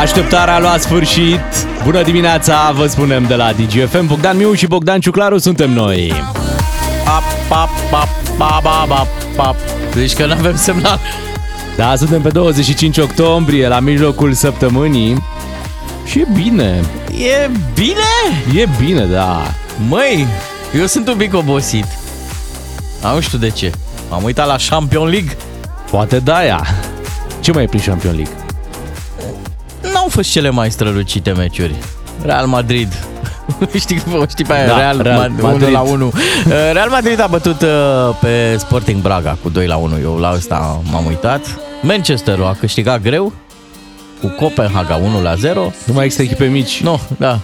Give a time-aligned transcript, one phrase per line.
[0.00, 1.40] Așteptarea a luat sfârșit.
[1.84, 4.06] Bună dimineața, vă spunem de la DGFM.
[4.06, 6.12] Bogdan Miu și Bogdan Ciuclaru suntem noi.
[7.04, 9.56] Pa, pa, pa, pa, pa, pa, pa.
[9.94, 11.00] Deci că nu avem semnal.
[11.76, 15.24] Da, suntem pe 25 octombrie, la mijlocul săptămânii.
[16.04, 16.80] Și e bine.
[17.08, 18.60] E bine?
[18.62, 19.42] E bine, da.
[19.88, 20.26] Măi,
[20.78, 21.86] eu sunt un pic obosit.
[23.14, 23.72] Nu știu de ce.
[24.10, 25.36] M-am uitat la Champion League.
[25.90, 26.62] Poate da ea.
[27.40, 28.43] Ce mai e prin Champion League?
[30.04, 31.74] N-au fost cele mai strălucite meciuri.
[32.22, 32.88] Real Madrid.
[33.82, 35.42] știi, știi pe aia, Da, Real, Real Madrid.
[35.42, 35.62] Madrid.
[35.62, 36.12] 1 la 1.
[36.72, 37.68] Real Madrid a bătut uh,
[38.20, 39.94] pe Sporting Braga cu 2 la 1.
[40.02, 41.58] Eu la asta m-am uitat.
[41.82, 43.32] Manchesterul a câștigat greu
[44.20, 45.72] cu Copenhaga 1 la 0.
[45.84, 46.80] Nu mai există echipe mici.
[46.82, 47.38] Nu, da.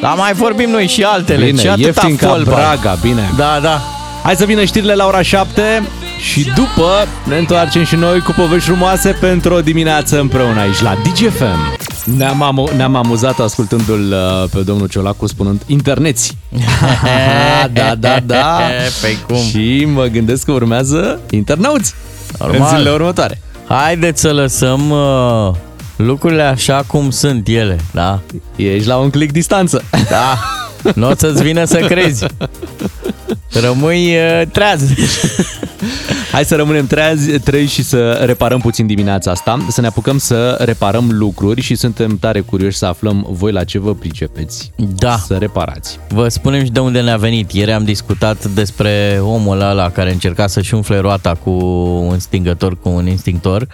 [0.00, 1.44] Dar mai vorbim noi și altele.
[1.44, 2.54] Bine, și atâta ieftin ca fotbal.
[2.54, 3.30] Braga, bine.
[3.36, 3.80] Da, da.
[4.22, 5.82] Hai să vină știrile la ora 7
[6.18, 10.96] și după ne întoarcem și noi cu povești frumoase pentru o dimineață împreună aici la
[11.02, 11.78] DGFM.
[12.16, 16.36] Ne-am, amu- ne-am amuzat ascultându-l uh, pe domnul Ciolacu spunând interneți.
[17.72, 18.58] da, da, da.
[19.00, 19.36] Păi cum?
[19.36, 21.94] Și mă gândesc că urmează internauți
[22.38, 22.60] Normal.
[22.60, 23.40] în zilele următoare.
[23.68, 25.54] Haideți să lăsăm uh,
[25.96, 28.20] lucrurile așa cum sunt ele, da?
[28.56, 29.82] Ești la un click distanță.
[30.10, 30.38] Da.
[30.94, 32.26] Nu o să-ți vină să crezi.
[33.60, 34.82] Rămâi uh, treaz.
[36.32, 40.56] Hai să rămânem treazi, treji și să reparăm puțin dimineața asta, să ne apucăm să
[40.60, 45.16] reparăm lucruri și suntem tare curioși să aflăm voi la ce vă pricepeți Da.
[45.26, 45.98] să reparați.
[46.08, 47.52] Vă spunem și de unde ne-a venit.
[47.52, 51.50] Ieri am discutat despre omul ăla care încerca să-și umfle roata cu
[52.10, 53.66] un stingător, cu un instinctor,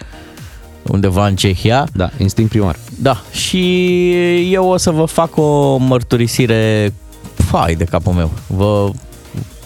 [0.87, 1.87] undeva în Cehia.
[1.93, 2.75] Da, instinct primar.
[3.01, 4.11] Da, și
[4.51, 6.93] eu o să vă fac o mărturisire
[7.33, 8.31] fai de capul meu.
[8.47, 8.89] Vă,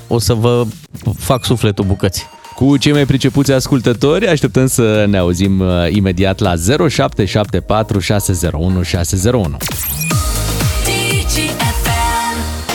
[0.07, 0.65] o să vă
[1.17, 2.25] fac sufletul bucăți.
[2.55, 6.53] Cu cei mai pricepuți ascultători, așteptăm să ne auzim uh, imediat la
[6.89, 9.57] 0774 601 601.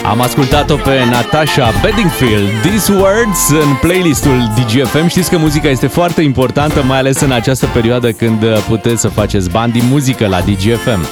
[0.05, 5.07] Am ascultat-o pe Natasha Bedingfield, These Words, în playlistul DGFM.
[5.07, 9.07] Știți că muzica este foarte importantă, mai ales în această perioadă când uh, puteți să
[9.07, 11.07] faceți bani din muzică la DGFM.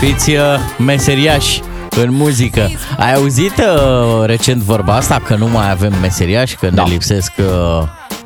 [0.00, 0.38] Fiți uh,
[0.78, 1.62] meseriași
[2.02, 2.70] în muzică.
[2.98, 6.82] Ai auzit uh, recent vorba asta că nu mai avem meseriași, că Da.
[6.82, 7.44] ne lipsesc uh,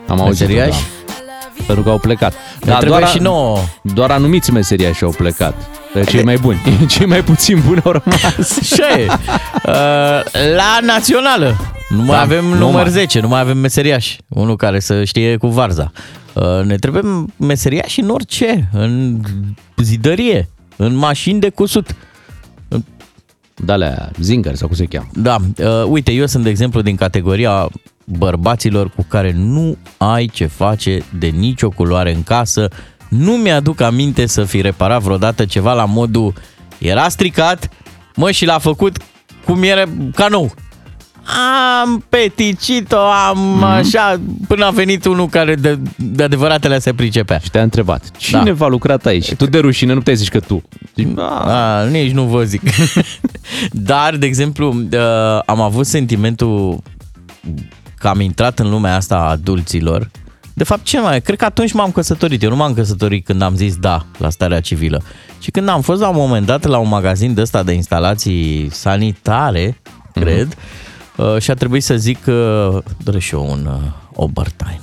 [0.09, 0.71] Am auzit meseriași?
[0.81, 0.97] da.
[1.67, 2.35] Pentru că au plecat.
[2.65, 3.59] Ne trebuie și nouă.
[3.83, 5.55] Doar anumiți meseriași au plecat.
[5.93, 6.61] Pe cei mai buni.
[6.89, 8.59] Cei mai puțin buni au rămas.
[8.61, 9.07] Așa e.
[9.07, 9.73] Uh,
[10.57, 11.57] la națională.
[11.89, 12.91] Nu mai Da, avem nu număr mai.
[12.91, 14.19] 10, nu mai avem meseriași.
[14.29, 15.93] Unul care să știe cu varza.
[16.33, 19.21] Uh, ne trebuie meseriași în orice, în
[19.77, 21.95] zidărie, în mașini de cusut.
[23.65, 25.07] Da, alea, Zinger sau cum se cheamă.
[25.13, 27.69] Da, uh, uite, eu sunt de exemplu din categoria
[28.09, 32.69] bărbaților cu care nu ai ce face de nicio culoare în casă.
[33.09, 36.33] Nu mi-aduc aminte să fi reparat vreodată ceva la modul
[36.79, 37.69] era stricat,
[38.15, 38.97] mă, și l-a făcut
[39.45, 40.55] cum era ca nou.
[41.83, 43.79] Am peticit-o, am mm-hmm.
[43.79, 47.39] așa, până a venit unul care de, de adevăratele se pricepea.
[47.39, 48.53] Și te-a întrebat, cine Da.
[48.53, 49.25] va lucrat aici?
[49.25, 50.63] Și tu de rușine nu te zici că tu.
[50.95, 52.63] Zici, "A, A, nici nu vă zic.
[53.91, 54.99] Dar, de exemplu, uh,
[55.47, 56.83] am avut sentimentul
[57.98, 60.10] că am intrat în lumea asta a adulților.
[60.54, 61.20] De fapt, ce mai?
[61.20, 62.42] Cred că atunci m-am căsătorit.
[62.42, 65.03] Eu nu m-am căsătorit când am zis da la starea civilă.
[65.41, 68.69] Și când am fost la un moment dat la un magazin de ăsta de instalații
[68.70, 69.81] sanitare,
[70.12, 70.56] cred,
[71.16, 72.70] uh, și a trebuit să zic că
[73.03, 74.80] doresc și eu un uh, overtime.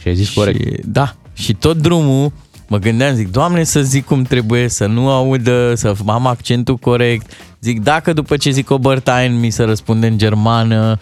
[0.00, 0.58] Și ai zis corect.
[0.58, 2.32] Și, da, și tot drumul
[2.68, 7.32] mă gândeam, zic, Doamne, să zic cum trebuie, să nu audă, să am accentul corect.
[7.60, 10.98] Zic, dacă după ce zic Obertain mi se răspunde în germană,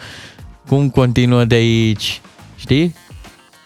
[0.69, 2.21] cum continuă de aici,
[2.55, 2.95] știi?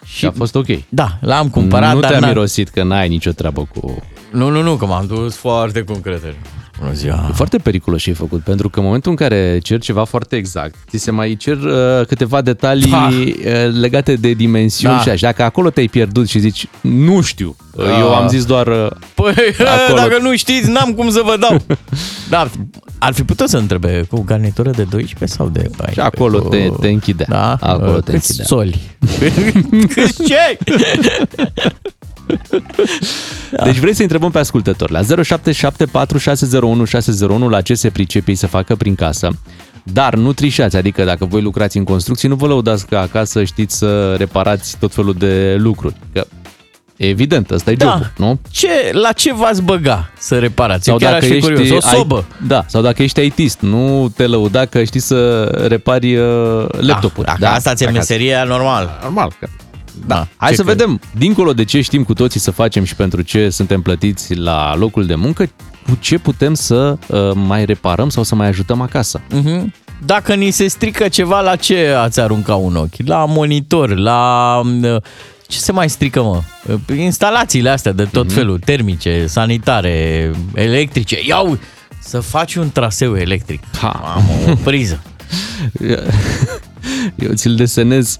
[0.04, 0.66] Și a fost ok.
[0.88, 4.02] Da, l-am cumpărat, nu dar te-a n-am- mirosit că n-ai nicio treabă cu...
[4.30, 6.36] Nu, nu, nu, că m-am dus foarte cu încredere.
[6.80, 7.26] Bună ziua.
[7.30, 10.36] E foarte periculos ce ai făcut, pentru că în momentul în care cer ceva foarte
[10.36, 13.08] exact, ți se mai cer uh, câteva detalii Da.
[13.12, 15.00] uh, legate de dimensiuni Da.
[15.00, 15.26] și așa.
[15.26, 17.98] Dacă acolo te-ai pierdut și zici, nu știu, uh, Da.
[17.98, 18.66] eu am zis doar...
[18.66, 19.34] Uh, Păi,
[19.84, 19.98] Acolo.
[19.98, 21.56] dacă nu știți, n-am cum să vă dau.
[22.28, 22.50] Da,
[22.98, 25.92] ar fi putut să întrebe cu garnitură de 12 sau de 14?
[25.92, 26.48] și acolo cu...
[26.48, 27.24] te, te închide.
[27.28, 27.56] Da?
[27.60, 28.42] Acolo te Câți închide.
[28.42, 28.80] soli?
[29.94, 30.58] Câți ce?
[33.64, 38.36] Deci vrei să întrebăm pe ascultători la 0774 601 601 la ce se pricepe ei
[38.36, 39.30] să facă prin casă.
[39.82, 43.76] Dar nu trișați, adică dacă voi lucrați în construcții, nu vă lăudați că acasă știți
[43.78, 45.94] să reparați tot felul de lucruri.
[46.12, 46.26] Că
[46.96, 47.84] evident, ăsta e Da.
[47.90, 48.38] jobul, nu?
[48.50, 50.84] Ce, la ce v-ați băga să reparați?
[50.84, 51.70] Sau Eu chiar aș fi curios.
[51.70, 52.24] O ai- sobă.
[52.46, 57.26] da, sau dacă ești IT-ist, nu te lăuda că știi să repari uh, laptopuri.
[57.26, 57.98] Da, dacă asta ți-e acasă.
[57.98, 58.98] meseria, normal.
[59.02, 59.48] Normal, că
[60.06, 60.26] Da.
[60.36, 60.76] Hai Ce să crezi?
[60.78, 64.76] vedem, dincolo de ce știm cu toții să facem și pentru ce suntem plătiți la
[64.76, 65.44] locul de muncă,
[65.88, 69.20] cu ce putem să uh, mai reparăm sau să mai ajutăm acasă.
[69.30, 69.72] Mhm.
[70.06, 73.06] Dacă ni se strică ceva, la ce ați arunca un ochi?
[73.06, 74.60] La monitor, la...
[74.82, 74.96] uh,
[75.46, 76.40] Ce se mai strică, mă?
[76.88, 81.16] Uh, Instalațiile astea de tot felul, termice, sanitare, electrice.
[81.26, 81.58] Iau,
[82.00, 83.62] să faci un traseu electric.
[83.80, 84.00] Ha.
[84.02, 85.02] Mamă, o priză.
[87.16, 88.16] Eu ți-l desenez,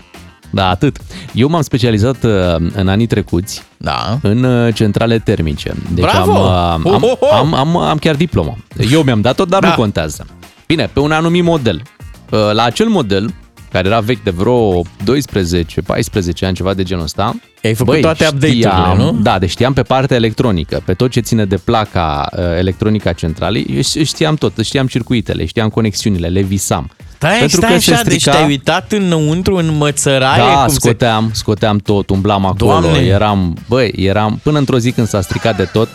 [0.55, 0.97] da, atât.
[1.33, 2.31] Eu m-am specializat uh,
[2.75, 4.19] în anii trecuți Da.
[4.23, 5.75] în uh, centrale termice.
[5.95, 6.33] Deci Bravo!
[6.49, 7.35] am, uh, am, Ho, ho, ho!
[7.35, 8.57] am, am, am chiar diplomă.
[8.91, 9.69] Eu mi-am dat-o, dar Da.
[9.69, 10.27] nu contează.
[10.67, 11.83] Bine, pe un anumit model.
[12.31, 13.35] Uh, La acel model,
[13.75, 17.35] care era vechi de vreo 12, 14 ani, ceva de genul ăsta.
[17.65, 19.13] Ai făcut toate update-urile, știam, nu?
[19.23, 23.13] Da, deci știam pe partea electronică, pe tot ce ține de placa uh, electronică a
[23.13, 26.91] centralei, eu ș- știam tot, știam circuitele, știam conexiunile, le visam.
[27.17, 30.43] Stai, Pentru stai că se așa, deci strica- te-ai uitat înăuntru în mățăraie?
[30.43, 30.75] Da, cum se...
[30.75, 32.99] scoteam, scoteam tot, umblam acolo, Doamne!
[32.99, 35.89] eram, băi, eram, până într-o zi când s-a stricat de tot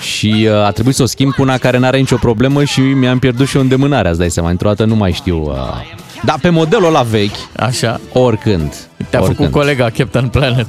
[0.00, 3.18] și uh, a trebuit să o schimb cu una care n-are nicio problemă și mi-am
[3.18, 5.42] pierdut și o îndemânare, îți dai seama, într-o dată nu mai știu.
[5.42, 5.56] Uh,
[6.24, 8.00] dar pe modelul ăla vechi, Așa.
[8.12, 8.74] oricând.
[9.10, 9.36] Te-a oricând.
[9.36, 10.66] făcut colega Captain Planet.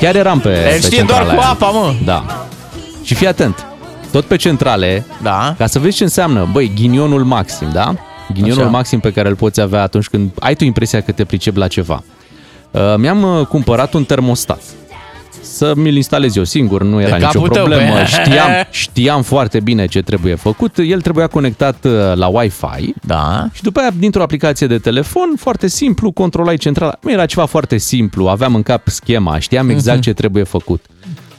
[0.00, 1.48] Chiar eram pe, El pe știe doar centrala cu aia.
[1.50, 1.94] apa, mă.
[2.04, 2.46] Da.
[3.02, 3.66] Și fii atent,
[4.12, 5.54] tot pe centrale, Da.
[5.58, 7.94] ca să vezi ce înseamnă, băi, ghinionul maxim, da?
[8.34, 8.70] Ghinionul Așa.
[8.70, 11.66] maxim pe care îl poți avea atunci când ai tu impresia că te pricepi la
[11.68, 12.02] ceva.
[12.70, 14.60] Uh, mi-am uh, cumpărat un termostat.
[15.52, 17.92] Să mi-l instalez eu singur, nu era De nicio capul tău, problemă.
[17.92, 18.04] băi.
[18.20, 20.76] Știam, știam foarte bine ce trebuie făcut.
[20.78, 23.48] El trebuia conectat uh, la Wi-Fi Da.
[23.52, 26.96] și după aia, dintr-o aplicație de telefon, foarte simplu, controlai centrala.
[27.02, 30.84] Nu era ceva foarte simplu, aveam în cap schema, știam exact ce trebuie făcut.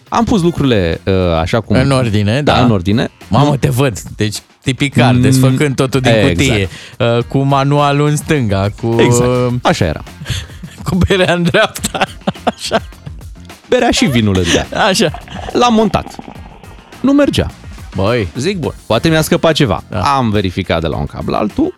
[0.10, 1.76] Am pus lucrurile uh, așa cum...
[1.76, 2.64] În ordine, da.
[2.64, 3.10] în ordine.
[3.28, 4.00] Mamă, te văd.
[4.16, 6.36] Deci, tipicar, Mm, desfăcând totul din exact.
[6.36, 6.70] cutie,
[7.00, 9.30] uh, cu manualul în stânga, cu, Exact.
[9.66, 10.04] Așa era.
[10.90, 12.04] cu berea în dreapta.
[12.56, 12.82] Așa.
[13.70, 14.86] Berea și vinul în ea.
[14.88, 15.12] Așa.
[15.54, 16.16] L-am montat.
[17.02, 17.48] Nu mergea.
[17.96, 19.84] Băi, Zic, bun, poate mi-a scăpat ceva.
[19.90, 20.00] Da.
[20.02, 21.76] Am verificat de la un cablu la altul.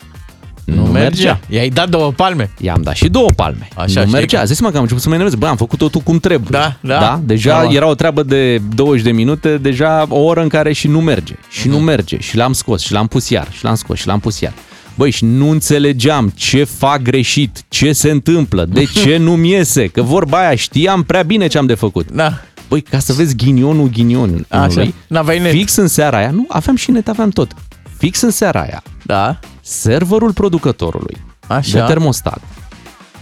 [0.63, 1.39] nu, mergea.
[1.49, 2.49] I-ai dat două palme.
[2.59, 3.67] I-am dat și două palme.
[3.75, 4.39] Așa, nu știi mergea.
[4.39, 5.39] că- Zici mă că am început să mă enervez.
[5.39, 6.49] Bă, am făcut totul cum trebuie.
[6.51, 6.99] Da, da.
[6.99, 7.19] da?
[7.23, 7.71] Deja Da.
[7.73, 11.33] era o treabă de 20 de minute, deja o oră în care și nu merge.
[11.49, 11.77] Și Mhm.
[11.77, 12.17] nu merge.
[12.19, 13.47] Și l-am scos și l-am pus iar.
[13.51, 14.53] Și l-am scos și l-am pus iar.
[15.01, 20.01] Băi, și nu înțelegeam ce fac greșit, ce se întâmplă, de ce nu-mi iese, că
[20.01, 22.11] vorba aia știam prea bine ce am de făcut.
[22.11, 22.33] Da.
[22.69, 24.87] Băi, ca să vezi ghinionul ghinionului, Așa.
[25.07, 25.51] N-aveai net.
[25.51, 27.51] fix în seara aia, nu, aveam și net, aveam tot.
[27.97, 29.39] Fix în seara aia, Da.
[29.61, 31.79] serverul producătorului Așa.
[31.79, 32.41] de termostat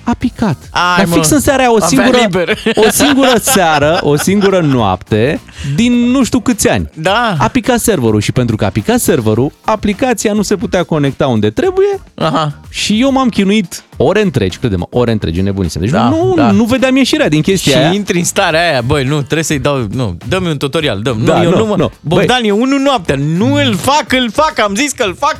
[0.09, 0.57] a picat.
[0.71, 1.13] Ai, Dar mă.
[1.13, 2.57] fix în seara aia, o Avea singură, liber.
[2.75, 5.39] o singură seară, o singură noapte,
[5.75, 6.89] din nu știu câți ani.
[6.93, 7.35] Da.
[7.39, 11.49] A picat serverul și pentru că a picat serverul, aplicația nu se putea conecta unde
[11.49, 12.53] trebuie Aha.
[12.69, 15.81] și eu m-am chinuit ore întregi, crede-mă, ore întregi, nebunisem.
[15.81, 16.51] Deci Da, nu, da.
[16.51, 17.91] nu vedeam ieșirea din chestia Și aia.
[17.91, 21.37] intri în starea aia, băi, nu, trebuie să-i dau, nu, dă-mi un tutorial, dă Da,
[21.37, 21.91] nu, eu nu, nu, mă, nu.
[22.01, 25.35] Bogdan, e unul noaptea, nu îl fac, îl fac, am zis că îl fac.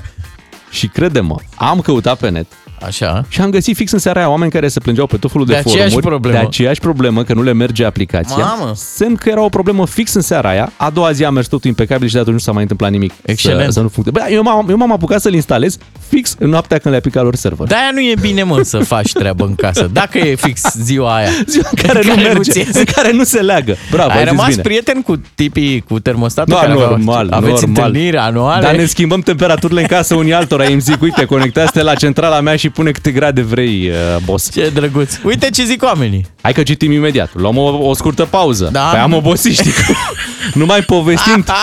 [0.72, 2.46] Și crede-mă, am căutat pe net
[2.82, 3.26] Așa.
[3.28, 5.52] și am găsit fix în seara aia oameni care se plângeau pe tot felul de,
[5.54, 6.38] De aceeași forumuri, problemă.
[6.40, 8.44] de aceeași problemă, că nu le merge aplicația.
[8.44, 8.72] Mamă.
[8.76, 10.72] Semn că era o problemă fix în seara aia.
[10.78, 13.14] A doua zi a mers totul impecabil și de atunci nu s-a mai întâmplat nimic
[13.26, 13.66] Excelent.
[13.66, 14.30] Să, să nu funcționeze.
[14.30, 15.78] Bă, eu, m-am, eu m-am apucat să-l instalez
[16.10, 17.68] fix în noaptea când le-a picat lor server.
[17.68, 19.90] De-aia nu e bine, mă, să faci treabă în casă.
[19.94, 21.30] Dacă e fix ziua aia.
[21.48, 22.80] Ziua în care, nu Care nu merge, ți iese.
[22.80, 23.76] în care nu se leagă.
[23.92, 24.62] Bravo, Ai ai zis rămas bine.
[24.62, 26.54] prieten cu tipii cu termostatul?
[26.54, 27.86] Da, care aveau- normal, Aveți normal.
[27.86, 28.62] întâlniri anuale?
[28.66, 30.64] Dar ne schimbăm temperaturile în casă unii altora.
[30.64, 34.52] Îmi zic, uite, conectați-te la centrala mea și pune câte grade vrei, uh, boss.
[34.52, 35.14] Ce drăguț.
[35.24, 36.26] Uite ce zic oamenii.
[36.42, 37.30] Hai că citim imediat.
[37.34, 38.70] Luăm o, o scurtă pauză.
[38.72, 38.80] Da.
[38.92, 39.94] Păi am obosit, știi că
[40.60, 41.44] nu mai povestind.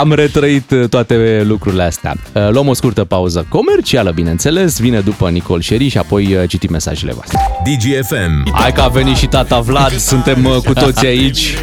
[0.00, 2.14] Am retrăit uh, toate lucrurile astea.
[2.32, 4.78] Uh, Luăm o scurtă pauză comercială, bineînțeles.
[4.78, 7.38] Vine după Nicol Șeri și apoi uh, citim mesajele voastre.
[7.64, 8.52] DGFM.
[8.54, 9.92] Hai că a venit și tata Vlad.
[9.92, 11.54] Suntem uh, cu toții aici.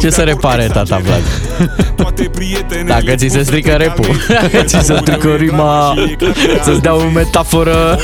[0.00, 1.22] Ce să repare tata Vlad?
[2.86, 5.94] Dacă ți se strică repul, dacă ți se strică rima,
[6.64, 7.98] să-ți dea o metaforă.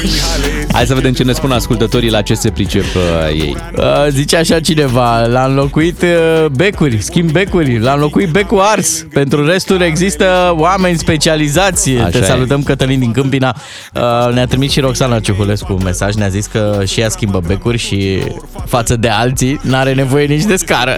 [0.72, 3.56] Hai să vedem ce ne spun ascultătorii la ce se pricep uh, ei.
[3.76, 9.06] Uh, Zice așa cineva, l-a înlocuit uh, becuri, schimb becuri, l-a înlocuit becul ars.
[9.12, 11.90] Pentru restul există oameni specializați.
[11.90, 12.24] Așa Te e.
[12.24, 13.56] salutăm, Cătălin din Câmpina.
[13.94, 17.78] Uh, Ne-a trimis și Roxana Ciuhulescu un mesaj, ne-a zis că și ea schimbă becuri
[17.78, 18.22] și
[18.66, 20.94] față de alții n-are nevoie nici de scară.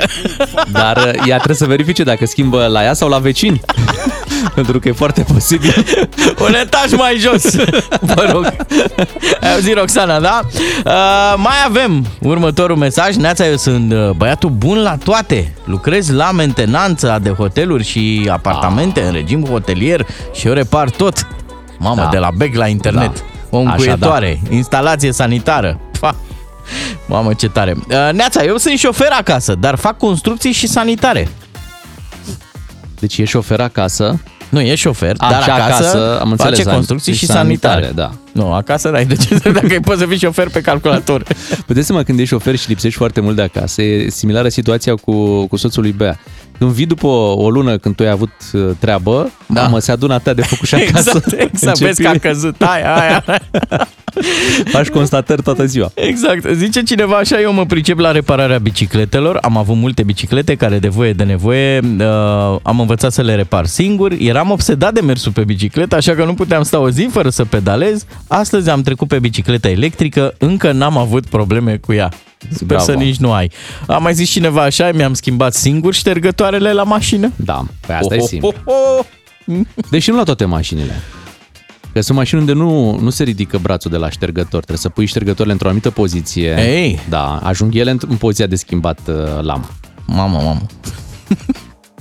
[0.72, 3.60] Dar uh, ea trebuie să verifice dacă schimbă la ea sau la vecini.
[4.54, 5.84] Pentru că e foarte posibil.
[6.40, 7.54] Un etaj mai jos,
[8.14, 8.44] vă rog.
[9.40, 10.40] Ai auzit, Roxana, da?
[10.84, 13.14] Uh, mai avem următorul mesaj.
[13.14, 15.54] Neața, eu sunt uh, băiatul bun la toate.
[15.64, 21.26] Lucrez la mentenanța de hoteluri și apartamente în regim hotelier și eu repar tot.
[21.78, 22.08] Mamă, Da.
[22.10, 23.12] de la bec la internet.
[23.14, 23.20] Da.
[23.50, 25.80] O Așa, încuietoare, instalație sanitară.
[26.00, 26.14] Pa.
[27.06, 27.74] Mamă, ce tare.
[27.76, 31.28] Uh, Neața, eu sunt șofer acasă, dar fac construcții și sanitare.
[33.00, 36.68] Deci e șofer acasă, Nu, e șofer, A, dar și acasă, acasă, am înțeles, face
[36.70, 37.82] san- construcții și și sanitare.
[37.84, 38.40] sanitare, da.
[38.42, 41.22] Nu, acasă n-ai de ce, dacă poți să fii șofer pe calculator.
[41.66, 45.46] Puteți seama când ești șofer și lipsești foarte mult de acasă, e similară situația cu,
[45.46, 46.18] cu soțul lui Bea.
[46.58, 49.54] Când vii după o, o lună când tu ai avut uh, treabă, Da.
[49.54, 49.62] da.
[49.62, 51.10] mamă, se adună atât de făcut și acasă.
[51.24, 53.24] Exact, exact, vezi că a căzut aia, aia.
[54.72, 55.90] Faci constatări toată ziua.
[55.94, 56.46] Exact.
[56.52, 59.38] Zice cineva așa, eu mă pricep la repararea bicicletelor.
[59.42, 62.06] Am avut multe biciclete care de voie de nevoie uh,
[62.62, 64.12] am învățat să le repar singur.
[64.18, 67.44] Eram obsedat de mersul pe bicicletă, așa că nu puteam sta o zi fără să
[67.44, 68.04] pedalez.
[68.28, 72.08] Astăzi am trecut pe bicicleta electrică, încă n-am avut probleme cu ea.
[72.50, 72.84] Sper Bravo.
[72.84, 73.50] să nici nu ai.
[73.86, 77.32] Am mai zis cineva așa, mi-am schimbat singur ștergătoarele la mașină.
[77.36, 78.52] Da, păi asta Oh, e oh, simplu.
[78.64, 79.04] oh, oh.
[79.90, 80.92] Deși nu la toate mașinile.
[81.92, 84.50] Că sunt mașini unde nu, nu se ridică brațul de la ștergător.
[84.50, 86.54] Trebuie să pui ștergătorile într-o anumită poziție.
[86.58, 87.00] Ei.
[87.08, 89.70] Da, ajung ele în, în poziția de schimbat uh, lama.
[90.06, 90.60] Mamă, mamă.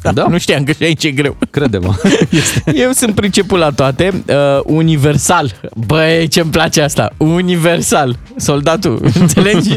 [0.03, 0.27] Da, da.
[0.29, 1.37] Nu știam că și aici e greu.
[1.49, 1.93] crede-mă.
[2.83, 4.23] Eu sunt priceput la toate.
[4.27, 5.51] Uh, universal.
[5.85, 7.09] Băi, ce-mi place asta.
[7.17, 8.17] Universal.
[8.35, 8.99] Soldatul.
[9.19, 9.75] Înțelegi?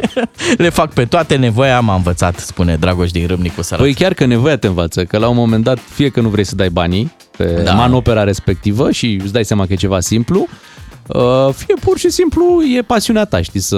[0.57, 1.37] Le fac pe toate.
[1.37, 3.83] Nevoia m-a învățat, spune Dragoș din Râmnicu Sărat.
[3.83, 6.45] Păi chiar că nevoia te învață, că la un moment dat, fie că nu vrei
[6.45, 7.63] să dai banii pe Da.
[7.63, 7.73] da.
[7.73, 10.49] manopera respectivă și îți dai seama că e ceva simplu, uh,
[11.55, 13.77] fie pur și simplu e pasiunea ta, știi, să,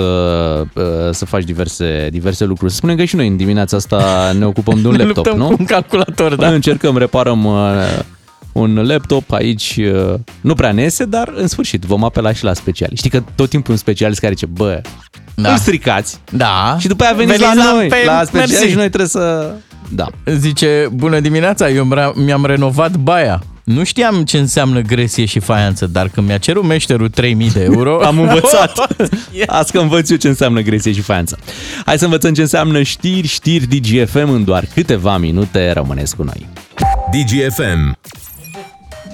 [0.75, 2.71] uh, să faci diverse, diverse lucruri.
[2.71, 5.43] Să spunem că și noi în dimineața asta ne ocupăm de un ne laptop, luptăm
[5.43, 5.49] nu?
[5.49, 6.49] cu un calculator, da.
[6.49, 7.55] Încercăm, reparăm uh,
[8.53, 12.53] un laptop aici, uh, nu prea ne iese, dar în sfârșit vom apela și la
[12.55, 13.07] specialiști.
[13.07, 14.81] Știi că tot timpul un specialist care zice, bă,
[15.35, 15.43] Da.
[15.43, 15.51] da.
[15.53, 16.77] îl stricați Da.
[16.79, 18.69] și după aia veniți Veniți la, la- noi, pe- la specialiști mersi.
[18.71, 19.51] și noi trebuie să...
[19.91, 20.07] Da.
[20.37, 23.43] Zice, bună dimineața, eu mi-am- mi-am renovat baia.
[23.69, 28.01] Nu știam ce înseamnă gresie și faianță, dar când mi-a cerut meșterul 3000 de euro...
[28.05, 28.87] Am învățat.
[29.47, 31.39] Azi că învăț eu ce înseamnă gresie și faianță.
[31.85, 35.71] Hai să învățăm ce înseamnă știri, știri DGFM în doar câteva minute.
[35.71, 36.47] Rămâneți cu noi.
[37.11, 37.99] DGFM.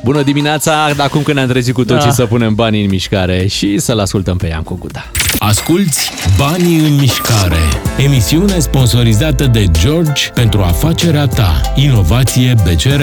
[0.04, 2.14] Bună dimineața, acum când ne-am trezit cu toții Da.
[2.14, 5.04] să punem banii în mișcare și să-l ascultăm pe Iancu Guda.
[5.38, 7.62] Asculți Banii în mișcare.
[7.98, 11.60] Emisiune sponsorizată de George pentru afacerea ta.
[11.74, 13.02] Inovație BCR.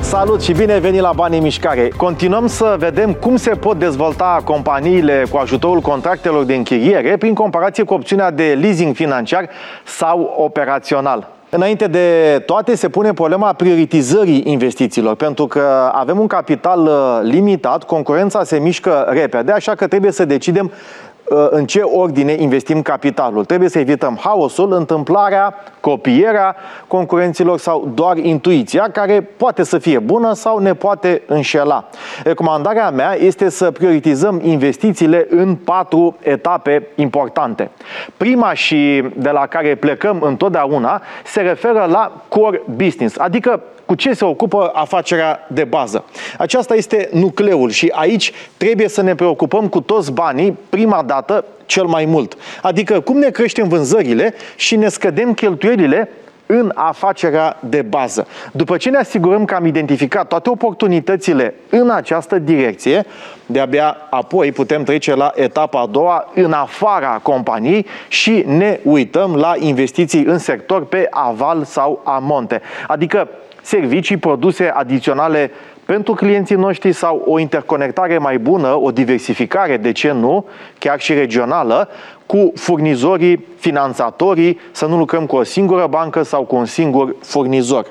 [0.00, 1.88] Salut și bine ai venit la Banii în Mișcare.
[1.96, 7.84] Continuăm să vedem cum se pot dezvolta companiile cu ajutorul contractelor de închiriere prin comparație
[7.84, 9.48] cu opțiunea de leasing financiar
[9.84, 11.28] sau operațional.
[11.50, 17.84] Înainte de toate, se pune problema prioritizării investițiilor, pentru că avem un capital uh, limitat,
[17.84, 21.07] concurența se mișcă repede, așa că trebuie să decidem uh,
[21.50, 23.44] în ce ordine investim capitalul.
[23.44, 26.56] Trebuie să evităm haosul, întâmplarea, copierea
[26.86, 31.84] concurenților sau doar intuiția, care poate să fie bună sau ne poate înșela.
[32.24, 37.70] Recomandarea mea este să prioritizăm investițiile în patru etape importante.
[38.16, 44.12] Prima și de la care plecăm întotdeauna se referă la core business, adică cu ce
[44.12, 46.04] se ocupă afacerea de bază.
[46.38, 51.84] Aceasta este nucleul și aici trebuie să ne preocupăm cu toți banii prima dată cel
[51.84, 52.36] mai mult.
[52.62, 56.08] Adică cum ne creștem vânzările și ne scădem cheltuielile
[56.46, 58.26] în afacerea de bază.
[58.52, 63.04] După ce ne asigurăm că am identificat toate oportunitățile în această direcție,
[63.46, 69.54] de-abia apoi putem trece la etapa a doua, în afara companiei și ne uităm la
[69.58, 72.60] investiții în sector pe aval sau amonte.
[72.86, 73.28] Adică
[73.68, 75.50] servicii, produse adiționale
[75.84, 80.44] pentru clienții noștri sau o interconectare mai bună, o diversificare, de ce nu,
[80.78, 81.88] chiar și regională,
[82.26, 87.86] cu furnizorii, finanțatorii, să nu lucrăm cu o singură bancă sau cu un singur furnizor.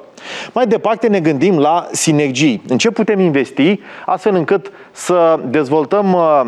[0.54, 2.62] Mai departe ne gândim la sinergii.
[2.68, 6.42] În ce putem investi astfel încât să dezvoltăm uh,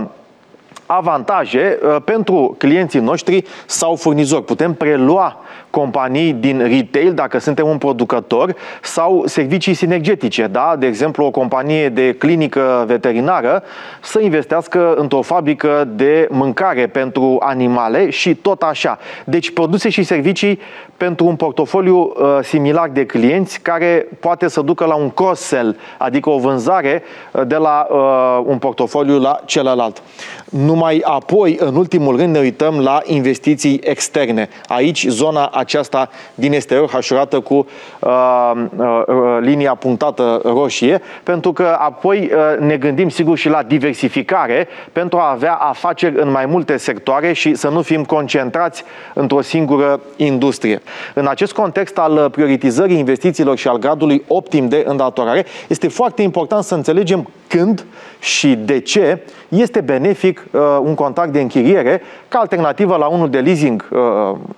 [0.91, 4.43] avantaje uh, pentru clienții noștri sau furnizori.
[4.43, 5.38] Putem prelua
[5.69, 10.75] companii din retail dacă suntem un producător sau servicii sinergetice, da?
[10.79, 13.63] De exemplu, o companie de clinică veterinară
[14.01, 19.00] să investească într-o fabrică de mâncare pentru animale și tot așa.
[19.25, 20.60] Deci produse și servicii
[20.98, 26.29] pentru un portofoliu uh, similar de clienți care poate să ducă la un cross-sell, adică
[26.29, 30.01] o vânzare uh, de la uh, un portofoliu la celălalt.
[30.49, 34.49] Numai apoi, în ultimul rând, ne uităm la investiții externe.
[34.67, 37.67] Aici, zona aceasta din exterior, hașurată cu
[37.99, 38.85] uh, uh,
[39.39, 45.31] linia punctată roșie, pentru că apoi uh, ne gândim sigur și la diversificare pentru a
[45.31, 50.81] avea afaceri în mai multe sectoare și să nu fim concentrați într-o singură industrie.
[51.13, 56.63] În acest context al prioritizării investițiilor și al gradului optim de îndatorare, este foarte important
[56.63, 57.85] să înțelegem când
[58.19, 63.39] și de ce este benefic uh, un contract de închiriere ca alternativă la unul de
[63.39, 63.99] leasing uh,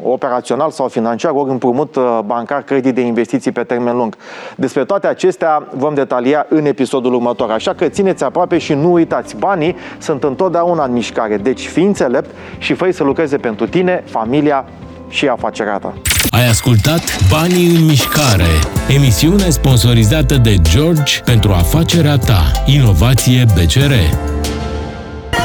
[0.03, 4.15] operațional sau financiar, ori împrumut uh, bancar, credit de investiții pe termen lung.
[4.55, 9.35] Despre toate acestea vom detalia în episodul următor, așa că țineți aproape și nu uitați,
[9.35, 14.65] banii sunt întotdeauna în mișcare, deci fiți înțelept și fă să lucreze pentru tine, familia
[15.07, 15.93] și afacerea ta.
[16.33, 18.47] Ai ascultat Banii în mișcare,
[18.87, 22.51] emisiune sponsorizată de George pentru afacerea ta.
[22.65, 23.93] Inovație BCR.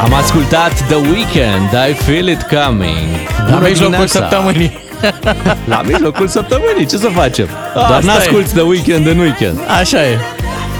[0.04, 3.08] Am ascultat The Weekend, I Feel It Coming.
[3.38, 4.06] La Bună mijlocul dimineața!
[4.06, 4.78] săptămânii.
[5.74, 7.48] La mijlocul săptămânii, ce să facem?
[7.74, 9.58] Doar Asta n-asculti The Weekend în weekend.
[9.80, 10.18] Așa e.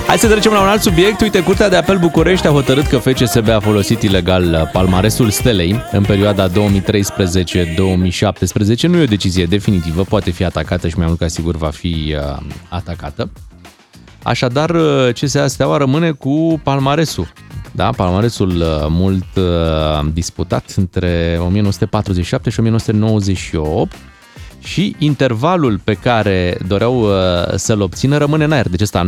[0.07, 1.21] Hai să trecem la un alt subiect.
[1.21, 6.03] Uite, Curtea de Apel București a hotărât că FCSB a folosit ilegal palmaresul Stelei în
[6.03, 6.53] perioada 2013-2017.
[8.81, 12.17] Nu e o decizie definitivă, poate fi atacată și mai mult ca sigur va fi
[12.19, 12.37] uh,
[12.69, 13.31] atacată.
[14.23, 17.33] Așadar, uh, CSA Steaua rămâne cu palmaresul.
[17.73, 23.97] Da, palmaresul uh, mult uh, disputat între 1947 și 1998
[24.66, 27.08] și intervalul pe care doreau uh,
[27.54, 28.68] să-l obțină rămâne în aer.
[28.68, 29.06] Deci ăsta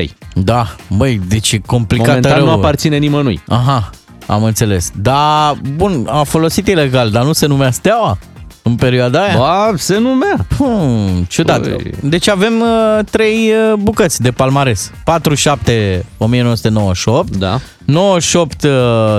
[0.00, 0.04] 98-2003.
[0.34, 2.44] Da, băi, deci e complicat Momentan rău.
[2.44, 3.42] nu aparține nimănui.
[3.48, 3.90] Aha,
[4.26, 4.90] am înțeles.
[5.02, 8.18] Da, bun, a folosit ilegal, dar nu se numea Steaua
[8.62, 9.36] în perioada aia?
[9.38, 10.46] Ba, se numea.
[10.56, 11.66] Hmm, ciudat.
[11.68, 14.90] Păi- Deci avem uh, trei uh, bucăți de palmares.
[15.04, 17.60] 47 1998, Da.
[17.86, 18.70] 98 uh,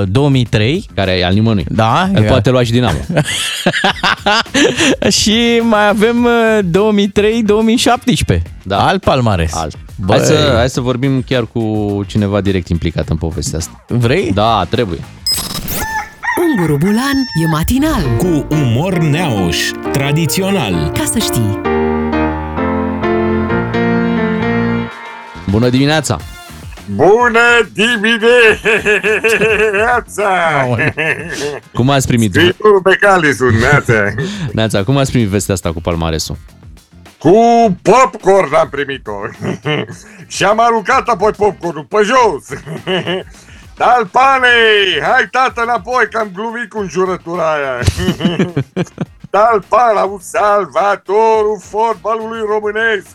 [0.07, 1.65] 2003, Care e al nimănui.
[1.69, 2.97] da, El e- poate lua și Dinamo.
[5.19, 6.59] și mai avem uh,
[8.37, 8.41] 2003-2017.
[8.63, 8.87] Da.
[8.87, 9.53] Alt palmares.
[9.55, 9.75] Alt.
[10.05, 13.85] Băi, Hai să, hai să vorbim chiar cu cineva direct implicat în povestea asta.
[13.87, 14.31] Vrei?
[14.33, 14.99] Da, trebuie.
[16.47, 18.01] Unguru Bulan e matinal.
[18.17, 19.57] Cu umor neauș,
[19.91, 20.91] tradițional.
[20.93, 21.59] Ca să știi.
[25.49, 26.17] Bună dimineața!
[26.95, 28.29] Bună dimineața!
[31.73, 32.33] Cum ați primit?
[32.33, 34.13] Scriitul Becali sunt, neața.
[34.53, 36.37] Neața, cum ați primit vestea asta cu palmaresul?
[37.19, 37.35] Cu
[37.81, 39.11] popcorn am primit-o.
[40.35, 42.45] Și am aruncat apoi popcornul pe jos.
[43.77, 47.79] Talpanei, hai tată înapoi că am glumit cu înjurătura aia.
[49.29, 53.07] Talpan, un salvatorul fotbalului românesc.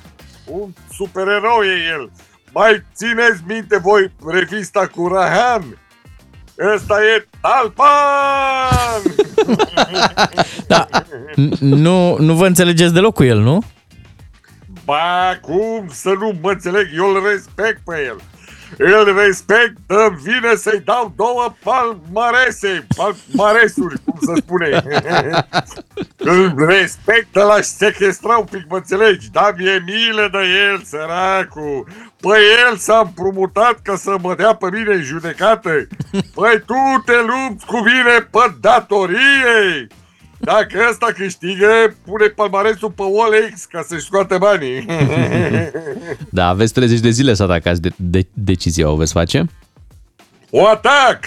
[0.47, 2.11] Un supererou e el.
[2.53, 5.79] Mai țineți minte voi revista cu Rahan?
[6.75, 9.03] Ăsta e Talpan!
[10.67, 10.87] Da.
[11.33, 13.63] N- nu, nu vă înțelegeți deloc cu el, nu?
[14.85, 16.89] Ba, cum să nu mă înțeleg?
[16.97, 18.21] Eu îl respect pe el.
[18.79, 24.83] Îl respect, îmi vine să-i dau două palmarese, palmaresuri, cum să spune.
[26.35, 29.31] îl respect, la sequestra un pic, mă înțelegi?
[29.31, 30.39] Da, mi-e milă de
[30.71, 31.85] el, săracu.
[32.23, 35.71] Păi el s-a împrumutat ca să mă dea pe mine în judecată.
[36.37, 39.87] Păi tu te lupți cu mine pe datorie.
[40.39, 44.87] Dacă ăsta câștigă, pune palmaresul pe OLX ca să-și scoate banii.
[46.31, 49.45] Da, aveți 30 de zile să atacați de, de, decizia, o veți face?
[50.51, 51.19] O atac!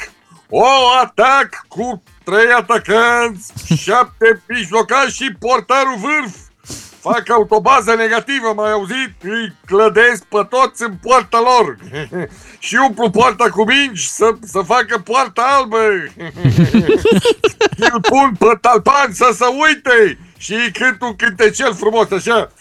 [0.50, 0.66] O
[1.02, 3.54] atac cu trei atacanți,
[3.86, 6.36] șapte mijlocași și portarul vârf.
[7.12, 9.14] Fac autobază negativă, mai auzit?
[9.22, 11.78] Îi clădesc pe toți în poarta lor.
[12.66, 15.78] și umplu poarta cu mingi să, să facă poarta albă.
[17.94, 22.52] Îl pun pe talpan să se uite și cânt un cântecel frumos așa.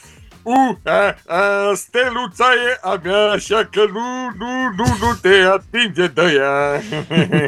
[0.43, 6.07] U, a, a, steluța e a mea, așa că nu, nu, nu, nu te atinge
[6.07, 6.83] de ea.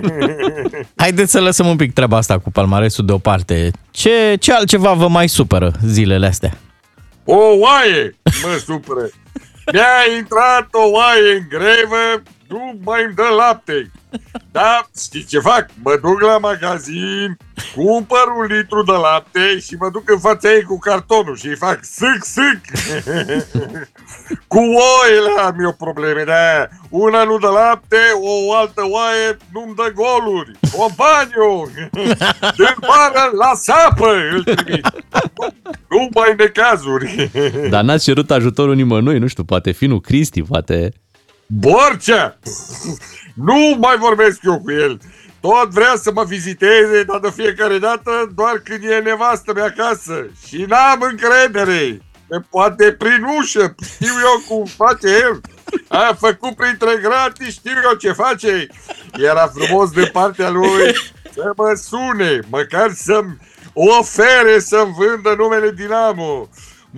[1.02, 3.70] Haideți să lăsăm un pic treaba asta cu palmaresul deoparte.
[3.90, 6.58] Ce, ce altceva vă mai supără zilele astea?
[7.28, 9.08] O oaie mă supără.
[9.72, 13.90] Mi-a intrat o oaie în grevă, nu mai îmi dă lapte.
[14.50, 15.66] Da, știți ce fac?
[15.82, 17.36] Mă duc la magazin,
[17.74, 21.56] cumpăr un litru de lapte și mă duc în fața ei cu cartonul și îi
[21.56, 22.60] fac sâc, sâc.
[24.52, 26.68] cu oile am eu probleme, da.
[26.90, 30.58] Una nu dă lapte, o altă oaie nu-mi dă goluri.
[30.76, 31.70] Companiu!
[32.56, 34.88] Din vară la sapă îl trimit.
[35.38, 35.46] Nu,
[35.88, 37.30] nu mai necazuri.
[37.70, 40.92] Dar n-ați cerut ajutorul nimănui, nu știu, poate finul Cristi, poate...
[41.46, 42.38] Borcea!
[43.34, 44.98] Nu mai vorbesc eu cu el.
[45.40, 50.26] Tot vrea să mă viziteze, dar de fiecare dată doar când e nevastă mea acasă.
[50.46, 52.00] Și n-am încredere.
[52.28, 55.40] Me poate prin ușă, știu eu cum face el.
[55.88, 58.66] A făcut printre gratis, știu eu ce face.
[59.12, 60.94] Era frumos de partea lui
[61.34, 63.38] să mă sune, măcar să-mi
[63.72, 66.48] ofere să-mi vândă numele Dinamo.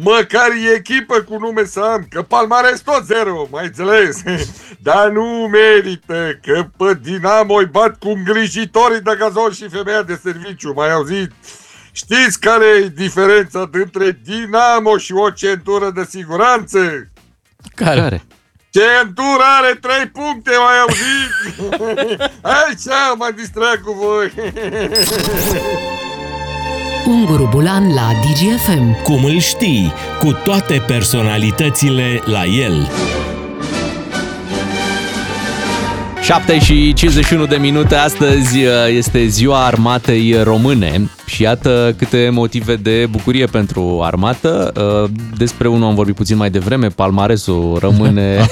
[0.00, 4.22] Măcar e echipă cu nume să am, că palmares tot zero, mai înțeles?
[4.88, 10.20] Dar nu merită, că pe Dinamo îi bat cu îngrijitorii de gazon și femeia de
[10.22, 11.30] serviciu, mai auzit?
[11.92, 16.78] Știți care e diferența dintre Dinamo și o centură de siguranță?
[17.74, 18.00] Care?
[18.00, 18.22] Care?
[18.70, 21.30] Centura are trei puncte, mai auzit?
[22.58, 24.32] Așa, m-am distrat cu voi.
[27.08, 29.02] Unguru Bulan la DGFM.
[29.02, 32.88] Cum îl știi, cu toate personalitățile la el.
[36.22, 37.94] 7 și 51 de minute.
[37.94, 44.72] Astăzi uh, este ziua armatei române și iată câte motive de bucurie pentru armată.
[45.04, 48.36] Uh, Despre unul am vorbit puțin mai devreme, palmaresul rămâne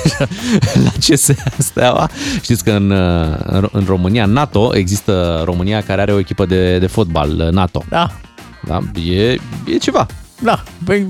[0.85, 2.11] la CS Steaua.
[2.43, 6.87] Știți că în, uh, în România, NATO, există România care are o echipă de, de
[6.87, 7.85] fotbal, uh, NATO.
[7.89, 8.11] Da,
[8.67, 8.81] Da?
[9.05, 10.07] E, e ceva.
[10.43, 10.63] da.
[10.85, 11.07] Păi,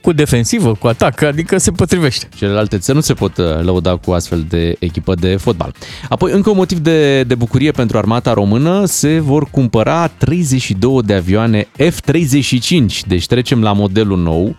[0.00, 2.28] cu defensivă, cu atac, adică se potrivește.
[2.36, 5.74] Celelalte țări nu se pot uh, lăuda cu astfel de echipă de fotbal.
[6.08, 11.14] Apoi, încă un motiv de, de bucurie pentru armata română, se vor cumpăra 32 de
[11.14, 14.56] avioane F-35, deci trecem la modelul nou.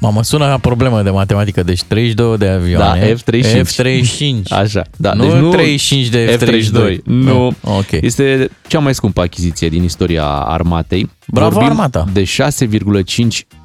[0.00, 3.00] Mamă, sună ca problemă de matematică, deci 32 de avioane.
[3.00, 3.62] Da, F-35.
[3.66, 4.48] F-35.
[4.48, 5.12] Așa, da.
[5.12, 7.02] Nu deci nu 35 de F-32.
[7.04, 7.52] Nu.
[7.64, 7.90] Ok.
[7.90, 11.10] Este cea mai scumpă achiziție din istoria armatei.
[11.26, 12.06] Bravo, Vorbim armata.
[12.12, 12.28] de 6,5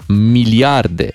[0.07, 1.11] miliarde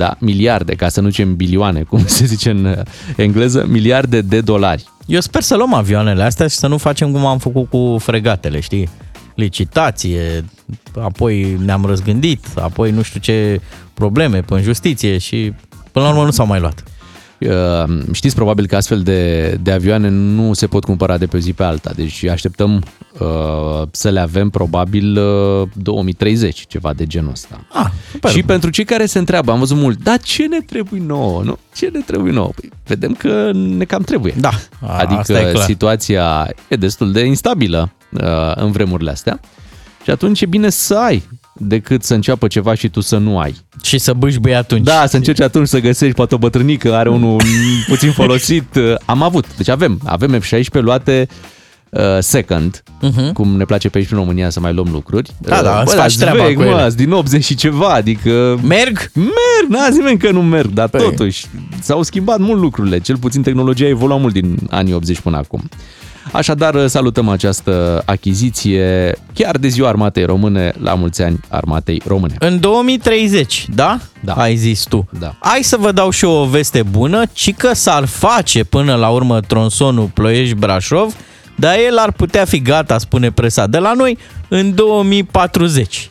[0.00, 2.78] da, miliarde, ca să nu zicem bilioane, cum se zice în uh,
[3.16, 4.84] engleză, miliarde de dolari.
[5.06, 8.60] Eu sper să luăm avioanele astea și să nu facem cum am făcut cu fregatele,
[8.60, 8.88] știi?
[9.34, 10.44] Licitație,
[11.00, 13.60] apoi ne-am răzgândit, apoi nu știu ce
[14.00, 15.52] probleme pe în justiție și
[15.92, 16.84] până la urmă nu s-au mai luat.
[17.40, 21.38] Uh, Știți probabil că astfel de, de avioane nu se pot cumpăra de pe o
[21.38, 22.84] zi pe alta, deci așteptăm
[23.18, 27.66] uh, să le avem probabil uh, 2030, ceva de genul ăsta.
[27.72, 28.30] Ah, super.
[28.30, 31.42] Și pentru cei care se întreabă, am văzut mult, dar ce ne trebuie nouă?
[31.42, 31.58] Nu?
[31.74, 32.50] Ce ne trebuie nouă?
[32.54, 34.34] Păi, vedem că ne cam trebuie.
[34.38, 35.64] Da, Adică asta e clar.
[35.64, 38.20] situația e destul de instabilă uh,
[38.54, 39.40] în vremurile astea
[40.04, 41.22] și atunci e bine să ai
[41.60, 43.54] decât să înceapă ceva și tu să nu ai.
[43.82, 44.84] Și să bâșbâi atunci.
[44.84, 47.42] Da, să încerci atunci să găsești poate o bătrânică, are unul
[47.88, 48.74] puțin folosit.
[48.74, 51.28] Uh, Am avut, deci avem, avem F-16 luate
[51.90, 53.32] uh, second, uh-huh.
[53.32, 55.30] cum ne place pe aici în România să mai luăm lucruri.
[55.40, 55.50] Mhm.
[55.50, 56.80] Da, da, Uh, îți bă, faci dar treaba vechi, cu mă, ele.
[56.82, 58.58] sunt din 80 și ceva, adică...
[58.62, 59.10] Merg?
[59.14, 61.00] Merg, n-a zis nimeni că nu merg, dar Păi.
[61.00, 61.46] totuși
[61.80, 65.68] s-au schimbat mult lucrurile, cel puțin tehnologia a evoluat mult din anii 80 până acum.
[66.32, 72.34] Așadar, salutăm această achiziție chiar de ziua armatei române, la mulți ani armatei române.
[72.38, 73.98] În 2030, da?
[74.20, 74.32] Da.
[74.32, 75.08] Ai zis tu.
[75.18, 75.34] Da.
[75.40, 79.08] Hai să vă dau și eu o veste bună, ci că s-ar face până la
[79.08, 81.14] urmă tronsonul Ploiești-Brașov,
[81.56, 86.10] dar el ar putea fi gata, spune presa de la noi, în 2040.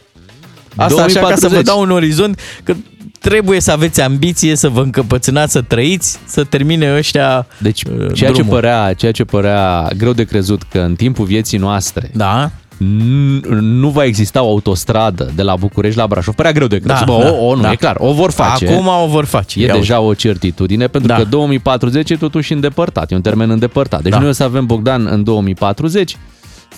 [0.76, 1.66] Asta așa ca să vă 2040.
[1.66, 2.74] dau un orizont, că
[3.20, 8.30] trebuie să aveți ambiție, să vă încăpățânați, să trăiți, să termine ăștia Deci, uh, ceea
[8.30, 8.54] ce, drumul.
[8.54, 12.52] părea, ceea ce părea greu de crezut că în timpul vieții noastre Da?
[12.76, 17.06] n- nu va exista o autostradă de la București la Brașov, părea greu de crezut.
[17.06, 17.72] Da, Bă, da, o, o, nu, da.
[17.72, 18.68] e clar, o vor face.
[18.68, 19.60] Acum o vor face.
[19.60, 21.16] E Ia deja o certitudine, pentru Da.
[21.16, 24.02] că 2040 e totuși îndepărtat, e un termen îndepărtat.
[24.02, 24.20] Deci Da.
[24.20, 26.18] noi o să avem Bogdan în 2040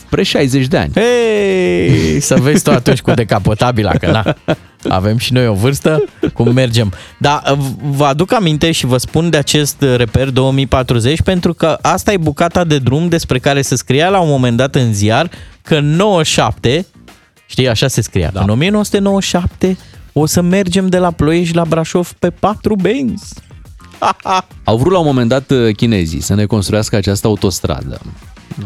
[0.05, 0.91] spre 60 de ani.
[0.95, 4.35] Hei, să vezi tu atunci cu decapotabila, că na,
[4.89, 6.93] avem și noi o vârstă, cum mergem.
[7.17, 7.43] Da,
[7.81, 12.63] vă aduc aminte și vă spun de acest reper 2040 pentru că asta e bucata
[12.63, 15.29] de drum despre care se scria la un moment dat în ziar
[15.61, 16.85] că în 97,
[17.45, 18.41] știi, așa se scria, da.
[18.41, 19.77] în 1997
[20.13, 23.33] o să mergem de la Ploiești la Brașov pe patru benzi.
[24.63, 28.01] Au vrut la un moment dat uh, chinezii să ne construiască această autostradă.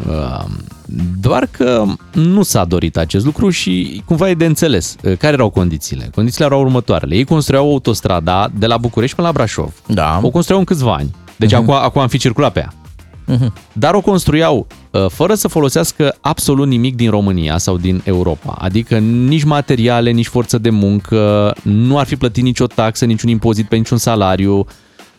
[0.09, 0.43] Uh,
[1.21, 4.95] Doar că nu s-a dorit acest lucru și cumva e de înțeles.
[5.03, 6.09] Uh, Care erau condițiile?
[6.15, 7.15] Condițiile erau următoarele.
[7.15, 9.73] Ei construiau autostrada de la București până la Brașov.
[9.87, 10.19] Da.
[10.21, 11.15] O construiau în câțiva ani.
[11.37, 11.61] Deci Mhm.
[11.61, 12.73] acum, acum am fi circulat pe ea.
[13.73, 18.57] Dar o construiau uh, fără să folosească absolut nimic din România sau din Europa.
[18.59, 23.67] Adică nici materiale, nici forță de muncă, nu ar fi plătit nicio taxă, niciun impozit
[23.67, 24.65] pe niciun salariu.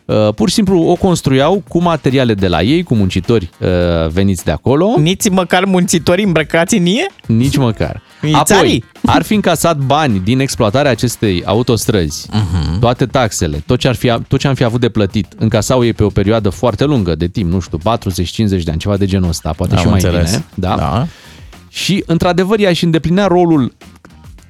[0.07, 3.67] Uh, Pur și simplu o construiau cu materiale de la ei, cu muncitori uh,
[4.09, 7.05] veniți de acolo, Niți măcar munțitori îmbrăcați în ie?
[7.25, 8.01] nici măcar.
[8.21, 8.83] Inițialii.
[9.03, 12.79] Apoi, ar fi încasat bani din exploatarea acestei autostrăzi, uh-huh.
[12.79, 15.93] toate taxele, tot ce, ar fi, tot ce am fi avut de plătit, încasau ei
[15.93, 19.29] pe o perioadă foarte lungă de timp, nu știu, 40-50 de ani, ceva de genul
[19.29, 20.29] ăsta, poate Am și mai înțeles.
[20.29, 20.45] bine.
[20.53, 20.75] Da?
[20.75, 21.07] da.
[21.69, 23.73] Și, într-adevăr, ea și îndeplinea rolul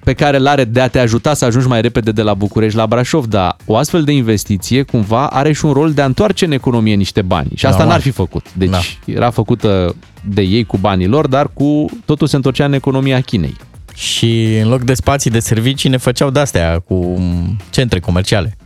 [0.07, 2.77] pe care îl are de a te ajuta să ajungi mai repede de la București
[2.77, 6.45] la Brașov, dar o astfel de investiție cumva are și un rol de a întoarce
[6.45, 7.49] în economie niște bani.
[7.55, 7.87] Și asta Normal.
[7.87, 8.45] n-ar fi făcut.
[8.53, 8.79] Deci Da.
[9.05, 13.55] era făcută de ei cu banii lor, dar cu totul se întorcea în economia Chinei.
[13.93, 17.21] Și în loc de spații de servicii ne făceau de-astea cu
[17.69, 18.57] centre comerciale.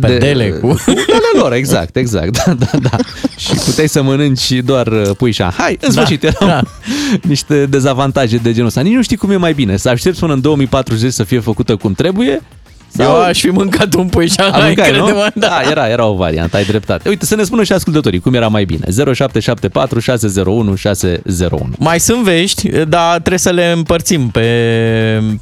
[0.00, 0.66] Pedele cu...
[0.66, 0.82] cu
[1.16, 2.96] ale lor, exact, exact, da, da, da.
[3.36, 6.62] Și puteai să mănânci doar uh, pui și Hai, în sfârșit, Da, erau da.
[7.28, 8.80] niște dezavantaje de genul ăsta.
[8.80, 11.76] Nici nu știi cum e mai bine, să aștepți până în 2040 să fie făcută
[11.76, 12.42] cum trebuie
[12.98, 14.92] Eu aș fi mâncat un pui și A mâncat, nu?
[14.92, 15.46] crede-mă, da.
[15.46, 17.08] da, era, era o variantă, ai dreptate.
[17.08, 18.84] Uite, să ne spună și ascultătorii cum era mai bine.
[19.14, 21.68] 0774 601 601.
[21.78, 24.48] Mai sunt vești, dar trebuie să le împărțim pe,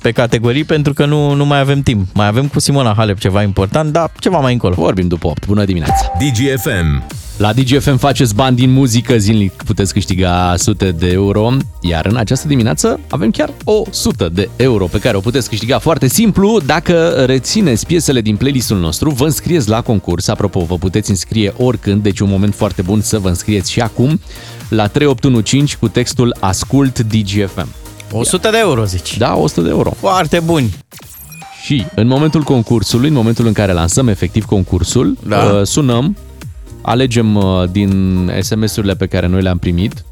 [0.02, 2.06] pe categorii pentru că nu, nu mai avem timp.
[2.14, 4.74] Mai avem cu Simona Halep ceva important, dar ceva mai încolo.
[4.74, 5.46] Vorbim după 8.
[5.46, 6.12] Bună dimineața!
[6.18, 7.02] DGFM.
[7.36, 12.48] La DGFM faceți bani din muzică zilnic, puteți câștiga sute de euro, iar în această
[12.48, 17.86] dimineață avem chiar 100 de euro pe care o puteți câștiga foarte simplu dacă rețineți
[17.86, 22.28] piesele din playlistul nostru, vă înscrieți la concurs, apropo, vă puteți înscrie oricând, deci un
[22.28, 24.20] moment foarte bun să vă înscrieți și acum
[24.68, 27.68] la 3815 cu textul Ascult DGFM.
[28.12, 29.16] 100 de euro, zici.
[29.18, 29.90] Da, 100 de euro.
[30.00, 30.74] Foarte buni.
[31.64, 35.36] Și în momentul concursului, în momentul în care lansăm efectiv concursul, Da.
[35.36, 36.16] uh, sunăm,
[36.86, 40.04] alegem uh, din SMS-urile pe care noi le-am primit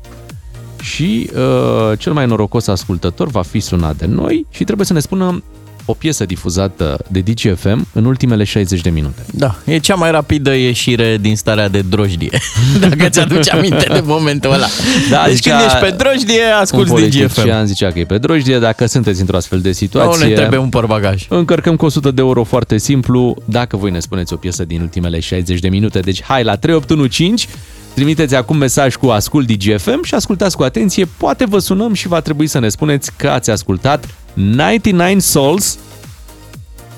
[0.81, 5.01] și uh, cel mai norocos ascultător va fi sunat de noi și trebuie să ne
[5.01, 5.43] spună
[5.85, 9.23] o piesă difuzată de DGFM în ultimele 60 de minute.
[9.31, 12.31] Da, e cea mai rapidă ieșire din starea de drojdie.
[12.89, 14.67] Dacă ți-aduci aminte de momentul ăla.
[15.11, 17.01] Da, deci zicea- când ești pe drojdie, Un asculti DGFM.
[17.01, 20.27] politician zicea că e pe drojdie, dacă sunteți într-o astfel de Nu situație...
[20.27, 21.27] ne trebuie un părbagaj.
[21.29, 25.21] Încărcăm cu 100 de euro foarte simplu dacă voi ne spuneți o piesă din ultimele
[25.21, 26.01] 60 de minute.
[26.01, 27.49] Deci hai la 3815,
[27.95, 31.09] trimiteți acum mesaj cu Ascult DGFM și ascultați cu atenție.
[31.17, 35.79] Poate vă sunăm și va trebui să ne spuneți că ați ascultat 99 Souls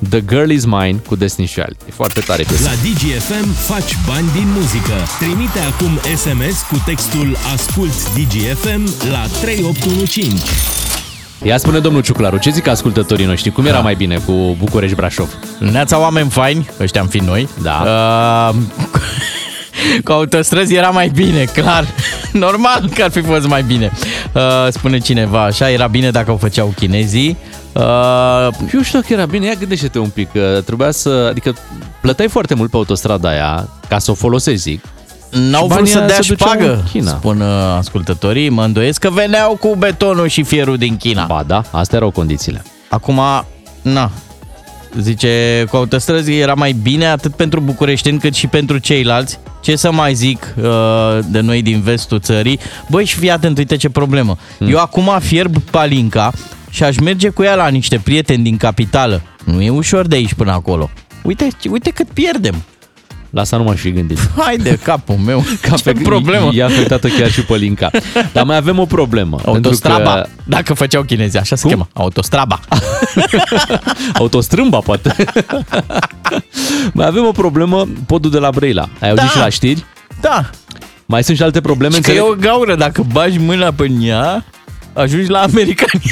[0.08, 1.76] The Girl Is Mine cu Destiny Child.
[1.88, 2.64] E foarte tare piesa.
[2.64, 4.92] La DGFM faci bani din muzică.
[5.18, 10.42] Trimite acum SMS cu textul Ascult DGFM la 3815.
[11.42, 13.50] Ia spune domnul Ciuclaru, ce zic ascultătorii noștri?
[13.50, 15.28] Cum era mai bine cu București-Brașov?
[15.58, 17.48] Neața oameni faini, ăștia am fi noi.
[17.62, 17.82] Da.
[18.50, 18.54] Uh,
[20.04, 21.86] cu autostrăzi era mai bine, clar.
[22.32, 23.92] Normal că ar fi fost mai bine.
[24.32, 27.36] Uh, spune cineva așa, era bine dacă o făceau chinezii.
[27.72, 31.54] Uh, Eu știu că era bine, ia gândește-te un pic, că trebuia să, adică
[32.00, 34.84] plăteai foarte mult pe autostrada aia ca să o folosești, zic.
[35.30, 37.10] N-au Și vrut banii să aia dea se duceau șpagă, în China.
[37.10, 38.48] spun uh, ascultătorii.
[38.48, 41.24] Mă îndoiesc că veneau cu betonul și fierul din China.
[41.24, 42.62] Ba da, astea erau condițiile.
[42.88, 43.20] Acum,
[43.82, 44.10] na,
[45.00, 49.38] zice, cu autostrăzi era mai bine atât pentru bucureșteni cât și pentru ceilalți.
[49.62, 52.58] Ce să mai zic uh, de noi din vestul țării?
[52.90, 54.36] Băi, și fii atent, uite ce problemă.
[54.58, 54.68] Hmm.
[54.68, 56.32] Eu acum fierb palinca
[56.70, 59.22] și aș merge cu ea la niște prieteni din capitală.
[59.44, 60.90] Nu e ușor de aici până acolo.
[61.22, 62.62] Uite, uite cât pierdem.
[63.34, 64.18] La asta nu m-aș fi gândit.
[64.44, 66.50] Hai de capul meu, Ca ce problemă.
[66.52, 67.90] E afectată chiar și Pălinca.
[68.32, 69.38] Dar mai avem o problemă.
[69.46, 70.42] Autostraba, Pentru că...
[70.44, 71.70] dacă făceau chinezii, așa se Cum?
[71.70, 72.60] chema, autostraba.
[74.14, 75.14] Autostrâmba, poate.
[76.92, 78.88] mai avem o problemă, podul de la Brăila.
[79.00, 79.30] Ai auzit Da.
[79.30, 79.84] și la știri?
[80.20, 80.50] Da,
[81.06, 81.94] Mai sunt și alte probleme.
[81.94, 82.38] și că e înțeleg?
[82.38, 84.44] o gaură, dacă bagi mâna pe ea,
[84.92, 86.02] ajungi la americani.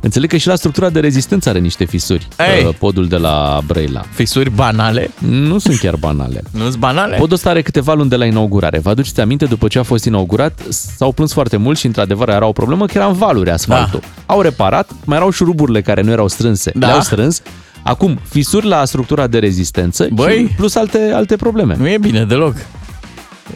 [0.00, 2.28] Înțeleg că și la structura de rezistență are niște fisuri.
[2.56, 2.64] Ei.
[2.64, 4.02] uh, Podul de la Brăila.
[4.14, 6.42] Fisuri banale, Nu sunt chiar banale.
[6.58, 7.16] nu sunt banale?
[7.16, 8.78] Podul ăsta are câteva luni de la inaugurare.
[8.78, 12.46] Vă aduceți aminte, după ce a fost inaugurat, s-au plâns foarte mult și într-adevăr era
[12.46, 14.00] o problemă că era în valuri asfaltul.
[14.00, 14.06] Da.
[14.34, 16.72] Au reparat, mai erau șuruburile care nu erau strânse.
[16.74, 16.86] Da.
[16.86, 17.42] Le-au strâns.
[17.82, 20.46] Acum, fisuri la structura de rezistență Băi.
[20.48, 21.76] și plus alte, alte probleme.
[21.78, 22.54] Nu e bine deloc.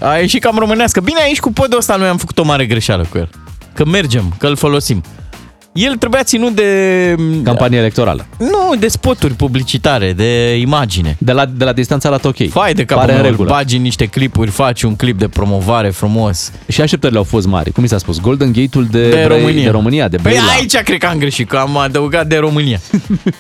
[0.01, 1.01] A ieșit cam românească.
[1.01, 3.29] Bine, aici cu podul ăsta noi am făcut o mare greșeală cu el.
[3.75, 5.03] Că mergem, că îl folosim.
[5.73, 7.15] El trebuia ținut de...
[7.45, 8.27] Campanie electorală.
[8.39, 11.17] Nu, de spoturi publicitare, de imagine.
[11.19, 12.49] De la, de la distanța la ok.
[12.51, 13.51] Fai de capul Pare în meu, regulă.
[13.51, 16.53] bagi în niște clipuri, faci un clip de promovare frumos.
[16.69, 17.71] Și așteptările au fost mari.
[17.73, 18.21] Cum mi s-a spus?
[18.21, 19.65] Golden Gate-ul de, De Brăi- România.
[19.65, 20.53] de România, de Păi Brăila.
[20.59, 22.81] aici cred că am greșit, că am adăugat de România.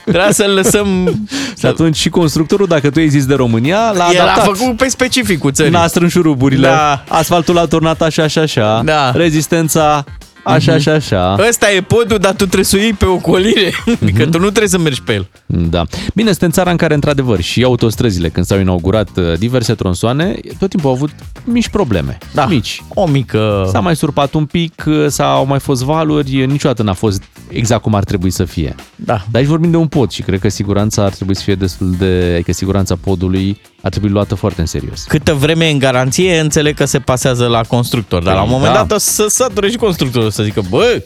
[0.04, 0.86] Trebuia să-l lăsăm...
[1.58, 4.44] Și atunci și constructorul, dacă tu ai zis de România, l-a El a adaptat.
[4.56, 5.72] făcut pe specificul țării.
[5.72, 7.04] N-a strâns șuruburile, Da.
[7.08, 9.06] asfaltul a turnat așa și așa, Da.
[9.08, 9.16] Mhm.
[9.18, 10.04] rezistența
[10.44, 11.36] așa și așa.
[11.48, 13.72] Ăsta e podul, dar tu trebuie să o iei pe ocolire.
[14.02, 15.28] Adică tu nu trebuie să mergi pe el.
[15.46, 15.84] Da.
[16.14, 20.68] Bine, suntem țara în care, într-adevăr, și autostrăzile, când s-au inaugurat uh, diverse tronsoane, tot
[20.70, 21.10] timpul au avut
[21.44, 22.18] mici probleme.
[22.34, 22.46] Da.
[22.46, 22.82] Mici.
[22.94, 23.68] O mică...
[23.72, 27.94] S-a mai surpat un pic, uh, sau mai fost valuri, niciodată n-a fost exact cum
[27.94, 28.74] ar trebui să fie.
[28.96, 29.12] Da.
[29.30, 31.94] Dar aici vorbim de un pod și cred că siguranța ar trebui să fie destul
[31.98, 32.30] de...
[32.34, 35.04] Adică siguranța podului ar trebui luată foarte în serios.
[35.04, 38.22] Câtă vreme e în garanție, înțeleg că se pasează la constructor.
[38.22, 38.78] Dar la un Păi, moment da.
[38.78, 41.02] dat o să sature și constructorul să zică, bă,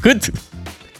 [0.00, 0.30] cât?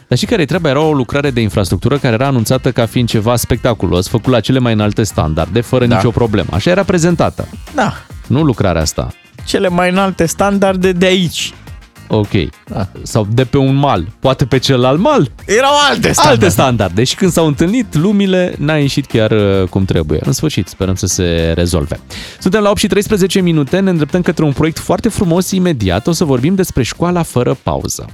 [0.07, 3.35] Dar și care treaba era o lucrare de infrastructură care era anunțată ca fiind ceva
[3.35, 5.95] spectaculos, făcut la cele mai înalte standarde, fără Da.
[5.95, 6.47] nicio problemă.
[6.51, 7.47] Așa era prezentată.
[7.75, 7.93] Da,
[8.27, 9.07] Nu lucrarea asta.
[9.45, 11.53] cele mai înalte standarde de aici.
[12.11, 12.29] Ok.
[13.01, 14.07] Sau de pe un mal.
[14.19, 15.31] Poate pe celălalt mal.
[15.45, 16.43] Erau alte standarde.
[16.43, 17.03] Alte standarde.
[17.03, 20.19] Și când s-au întâlnit, lumile n-a ieșit chiar uh, cum trebuie.
[20.23, 21.99] În sfârșit, sperăm să se rezolve.
[22.39, 26.07] Suntem la 8 și 13 minute, ne îndreptăm către un proiect foarte frumos imediat.
[26.07, 28.05] O să vorbim despre școala fără pauză.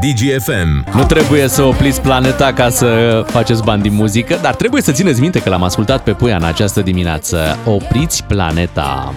[0.00, 0.96] DGFM.
[0.96, 5.20] Nu trebuie să opriți planeta ca să faceți bani din muzică, dar trebuie să țineți
[5.20, 7.58] minte că l-am ascultat pe Puia în această dimineață.
[7.64, 9.14] Opriți planeta.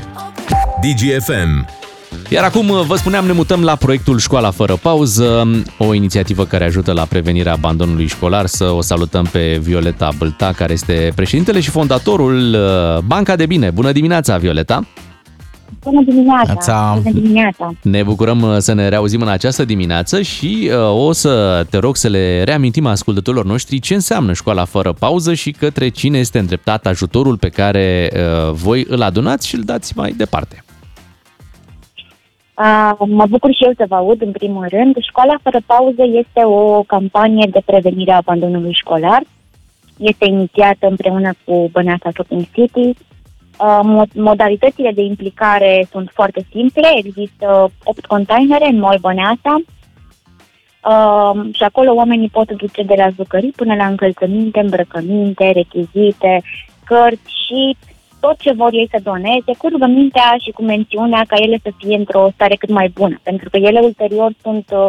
[0.82, 1.81] DGFM.
[2.30, 5.47] Iar acum, vă spuneam, ne mutăm la proiectul Școala Fără Pauză,
[5.78, 8.45] o inițiativă care ajută la prevenirea abandonului școlar.
[8.45, 13.69] Să o salutăm pe Violeta Bălta, care este președintele și fondatorul uh, Banca de Bine.
[13.69, 14.88] Bună dimineața, Violeta!
[15.84, 16.43] Bună dimineața!
[16.45, 17.00] Neața.
[17.02, 17.74] Bună dimineața!
[17.82, 21.95] Ne bucurăm uh, să ne reauzim în această dimineață și uh, o să te rog
[21.95, 26.86] să le reamintim ascultătorilor noștri ce înseamnă școala fără pauză și către cine este îndreptat
[26.86, 30.63] ajutorul pe care uh, voi îl adunați și îl dați mai departe.
[32.62, 34.95] Uh, mă bucur și eu să vă aud, în primul rând.
[35.00, 39.21] Școala fără pauză este o campanie de prevenire a abandonului școlar.
[39.97, 42.88] Este inițiată împreună cu Băneasa Shopping City.
[42.88, 46.88] Uh, mo- modalitățile de implicare sunt foarte simple.
[46.95, 49.56] Există 8 containere în Mall Băneasa.
[50.89, 56.41] Uh, și acolo oamenii pot duce de la jucării până la încălțăminte, îmbrăcăminte, rechizite,
[56.86, 57.78] cărți și
[58.22, 61.96] tot ce vor ei să doneze, cu rugămintea și cu mențiunea ca ele să fie
[61.96, 64.88] într-o stare cât mai bună, pentru că ele ulterior sunt uh,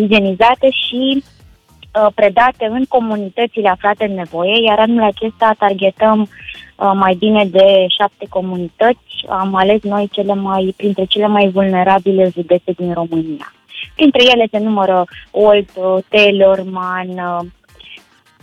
[0.00, 7.14] igienizate și uh, predate în comunitățile aflate în nevoie, iar anul acesta targetăm uh, mai
[7.14, 9.24] bine de șapte comunități.
[9.28, 13.52] Am ales noi cele mai, printre cele mai vulnerabile județe din România.
[13.94, 17.40] Printre ele se numără Olt, uh, Telorman, uh,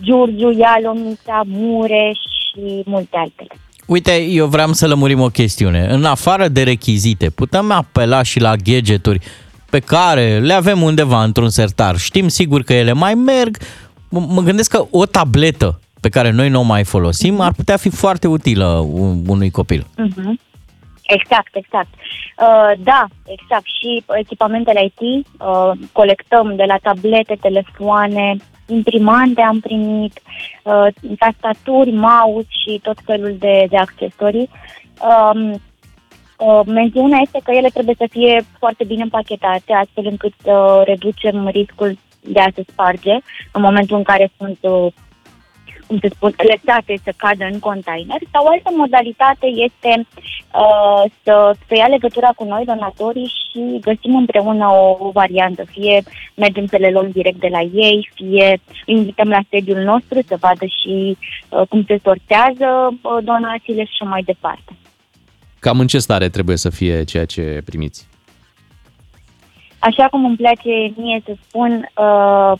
[0.01, 3.55] Giurgiu, Ialomița, Mureș și multe altele.
[3.91, 5.85] Uite, eu vreau să lămurim o chestiune.
[5.89, 9.19] În afară de rechizite, putem apela și la gadgeturi
[9.69, 11.97] pe care le avem undeva într-un sertar.
[11.97, 13.57] Știm sigur că ele mai merg.
[13.57, 17.77] M- Mă gândesc că o tabletă pe care noi nu o mai folosim ar putea
[17.77, 19.85] fi foarte utilă un- unui copil.
[19.97, 20.39] Mhm.
[21.01, 21.87] Exact, exact.
[21.93, 23.63] Uh, da, exact.
[23.79, 28.37] Și echipamentele IT uh, colectăm de la tablete, telefoane,
[28.71, 30.21] imprimante am primit,
[30.63, 30.87] uh,
[31.19, 34.49] tastaturi, mouse și tot felul de, de accesorii.
[35.01, 35.51] Um,
[36.37, 41.47] uh, mențiunea este că ele trebuie să fie foarte bine împachetate, astfel încât să reducem
[41.47, 43.17] riscul de a se sparge
[43.51, 44.87] în momentul în care sunt uh,
[45.91, 49.91] cum se spun, lăsate să cadă în container sau altă modalitate este
[50.63, 55.63] uh, să, să ia legătura cu noi, donatorii, și găsim împreună o, o variantă.
[55.71, 56.03] Fie
[56.35, 60.37] mergem să le luăm direct de la ei, fie îi invităm la sediul nostru să
[60.39, 61.17] vadă și
[61.49, 64.71] uh, cum se sortează uh, donațiile și așa mai departe.
[65.59, 68.07] Cam în ce stare trebuie să fie ceea ce primiți?
[69.79, 72.53] Așa cum îmi place mie să spun, uh,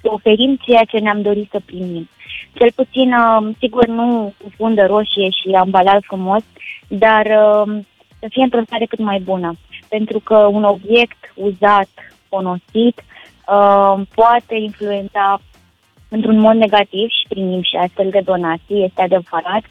[0.00, 2.08] să oferim ceea ce ne-am dorit să primim.
[2.52, 6.42] Cel puțin, uh, sigur, nu cu fundă roșie și ambalaj frumos,
[6.88, 7.82] dar uh,
[8.18, 9.54] să fie într-o stare cât mai bună.
[9.88, 11.88] Pentru că un obiect uzat,
[12.28, 13.04] fonosit,
[13.48, 15.40] uh, poate influența
[16.08, 19.62] într-un mod negativ și primim și astfel de donații, este adevărat.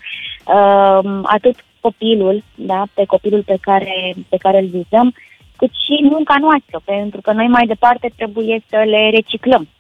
[0.46, 5.14] Uh, atât copilul, da, pe copilul pe care, pe care îl vizăm,
[5.56, 9.79] cât și munca noastră, pentru că noi mai departe trebuie să le reciclăm, uh,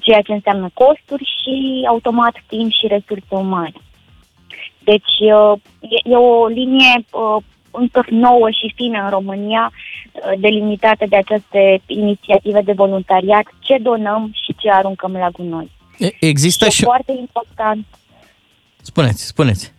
[0.00, 3.72] ceea ce înseamnă costuri și automat timp și resurse umane.
[4.84, 11.04] Deci uh, e, e o linie uh, încă nouă și fină în România, uh, delimitată
[11.08, 15.70] de aceste inițiative de voluntariat, ce donăm și ce aruncăm la gunoi.
[15.98, 16.82] E- Există e și...
[16.82, 17.86] foarte important
[18.80, 19.72] Spuneți, spuneți.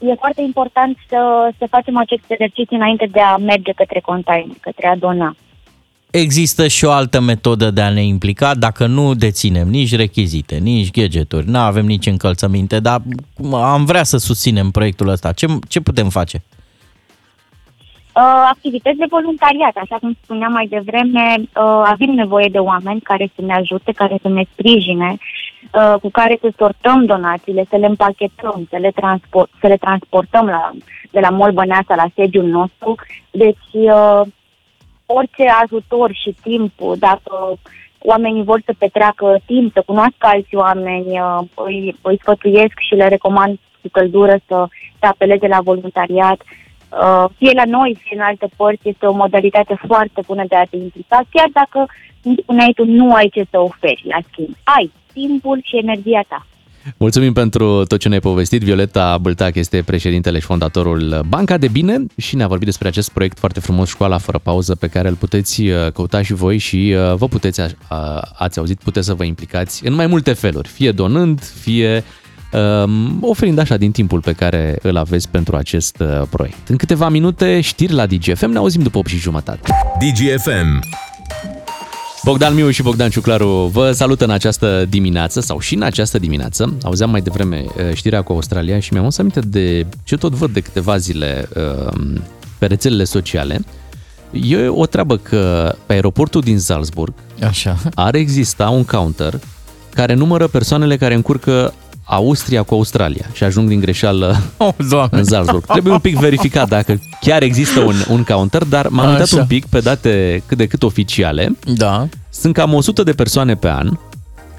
[0.00, 4.86] e foarte important să, să facem acest exercițiu înainte de a merge către container, către
[4.86, 5.36] a dona.
[6.10, 10.90] Există și o altă metodă de a ne implica dacă nu deținem nici rechizite, nici
[10.90, 13.02] gadgeturi, nu avem nici încălțăminte, dar
[13.52, 15.32] am vrea să susținem proiectul ăsta.
[15.32, 16.42] Ce, ce putem face?
[18.18, 23.30] Uh, activități de voluntariat, așa cum spuneam mai devreme, uh, avem nevoie de oameni care
[23.34, 25.16] să ne ajute, care să ne sprijine,
[25.72, 30.46] uh, cu care să sortăm donațiile, să le împachetăm, să le, transport, să le transportăm
[30.46, 30.70] la,
[31.10, 32.94] de la Mol Băneasa la sediul nostru.
[33.30, 34.20] Deci, uh,
[35.16, 37.58] orice ajutor și timp, dacă
[37.98, 43.08] oamenii vor să petreacă timp, să cunoască alți oameni, uh, îi, îi sfătuiesc și le
[43.08, 44.66] recomand cu căldură să,
[44.98, 46.40] să apeleze la voluntariat.
[46.42, 50.64] Uh, fie la noi, fie în alte părți, este o modalitate foarte bună de a
[50.64, 51.86] te implica, chiar dacă,
[52.22, 54.54] cum spuneai tu, nu ai ce să oferi la schimb.
[54.76, 56.46] Ai timpul și energia ta.
[56.96, 58.62] Mulțumim pentru tot ce ne-ai povestit.
[58.62, 63.38] Violeta Bâltac este președintele și fondatorul Banca de Bine și ne-a vorbit despre acest proiect
[63.38, 67.14] foarte frumos, Școala fără pauză, pe care îl puteți uh, căuta și voi și uh,
[67.16, 70.90] vă puteți, a- a- ați auzit, puteți să vă implicați în mai multe feluri, fie
[70.92, 72.04] donând, fie
[72.52, 76.68] um, oferind așa din timpul pe care îl aveți pentru acest uh, proiect.
[76.68, 79.68] În câteva minute, știri la DGFM, ne auzim după 8 și jumătate.
[79.98, 80.80] DGFM.
[82.24, 86.76] Bogdan Miu și Bogdan Ciuclaru vă salută în această dimineață sau și în această dimineață.
[86.82, 90.50] Auzeam mai devreme uh, știrea cu Australia și mi-am adus aminte de ce tot văd
[90.52, 91.48] de câteva zile
[91.86, 91.92] uh,
[92.58, 93.60] pe rețelele sociale.
[94.30, 97.12] E o treabă că pe aeroportul din Salzburg
[97.46, 97.76] Așa.
[97.94, 99.40] ar exista un counter
[99.94, 101.74] care numără persoanele care încurcă
[102.08, 105.18] Austria cu Australia și ajung din greșeală Oh, doamne.
[105.18, 105.64] în Salzburg.
[105.66, 109.36] Trebuie un pic verificat dacă chiar există un, un counter, dar m-am uitat Așa.
[109.36, 111.56] un pic pe date cât de cât oficiale.
[111.64, 112.08] Da.
[112.30, 113.90] Sunt cam 100 de persoane pe an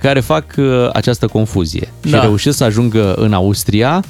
[0.01, 2.21] care fac uh, această confuzie și Da.
[2.21, 4.03] reușesc să ajungă în Austria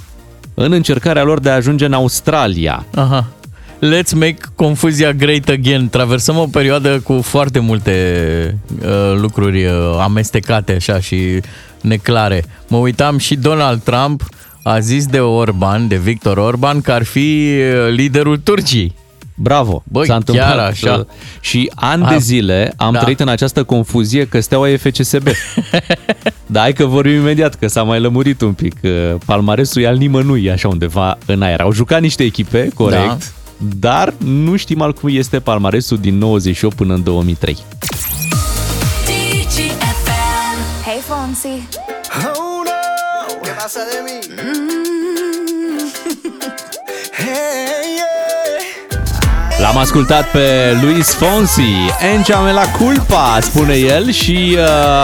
[0.54, 2.86] în încercarea lor de a ajunge în Australia.
[2.96, 3.26] Aha.
[3.82, 5.90] Let's make confuzia great again.
[5.90, 9.72] Traversăm o perioadă cu foarte multe uh, lucruri uh,
[10.02, 11.42] amestecate așa și
[11.82, 12.44] neclare.
[12.68, 14.24] Mă uitam și Donald Trump
[14.64, 18.94] a zis de Orban, de Victor Orban, că ar fi uh, liderul Turciei.
[19.36, 19.84] Bravo!
[19.88, 20.94] Băi, S-a întâmplat chiar așa.
[21.00, 21.06] uh,
[21.40, 23.00] Și ani A- de zile am Da.
[23.00, 25.28] trăit în această confuzie că steaua e FCSB.
[26.46, 28.76] da, hai că vorbim imediat, că s-a mai lămurit un pic.
[28.84, 28.92] Uh,
[29.26, 31.60] Palmaresul e al nimănui, așa undeva în aer.
[31.62, 33.18] Au jucat niște echipe, corect, Da.
[33.60, 37.58] Dar nu știm al cui este palmaresul din 98 până în 2003.
[40.86, 41.48] Hey Fonsi.
[42.36, 42.72] Oh no,
[43.44, 44.18] ¿qué pasa de mí?
[47.22, 48.19] hey, yeah.
[49.62, 51.62] L-am ascultat pe Luis Fonsi,
[52.14, 54.58] Enchame la culpa, spune el și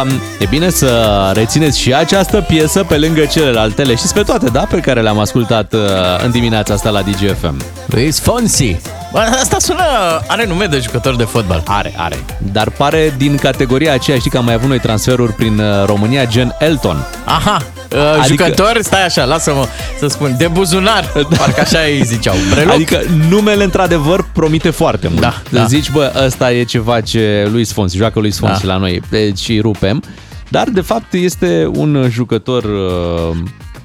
[0.03, 4.45] uh, e bine să rețineți și această piesă pe lângă celelalte, le știți pe toate,
[4.45, 4.60] da?
[4.70, 5.80] Pe care le-am ascultat uh,
[6.24, 7.62] în dimineața asta la DGFM.
[7.86, 8.78] Luis Fonsi.
[9.12, 9.84] Bă, asta sună...
[10.28, 11.64] Are nume de jucător de fotbal.
[11.66, 12.26] Are, are.
[12.38, 16.26] Dar pare din categoria aceea, știi că am mai avut noi transferuri prin uh, România,
[16.26, 17.08] gen Elton.
[17.26, 17.62] Aha,
[17.95, 18.43] uh, Adică- adică...
[18.43, 19.67] jucător, stai așa, lasă-mă
[19.99, 21.05] să spun, de buzunar,
[21.37, 22.35] parcă așa îi ziceau.
[22.53, 22.73] Breloc?
[22.73, 25.21] Adică numele într-adevăr promite foarte mult.
[25.21, 25.63] Da, da.
[25.65, 28.73] Zici, bă, ăsta e ceva ce Luis Fonsi, joacă Luis Fonsi Da.
[28.73, 30.03] la noi, deci îi rupem.
[30.49, 33.37] Dar de fapt este un jucător uh,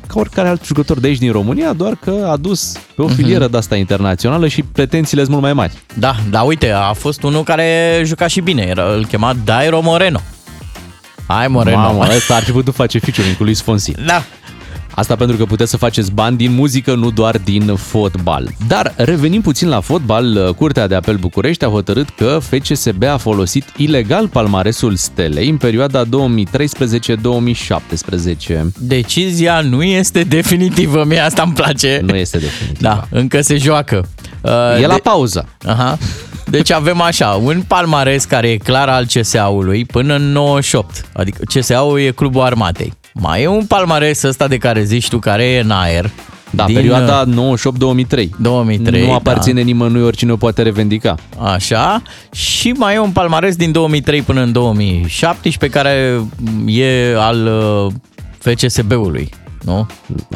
[0.07, 3.15] ca oricare alt jucător de aici din România, doar că a dus pe o Mhm.
[3.15, 5.73] filieră de asta internațională și pretențiile sunt mult mai mari.
[5.95, 10.21] Da, da, uite, a fost unul care juca și bine, era, îl chema Dairo Moreno.
[11.33, 11.77] Hai Moreno.
[11.77, 13.93] Mamă, ăsta ar fi putut face featuring cu Luis Fonsi.
[14.07, 14.23] Da.
[14.95, 18.49] Asta pentru că puteți să faceți bani din muzică, nu doar din fotbal.
[18.67, 23.65] Dar revenim puțin la fotbal, Curtea de Apel București a hotărât că FCSB a folosit
[23.77, 26.09] ilegal palmaresul Stelei în perioada 2013-2017.
[28.79, 32.01] Decizia nu este definitivă, mie asta îmi place.
[32.03, 32.79] Nu este definitiv.
[32.81, 34.09] Da, încă se joacă.
[34.41, 35.49] Uh, E la pauză.
[35.67, 35.99] Aha.
[36.51, 42.01] Deci avem așa, un palmares care e clar al CSA-ului până în 98, adică CSA-ul
[42.01, 42.93] e clubul armatei.
[43.15, 46.11] Mai e un palmares ăsta de care zici tu, care e în aer.
[46.51, 47.29] Da, din, perioada 98-2003.
[48.37, 51.15] 2003, Nu aparține nimănui, oricine o poate revendica.
[51.39, 52.03] Așa.
[52.33, 56.21] Și mai e un palmares din 2003 până în 2017 care
[56.67, 57.93] e al uh,
[58.39, 59.29] FCSB-ului.
[59.65, 59.87] Nu?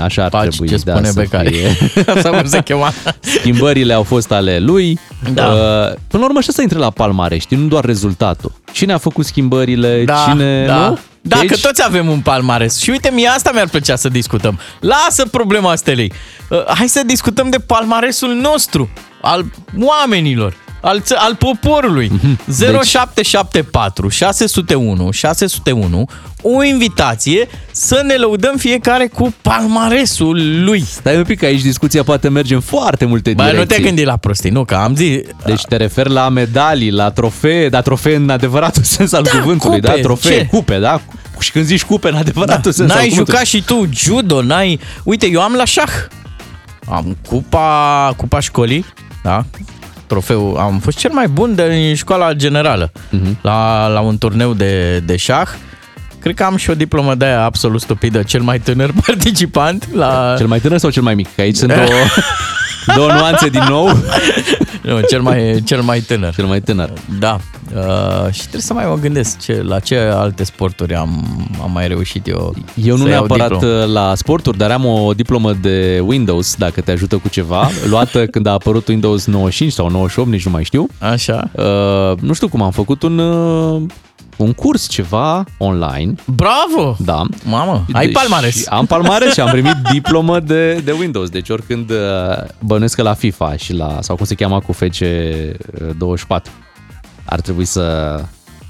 [0.00, 0.68] Așa ar Paci, trebui.
[0.68, 1.52] ce da, spune să Becali.
[1.54, 2.04] fie.
[2.16, 2.92] Asta cum se chema.
[3.20, 4.98] Schimbările au fost ale lui.
[5.32, 5.46] Da.
[5.46, 5.52] Uh,
[6.08, 8.52] Până la urmă și asta intră la palmare, știi, nu doar rezultatul.
[8.72, 10.66] Cine a făcut schimbările, Da, cine...
[10.66, 10.88] da.
[10.88, 10.98] Nu?
[11.20, 12.80] Da, Deci- că toți avem un palmares.
[12.80, 14.58] Și uite, mie asta mi-ar plăcea să discutăm.
[14.80, 16.12] Lasă problema stelei.
[16.50, 18.88] Uh, Hai să discutăm de palmaresul nostru,
[19.22, 19.44] al
[19.80, 22.08] oamenilor, al, ță- al poporului.
[22.12, 22.38] Mhm.
[22.58, 26.08] Deci- 0774 601 601
[26.46, 30.80] o invitație să ne lăudăm fiecare cu palmaresul lui.
[30.80, 33.58] Stai un pic, că aici discuția poate merge în foarte multe Bă, direcții.
[33.60, 35.18] nu te gândi la prostii, nu, că am zis...
[35.44, 39.80] Deci te referi la medalii, la trofee, dar trofee în adevăratul sens al Da, cuvântului,
[39.80, 40.00] cupe, da?
[40.00, 40.46] Trofee, ce?
[40.46, 41.00] cupe, da?
[41.38, 43.38] Și când zici cupe în adevăratul sens al N-ai cuvântului.
[43.38, 44.80] jucat și tu judo, n-ai...
[45.02, 45.90] Uite, eu am la șah.
[46.88, 48.84] Am cupa, cupa școlii,
[49.22, 49.44] da?
[50.06, 50.56] Trofeu.
[50.56, 53.38] Am fost cel mai bun din școala generală Mhm.
[53.42, 55.48] la, la un turneu de, de șah.
[56.24, 60.34] Cred că am și o diplomă de aia absolut stupidă, cel mai tânăr participant la...
[60.36, 61.34] Cel mai tânăr sau cel mai mic?
[61.34, 61.86] Că aici sunt două,
[62.96, 63.88] două nuanțe din nou.
[64.82, 66.34] Nu, cel mai, cel mai tânăr.
[66.34, 66.92] Cel mai tânăr.
[67.18, 67.38] Da.
[67.74, 71.24] Uh, și trebuie să mai mă gândesc ce, la ce alte sporturi am,
[71.62, 73.82] am mai reușit eu Eu nu să iau neapărat diplomă.
[73.82, 78.26] uh, la sporturi, dar am o diplomă de Windows, dacă te ajută cu ceva, luată
[78.26, 80.86] când a apărut Windows 95 sau 98, nici nu mai știu.
[80.98, 81.50] Așa.
[81.52, 83.82] Uh, nu știu cum am făcut un uh,
[84.36, 86.14] un curs ceva online.
[86.26, 86.96] Bravo!
[86.98, 87.22] Da.
[87.44, 88.66] Mamă, ai Deci palmares.
[88.68, 91.28] Am palmares și am primit diplomă de, de Windows.
[91.28, 91.96] Deci oricând uh,
[92.60, 96.42] bănuiesc că la FIFA și la, sau cum se cheamă cu FC24,
[97.24, 98.20] ar trebui să,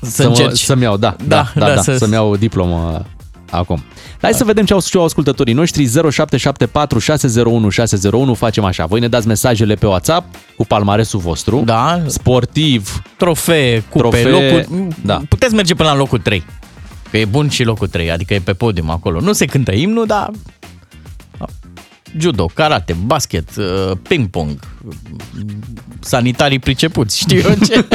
[0.03, 0.59] Să mă- încerci.
[0.59, 3.05] să-mi iau, da, da, Da, da, da, da, da să- să-mi iau diplomă
[3.51, 3.84] acum.
[4.20, 8.86] Hai să vedem ce au, ce au ascultătorii noștri 0774 601 601 facem așa.
[8.86, 11.62] Voi ne dați mesajele pe WhatsApp cu palmaresul vostru.
[11.64, 12.03] Da.
[12.07, 13.03] Sportiv.
[13.16, 14.88] Trofee, cupe, Trofee, locul...
[15.03, 15.20] da.
[15.28, 16.45] Puteți merge până la locul 3.
[17.11, 19.20] Că e bun și locul 3, adică e pe podium acolo.
[19.20, 20.30] Nu se cântă imnul, dar
[22.19, 24.59] judo, karate, basket, uh, ping-pong,
[26.01, 27.87] sanitarii pricepuți, știu eu ce.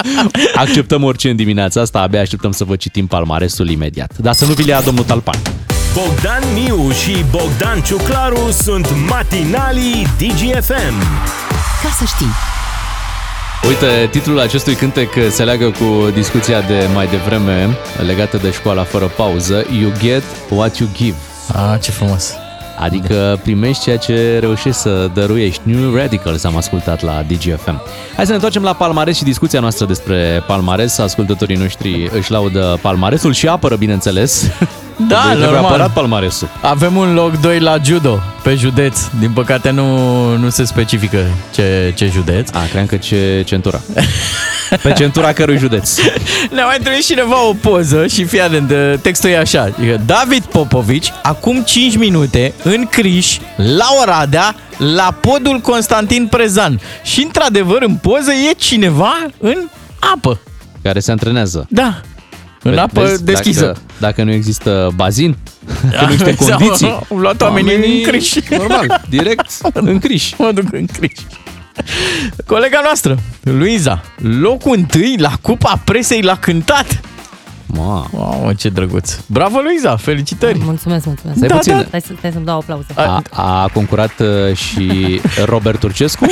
[0.64, 4.18] Acceptăm orice în dimineața asta, abia așteptăm să vă citim palmaresul imediat.
[4.18, 5.40] Dar să nu vi le ia domnul Talpan.
[5.94, 10.98] Bogdan Miu și Bogdan Ciuclaru sunt matinalii DGFM.
[11.82, 12.30] Ca să știi.
[13.68, 19.06] Uite, titlul acestui cântec se leagă cu discuția de mai devreme legată de școala fără
[19.06, 19.64] pauză.
[19.80, 21.16] You get what you give.
[21.52, 22.45] Ah, ce frumos.
[22.76, 25.60] Adică primești ceea ce reușești să dăruiești.
[25.64, 27.82] New Radicals am ascultat la DGFM.
[28.14, 30.98] Hai să ne întoarcem la palmares și discuția noastră despre palmares.
[30.98, 34.50] Ascultătorii noștri își laudă palmaresul și apără, bineînțeles.
[35.08, 35.64] Da, Voi trebuie normal.
[35.64, 36.48] apărat palmaresul.
[36.60, 39.00] Avem un loc 2 la judo, pe județ.
[39.18, 41.18] Din păcate nu, nu se specifică
[41.54, 42.50] ce, ce județ.
[42.52, 43.80] A, cream că ce centura.
[44.82, 45.96] Pe centura cărui județ.
[46.54, 48.72] Ne-a mai trimis cineva o poză și fii atent,
[49.02, 49.66] textul e așa.
[49.66, 54.54] e, David Popovici, acum 5 minute, în Criș, la Oradea,
[54.94, 56.80] la podul Constantin Prezan.
[57.02, 59.56] Și într-adevăr, în poză e cineva în
[60.14, 60.40] apă.
[60.82, 61.66] Care se antrenează.
[61.70, 62.00] Da.
[62.66, 63.64] În Ve- apă vezi, deschisă.
[63.64, 65.36] Dacă, dacă nu există bazin,
[65.98, 66.86] că nu există Sau- condiții.
[67.10, 68.34] Au luat oamenii în Criș.
[68.50, 70.32] Normal, direct în Criș.
[70.38, 71.12] Mă duc în Criș.
[72.46, 74.02] Colega noastră, Luiza,
[74.40, 77.00] locul întâi la Cupa Presei l-a cântat.
[77.68, 78.06] Ma.
[78.12, 79.12] Mamă, ce drăguț.
[79.26, 80.58] Bravo, Luiza, felicitări.
[80.64, 81.36] Mulțumesc, mulțumesc.
[81.36, 81.72] Stai Da, puțin.
[81.72, 81.84] da.
[81.86, 82.86] Stai, să, stai să-mi dau aplauze.
[82.94, 84.90] A, a concurat uh, și
[85.52, 86.26] Robert Turcescu?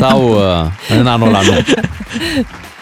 [0.00, 1.52] Sau uh, în anul ăla nu?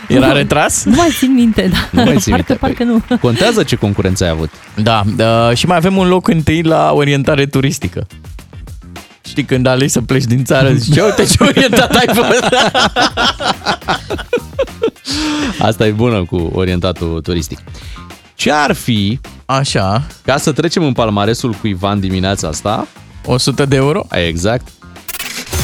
[0.08, 0.84] Era retras?
[0.84, 1.76] Nu mai țin minte, da.
[1.90, 2.84] Nu mai ții parcă, minte.
[2.84, 3.16] parcă nu.
[3.20, 4.50] Contează ce concurență ai avut.
[4.82, 8.06] Da, uh, și mai avem un loc întâi la orientare turistică.
[9.24, 12.44] Știi, când alegi să pleci din țară, zici, "Ce, uite ce orientat ai fost.
[15.58, 17.58] Asta e bună cu orientatul turistic.
[18.34, 22.86] Ce ar fi, Așa, ca să trecem în palmaresul cu Ivan dimineața asta,
[23.24, 24.06] 100 de euro?
[24.10, 24.68] exact,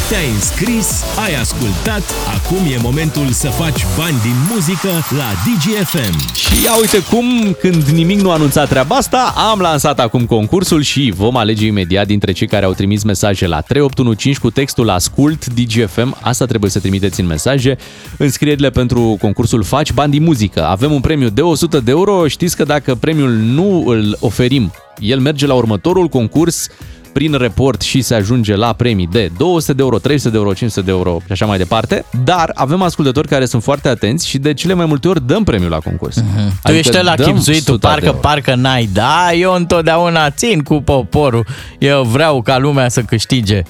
[0.09, 2.03] Te-ai înscris, ai ascultat,
[2.37, 6.35] acum e momentul să faci bani din muzică la DGFM.
[6.35, 11.13] Și ia uite cum, când nimic nu anunța treaba asta, am lansat acum concursul și
[11.17, 16.17] vom alege imediat dintre cei care au trimis mesaje la 3815 cu textul Ascult DGFM.
[16.21, 17.77] Asta trebuie să trimiteți în mesaje.
[18.19, 20.67] Înscrierile pentru concursul Faci Bani din Muzică.
[20.67, 22.29] Avem un premiu de 100 de euro.
[22.29, 26.69] Știți că dacă premiul nu îl oferim, el merge la următorul concurs
[27.15, 30.81] prin report și se ajunge la premii de 200 de euro, 300 de euro, 500
[30.87, 32.05] de euro și așa mai departe.
[32.25, 35.71] Dar avem ascultători care sunt foarte atenți și de cele mai multe ori dăm premiul
[35.71, 36.17] la concurs.
[36.21, 36.61] Mhm.
[36.63, 38.89] Tu ești la chipzuitul, parcă, parcă n-ai.
[38.93, 41.47] Da, eu întotdeauna țin cu poporul.
[41.79, 43.63] Eu vreau ca lumea să câștige.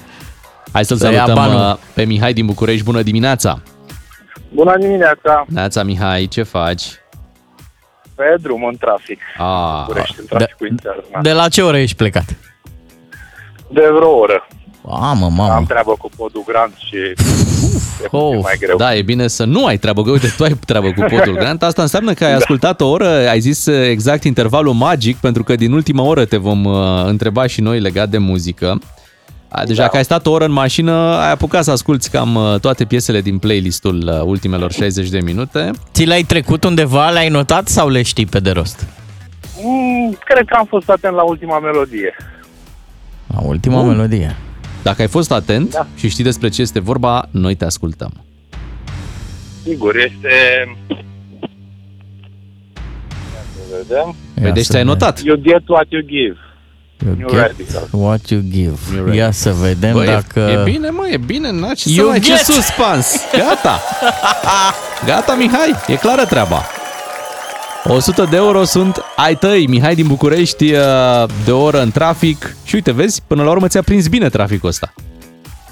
[0.71, 1.69] Hai să-l Să ia salutăm banul.
[1.71, 2.83] uh, pe Mihai din București.
[2.83, 3.61] Bună dimineața!
[4.53, 5.45] Bună dimineața!
[5.47, 6.83] Neața Mihai, ce faci?
[8.15, 9.19] Pe drum în trafic.
[9.37, 11.21] A, București, în traficul intern.
[11.21, 12.25] De la ce oră ești plecat?
[13.75, 14.47] De vreo oră.
[14.81, 15.53] Mamă, mamă.
[15.53, 16.95] Am treabă cu podul Grand și
[18.03, 18.77] e puțin mai greu.
[18.77, 21.63] Da, e bine să nu ai treabă, că uite, tu ai treabă cu podul Grant.
[21.63, 25.55] Asta înseamnă că ai ascultat o oră, ai zis uh, exact intervalul magic, pentru că
[25.55, 28.79] din ultima oră te vom uh, întreba și noi legat de muzică.
[29.49, 29.87] A, Deja da.
[29.87, 33.21] că ai stat o oră în mașină, ai apucat să asculti cam uh, toate piesele
[33.21, 35.71] din playlistul uh, ultimelor 60 de minute.
[35.93, 38.85] Ți le-ai trecut undeva, le-ai notat sau le știi pe de rost?
[39.63, 42.15] Mm, cred că am fost atent la ultima melodie.
[43.35, 43.87] La ultima Bun.
[43.87, 44.35] melodie.
[44.83, 45.87] Dacă ai fost atent da.
[45.95, 48.11] și știi despre ce este vorba, noi te ascultăm.
[49.63, 50.29] Sigur, este...
[53.33, 54.15] Ia să vedem.
[54.41, 55.23] Păi deci ți-ai notat.
[55.23, 56.37] You get what you give.
[57.05, 57.87] You New get Radical.
[57.91, 58.77] what you give.
[58.91, 59.13] Radical.
[59.15, 60.39] Ia să vedem Băi, dacă...
[60.39, 62.39] E bine, mă, e bine, n ce să You mai, ce get!
[62.39, 63.15] suspans.
[63.31, 63.81] Gata.
[65.07, 66.61] Gata, Mihai, e clară treaba.
[67.87, 70.79] 100 de euro sunt ai tăi, Mihai din București, uh,
[71.45, 72.55] de o oră în trafic.
[72.65, 74.93] Și uite, vezi, până la urmă ți-a prins bine traficul ăsta.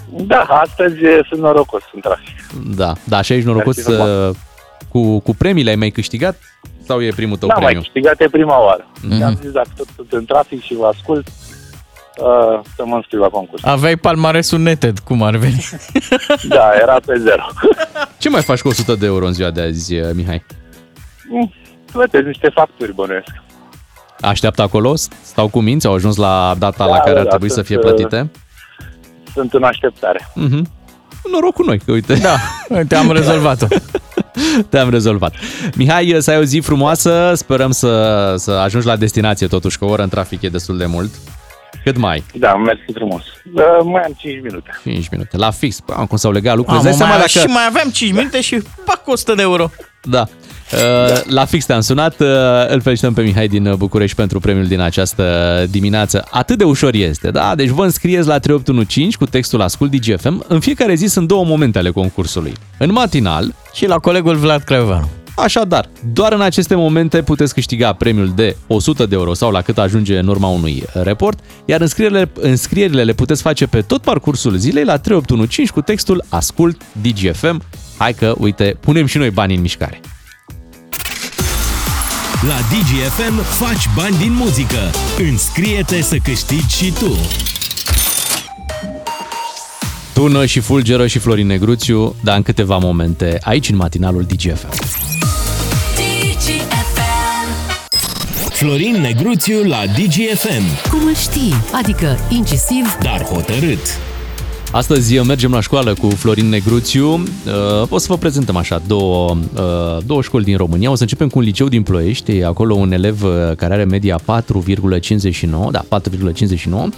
[0.09, 2.35] Da, astăzi e- sunt norocos în trafic.
[2.75, 4.07] Da, da, și aici norocos Mersi frumos.
[4.29, 4.35] uh,
[4.89, 6.39] cu, cu premiile ai mai câștigat?
[6.87, 7.89] Sau e primul tău N-am mai premiu?
[7.91, 8.87] câștigat, e prima oară.
[9.01, 9.23] Mhm.
[9.23, 13.27] Am zis dacă tot sunt în trafic și vă ascult, uh, să mă înscriu la
[13.27, 13.63] concurs.
[13.63, 15.65] Aveai palmaresul neted, cum ar veni.
[16.47, 17.43] Da, era pe zero.
[18.17, 20.45] Ce mai faci cu 100 de euro în ziua de azi, uh, Mihai?
[21.29, 21.53] Mm,
[21.93, 23.27] Plătesc niște facturi, bănuiesc.
[24.21, 24.93] Așteaptă acolo?
[25.21, 25.87] Stau cu minți?
[25.87, 28.31] Au ajuns la data la Da, care ar da, trebui să sunt, fie uh, plătite?
[29.33, 30.27] Sunt în așteptare.
[30.35, 30.67] Mhm.
[31.31, 32.13] Noroc cu noi, că uite.
[32.13, 32.35] Da,
[32.87, 33.67] te-am rezolvat-o.
[34.69, 35.33] Te-am rezolvat.
[35.75, 39.89] Mihai, să ai o zi frumoasă, sperăm să, să ajungi la destinație totuși, că o
[39.89, 41.11] oră în trafic e destul de mult.
[41.83, 42.23] Cât mai?
[42.33, 43.21] Da, mersi frumos.
[43.53, 44.69] Uh, mai am 5 minute.
[44.83, 45.37] 5 minute.
[45.37, 45.79] La fix.
[45.85, 46.83] Bă, cum s-au legat lucrurile.
[46.83, 47.47] Mamă, Îți dai seama mai, dacă...
[47.47, 49.69] Și mai aveam 5 minute și pac 100 de euro.
[50.01, 50.25] Da.
[50.73, 52.19] Uh, La fix te-am sunat.
[52.19, 52.27] Uh,
[52.67, 55.23] Îl felicităm pe Mihai din București pentru premiul din această
[55.69, 56.25] dimineață.
[56.31, 57.55] Atât de ușor este, da?
[57.55, 60.45] Deci vă înscrieți la 3815 cu textul Ascult DGFM.
[60.47, 62.53] În fiecare zi sunt două momente ale concursului.
[62.77, 65.09] În matinal Și la colegul Vlad Craioveanu.
[65.35, 69.77] Așadar, doar în aceste momente puteți câștiga premiul de 100 de euro sau la cât
[69.77, 74.83] ajunge în urma unui report, iar înscrierile, înscrierile le puteți face pe tot parcursul zilei
[74.83, 77.61] la 3815 cu textul Ascult DGFM.
[77.97, 79.99] Hai că, uite, punem și noi bani în mișcare.
[82.47, 84.91] La DGFM faci bani din muzică.
[85.31, 87.17] Înscrie-te să câștigi și tu.
[90.13, 95.12] Tună și Fulgeră și Florin Negruțiu, dar în câteva momente aici în matinalul DGFM.
[98.63, 100.89] Florin Negruțiu la DGFM.
[100.89, 101.53] Cum îl știi?
[101.73, 103.79] Adică incisiv, Dar hotărât.
[104.71, 107.13] Astăzi mergem la școală cu Florin Negruțiu.
[107.13, 107.23] Uh,
[107.89, 110.91] O să vă prezentăm așa două, uh, două școli din România.
[110.91, 112.37] O să începem cu un liceu din Ploiești.
[112.37, 116.71] E acolo un elev uh, care are media 4,59, da, 4,59.
[116.71, 116.89] Uh,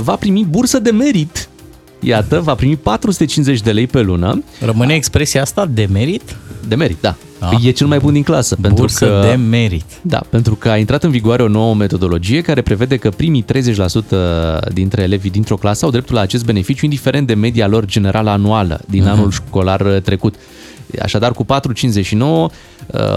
[0.00, 1.48] Va primi bursă de merit.
[2.00, 4.42] Iată, va primi 450 de lei pe lună.
[4.64, 6.36] Rămâne expresia asta de merit?
[6.68, 7.16] De merit, da.
[7.40, 7.64] Ah.
[7.64, 8.54] E cel mai bun din clasă.
[8.60, 9.84] Pentru Bursă că, de merit.
[10.02, 14.68] Da, pentru că a intrat în vigoare o nouă metodologie care prevede că primii 30%
[14.72, 18.80] dintre elevii dintr-o clasă au dreptul la acest beneficiu, indiferent de media lor generală anuală
[18.88, 19.10] din Mhm.
[19.10, 20.34] anul școlar trecut.
[21.02, 21.48] Așadar, cu 4,59
[22.18, 22.48] uh,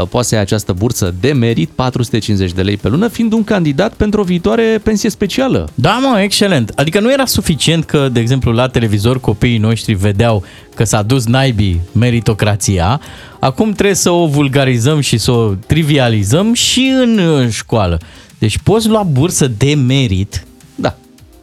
[0.10, 3.94] poate să ia această bursă de merit, 450 de lei pe lună, fiind un candidat
[3.94, 5.70] pentru o viitoare pensie specială.
[5.76, 6.72] Da, mă, excelent.
[6.76, 10.44] Adică nu era suficient că, de exemplu, la televizor copiii noștri vedeau
[10.76, 13.02] că s-a dus naibii meritocrația.
[13.40, 18.00] Acum trebuie să o vulgarizăm și să o trivializăm și în uh, școală.
[18.38, 20.46] Deci poți lua bursă de merit
[20.76, 20.96] Da.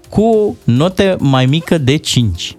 [0.08, 2.56] cu note mai mică de 5.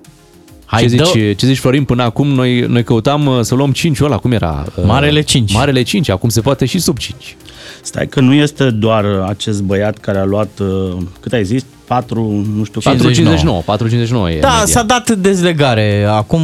[0.72, 1.84] Hai, ce, zici, dă- ce zici, Florin?
[1.84, 4.66] Până acum noi, noi căutam uh, să luăm 5 ăla, cum era?
[4.76, 5.54] Uh, Marele 5.
[5.54, 7.36] Marele 5, acum se poate și sub 5.
[7.82, 12.46] Stai că nu este doar acest băiat care a luat, uh, cât ai zis, 4,
[12.56, 14.66] nu știu, 4,59, 4,59 e Da, media.
[14.66, 16.04] s-a dat dezlegare.
[16.10, 16.42] Acum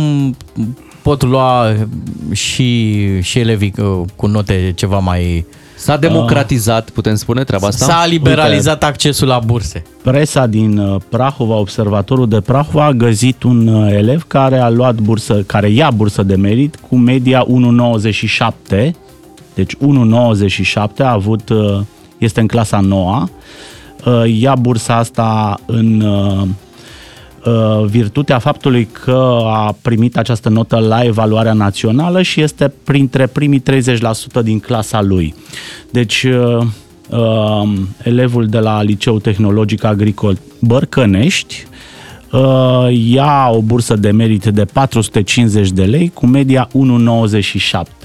[1.02, 1.76] pot lua
[2.32, 5.46] și, și elevii uh, cu note ceva mai...
[5.86, 7.86] S-a democratizat, putem spune treaba asta?
[7.86, 9.84] S-a liberalizat accesul la burse.
[10.04, 14.96] Presa din uh, Prahova, Observatorul de Prahova, a găsit un uh, elev care a luat
[14.96, 17.46] bursă, care ia bursă de merit cu media
[18.72, 18.92] 1,97.
[19.54, 21.80] Deci 1,97 a avut, uh,
[22.18, 23.26] este în clasa 9
[24.26, 26.48] ia bursa asta în uh, uh,
[27.86, 33.64] virtutea faptului că a primit această notă la evaluarea națională și este printre primii
[34.40, 35.36] 30% din clasa lui.
[35.92, 36.66] Deci, uh,
[37.10, 37.70] uh,
[38.04, 41.68] elevul de la Liceul Tehnologic Agricol Bărcănești
[42.32, 46.68] uh, ia o bursă de merit de 450 de lei cu media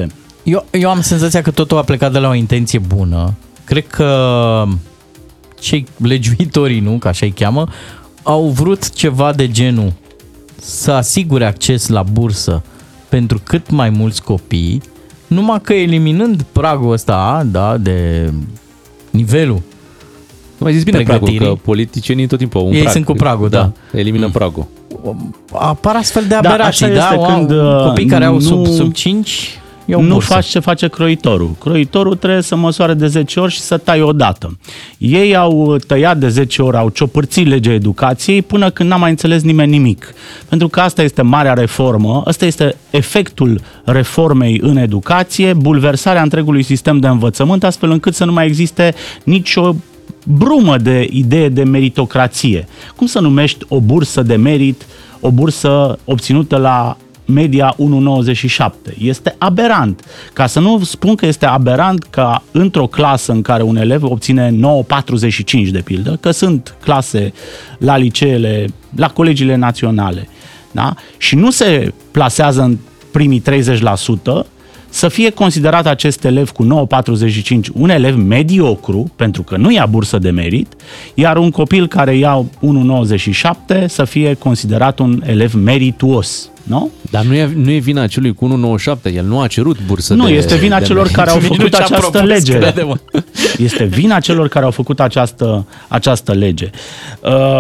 [0.01, 0.07] 1,97.
[0.43, 3.34] Eu, eu am senzația că totul a plecat de la o intenție bună.
[3.64, 4.64] Cred că
[5.61, 7.68] cei legiuitorii, nu, că așa îi cheamă,
[8.22, 9.92] au vrut ceva de genul
[10.60, 12.62] să asigure acces la bursă
[13.08, 14.82] pentru cât mai mulți copii,
[15.26, 18.30] numai că eliminând pragul ăsta, da, de
[19.10, 19.54] nivelul
[20.58, 21.54] Nu mai zis bine pragul, pregătirii.
[21.54, 22.92] că politicienii tot timpul au un Ei prag.
[22.92, 23.72] sunt cu pragul, da.
[23.92, 24.66] Elimină pragul.
[25.52, 27.02] apar astfel de Da, aberații, așa da?
[27.04, 29.59] este Oameni- când, uh, copii care au sub, nu- sub 5
[29.91, 30.32] iau nu bursă.
[30.32, 31.51] faci ce face croitorul.
[31.59, 34.59] Croitorul trebuie să măsoare de 10 ori și să tai odată.
[34.99, 39.43] Ei au tăiat de 10 ori, au ciopărțit legea educației până când n-a mai înțeles
[39.43, 40.14] nimeni nimic.
[40.49, 46.99] Pentru că asta este marea reformă, ăsta este efectul reformei în educație, bulversarea întregului sistem
[46.99, 49.74] de învățământ, astfel încât să nu mai existe nicio
[50.26, 52.68] brumă de idee de meritocrație.
[52.97, 54.86] Cum să numești o bursă de merit,
[55.20, 56.97] o bursă obținută la
[57.33, 58.70] media 1,97.
[58.99, 60.05] Este aberant.
[60.33, 64.51] Ca să nu spun că este aberant ca într-o clasă în care un elev obține
[64.51, 67.33] 9,45 de pildă, că sunt clase
[67.78, 68.66] la liceele,
[68.97, 70.28] la colegiile naționale,
[70.72, 70.95] da?
[71.16, 72.78] și nu se plasează în
[73.11, 74.47] primii 30%,
[74.91, 80.18] să fie considerat acest elev cu 9,45 un elev mediocru, pentru că nu ia bursă
[80.18, 80.72] de merit,
[81.14, 82.45] iar un copil care ia
[83.78, 86.49] 1,97 să fie considerat un elev merituos.
[86.62, 86.91] Nu?
[87.11, 88.76] Dar nu e, nu e vina celui cu
[89.09, 91.16] 1,97, el nu a cerut bursă Nu, de este vina de celor merit.
[91.16, 92.59] care au Nici nu făcut ce-a această propus, lege.
[92.59, 92.97] crede-mă.
[93.59, 96.70] Este vina celor care au făcut această, această lege.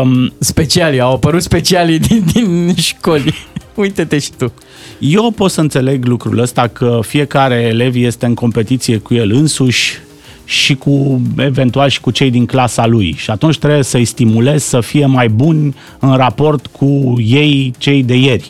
[0.02, 3.34] Um, Specialii, au apărut specialii din, din școli.
[3.80, 4.52] Uite-te și tu.
[4.98, 9.98] Eu pot să înțeleg lucrul ăsta că fiecare elev este în competiție cu el însuși
[10.44, 14.80] și cu eventual și cu cei din clasa lui și atunci trebuie să-i stimulezi să
[14.80, 18.48] fie mai buni în raport cu ei, cei de ieri.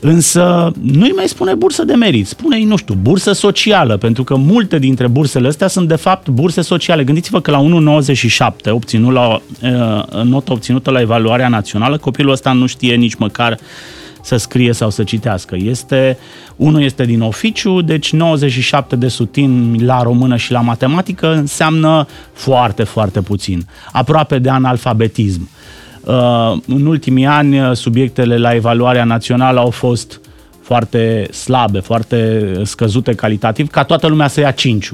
[0.00, 4.78] Însă nu-i mai spune bursă de merit, spune-i, nu știu, bursă socială, pentru că multe
[4.78, 7.04] dintre bursele astea sunt de fapt burse sociale.
[7.04, 12.66] Gândiți-vă că la 1,97 obținut la, uh, notă obținută la evaluarea națională, copilul ăsta nu
[12.66, 13.58] știe nici măcar
[14.24, 15.56] să scrie sau să citească.
[15.58, 16.18] Este,
[16.56, 22.82] unul este din oficiu, deci 97 de sutin la română și la matematică înseamnă foarte,
[22.82, 23.66] foarte puțin.
[23.92, 25.48] Aproape de analfabetism.
[26.00, 30.20] Uh, în ultimii ani, uh, subiectele la evaluarea națională au fost
[30.60, 34.92] foarte slabe, foarte scăzute calitativ, ca toată lumea să ia 5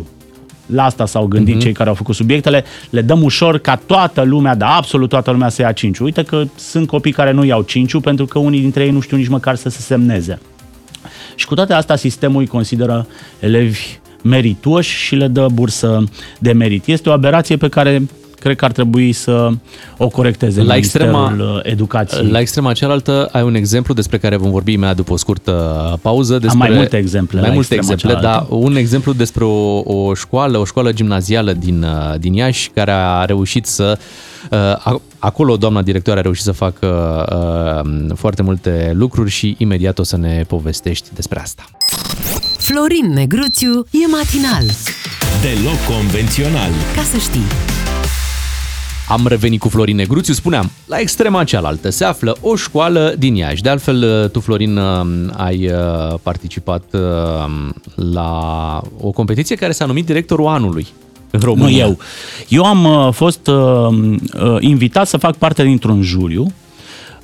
[0.72, 1.60] la asta s-au gândit uh-huh.
[1.60, 5.48] cei care au făcut subiectele, le dăm ușor ca toată lumea, dar absolut toată lumea
[5.48, 8.84] să ia 5 Uite că sunt copii care nu iau 5 pentru că unii dintre
[8.84, 10.38] ei nu știu nici măcar să se semneze.
[11.34, 13.06] Și cu toate astea, sistemul îi consideră
[13.38, 16.04] elevi merituoși și le dă bursă
[16.38, 16.86] de merit.
[16.86, 18.02] Este o aberație pe care
[18.40, 19.50] cred că ar trebui să
[19.96, 22.30] o corecteze La Ministerul extrema- Educației.
[22.30, 26.38] La extrema cealaltă ai un exemplu despre care vom vorbi imediat după o scurtă pauză.
[26.38, 28.54] Despre, mai multe exemple Mai la multe extrema exemple, dar cealaltă.
[28.54, 33.24] un exemplu despre o, o școală, o școală gimnazială din, uh, din Iași, care a
[33.24, 33.98] reușit să
[34.50, 36.88] uh, a- Acolo doamna directoare a reușit să facă
[37.84, 41.64] uh, foarte multe lucruri și imediat o să ne povestești despre asta.
[42.58, 44.64] Florin Negruțiu e matinal.
[45.42, 46.70] Deloc convențional.
[46.96, 47.89] Ca să știi.
[49.10, 53.62] Am revenit cu Florin Negruțiu, spuneam, la extrema cealaltă se află o școală din Iași.
[53.62, 54.78] De altfel, tu, Florin,
[55.36, 57.00] ai uh, participat uh,
[57.94, 60.86] la o competiție care s-a numit Directorul Anului
[61.30, 61.84] în România.
[61.84, 61.98] Nu eu.
[62.48, 66.52] Eu am uh, fost uh, uh, invitat să fac parte dintr-un juriu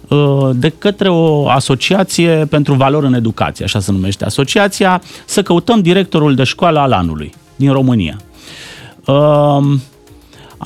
[0.09, 5.81] uh, de către o asociație pentru valori în educație, așa se numește asociația, să căutăm
[5.81, 8.17] directorul de școală al anului din România.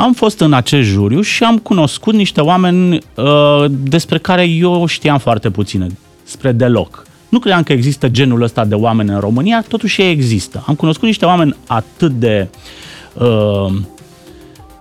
[0.00, 4.86] Uh, am fost în acest juriu și am cunoscut niște oameni uh, despre care eu
[4.86, 5.86] știam foarte puține,
[6.24, 7.04] spre deloc.
[7.28, 10.64] Nu credeam că există genul ăsta de oameni în România, totuși ei există.
[10.66, 12.48] Am cunoscut niște oameni atât de,
[13.14, 13.72] uh,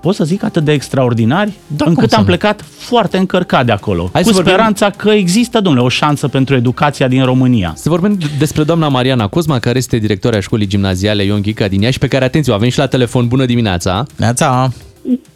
[0.02, 2.28] pot să zic, atât de extraordinari, Da, încât cum să am nu?
[2.28, 6.28] plecat foarte încărcat de acolo, Hai cu să vorbim- speranța că există, domnule, o șansă
[6.28, 7.74] pentru educația din România.
[7.76, 12.00] Să vorbim despre doamna Mariana Cosma, care este directoarea școlii gimnaziale Ion Ghica din Iași,
[12.00, 13.28] pe care, atenție, o avem și la telefon.
[13.28, 14.06] Bună dimineața!
[14.16, 14.72] Neața!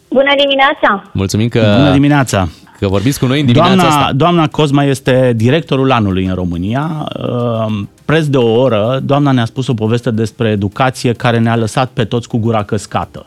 [0.08, 1.10] Bună dimineața!
[1.12, 2.48] Mulțumim că, Bună dimineața!
[2.78, 4.12] că vorbiți cu noi în dimineața Doamna, asta.
[4.12, 7.08] doamna Cosma este directorul anului în România.
[7.20, 7.72] Uh,
[8.04, 12.04] Preț de o oră, doamna ne-a spus o poveste despre educație care ne-a lăsat pe
[12.04, 13.26] toți cu gura căscată.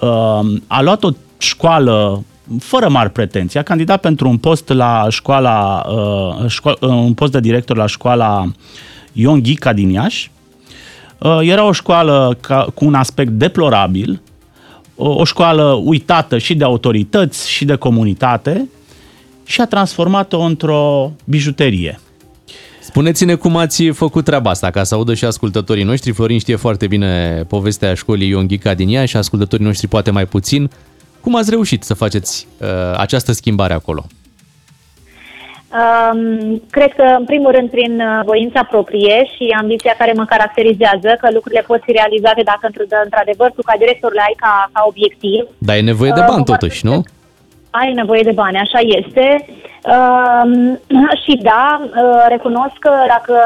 [0.00, 1.08] Uh, A luat o
[1.38, 2.22] școală
[2.58, 7.32] fără mari pretenții, a candidat pentru un post la școala, uh, șco- uh, un post
[7.32, 8.44] de director la școala
[9.12, 10.30] Ion Ghica din Iași.
[11.18, 14.20] Uh, Era o școală ca, cu un aspect deplorabil,
[14.96, 18.68] o, o școală uitată și de autorități și de comunitate
[19.44, 21.98] și a transformat-o într-o bijuterie.
[22.80, 26.12] Spuneți-ne cum ați făcut treaba asta, ca să audă și ascultătorii noștri.
[26.12, 30.26] Florin știe foarte bine povestea școlii Ion Ghica din Iași și ascultătorii noștri poate mai
[30.26, 30.70] puțin.
[31.20, 34.06] Cum ați reușit să faceți uh, această schimbare acolo?
[35.74, 41.16] Um, cred că, în primul rând, prin uh, voința proprie și ambiția care mă caracterizează,
[41.20, 44.84] că lucrurile pot fi realizate dacă, într- într-adevăr, tu ca director le ai ca, ca
[44.86, 45.42] obiectiv.
[45.58, 47.02] Dar e nevoie de Uh, bani cum ar totuși, nu?
[47.80, 49.26] ai nevoie de bani, așa este.
[49.94, 50.44] Uh,
[51.24, 53.36] și da, uh, recunosc că dacă,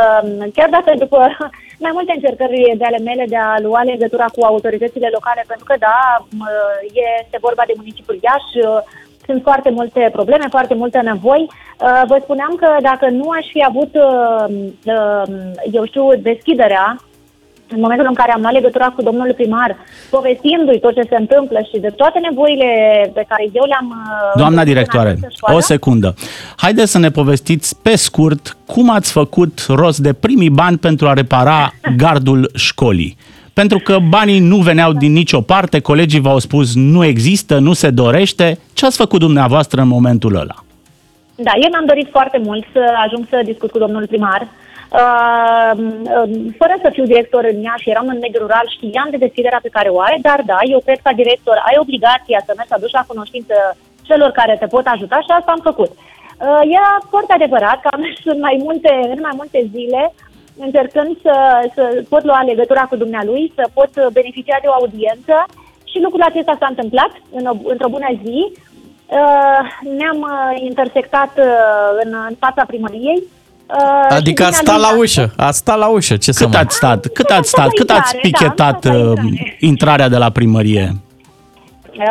[0.57, 1.19] chiar dacă după
[1.85, 5.75] mai multe încercări de ale mele de a lua legătura cu autoritățile locale, pentru că
[5.79, 6.79] da, uh,
[7.17, 8.81] este vorba de municipiul Iași, uh,
[9.29, 11.43] sunt foarte multe probleme, foarte multe nevoi.
[11.49, 14.45] Uh, Vă spuneam că dacă nu aș fi avut, uh,
[14.97, 15.23] uh,
[15.73, 16.87] eu știu, deschiderea
[17.75, 19.77] în momentul în care am luat legătura cu domnul primar,
[20.11, 22.71] povestindu-i tot ce se întâmplă și de toate nevoile
[23.15, 23.89] pe care eu le-am...
[23.89, 26.15] uh, Doamna în directoare, această școală, o secundă.
[26.57, 31.13] Haideți să ne povestiți pe scurt cum ați făcut rost de primii bani pentru a
[31.13, 33.17] repara gardul școlii.
[33.61, 37.91] Pentru că banii nu veneau din nicio parte, colegii v-au spus nu există, nu se
[37.91, 38.59] dorește.
[38.73, 40.57] Ce ați făcut dumneavoastră în momentul ăla?
[41.47, 44.43] Da, eu mi-am dorit foarte mult să ajung să discut cu domnul primar,
[45.03, 49.61] Uh, um, fără să fiu director în Iași, eram în mediul rural, știam de deschiderea
[49.63, 52.71] pe care o are, dar da, eu cred că ca director ai obligația să mergi
[52.71, 53.55] să aduci la cunoștință
[54.09, 55.91] celor care te pot ajuta și asta am făcut.
[55.91, 56.79] Uh, e
[57.13, 60.03] foarte adevărat că am mers în mai multe, în mai multe zile
[60.67, 61.35] încercând să,
[61.75, 65.35] să pot lua legătura cu dumnealui, să pot beneficia de o audiență
[65.91, 68.39] și lucrul acesta s-a întâmplat în o, într-o bună zi.
[69.19, 69.61] Uh,
[69.99, 71.45] ne-am uh, intersectat uh,
[72.05, 73.23] în, în fața primăriei.
[73.67, 76.53] Uh, Adică și a stat la dumnealui- ușă, a stat la ușă, ce să Cât
[76.53, 76.63] mai...
[76.63, 77.07] ați stat?
[77.07, 77.67] Cât ați stat stat?
[77.67, 79.57] la Cât ați intrare, da, pichetat am stat la uh, intrare.
[79.61, 80.93] intrarea de la primărie?
[81.99, 82.05] Uh,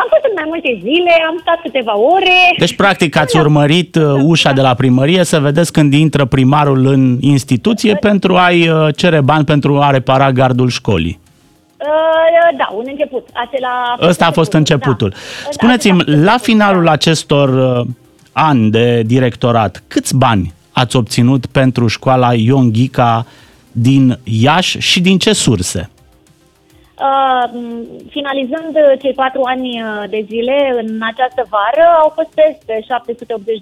[0.00, 2.54] am fost în mai multe zile, am stat câteva ore.
[2.58, 3.40] Deci, practic, ați Da.
[3.40, 8.68] urmărit uh, ușa de la primărie să vedeți când intră primarul în instituție pentru a-i
[8.68, 11.20] uh, cere bani pentru a repara gardul școlii.
[11.76, 13.26] Uh, da, un început.
[13.32, 15.08] Acela Ăsta a fost începutul.
[15.08, 15.16] Da.
[15.50, 16.90] Spuneți-mi, Acela a fost la începutul, finalul da.
[16.90, 17.86] acestor uh,
[18.32, 23.26] ani de directorat, câți bani ați obținut pentru școala Ion Ghica
[23.72, 25.90] din Iași și din ce surse?
[27.06, 27.44] Uh,
[28.10, 32.74] finalizând uh, cei patru ani uh, de zile în această vară, au fost peste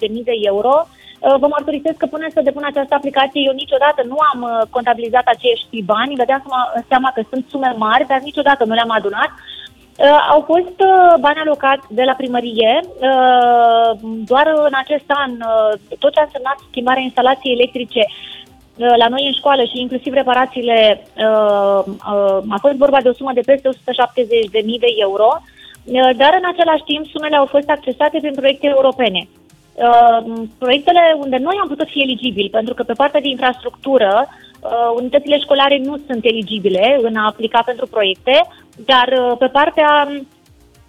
[0.09, 0.75] 780.000 de euro.
[0.85, 5.27] Uh, Vă mărturisesc că până să depun această aplicație, eu niciodată nu am uh, contabilizat
[5.27, 6.15] acești bani.
[6.15, 9.31] Vedeam seama, seama că sunt sume mari, dar niciodată nu le-am adunat.
[9.37, 12.81] Uh, au fost uh, bani alocați de la primărie.
[12.85, 13.91] Uh,
[14.31, 18.36] doar în acest an, uh, tot ce a însemnat schimbarea instalației electrice uh,
[18.77, 23.31] la noi în școală și inclusiv reparațiile, uh, uh, a fost vorba de o sumă
[23.35, 28.35] de peste 170.000 de euro, uh, dar în același timp sumele au fost accesate prin
[28.35, 29.29] proiecte europene.
[29.75, 34.93] Uh, proiectele unde noi am putut fi eligibili, pentru că pe partea de infrastructură, uh,
[34.97, 38.47] unitățile școlare nu sunt eligibile în a aplica pentru proiecte,
[38.77, 40.09] dar uh, pe partea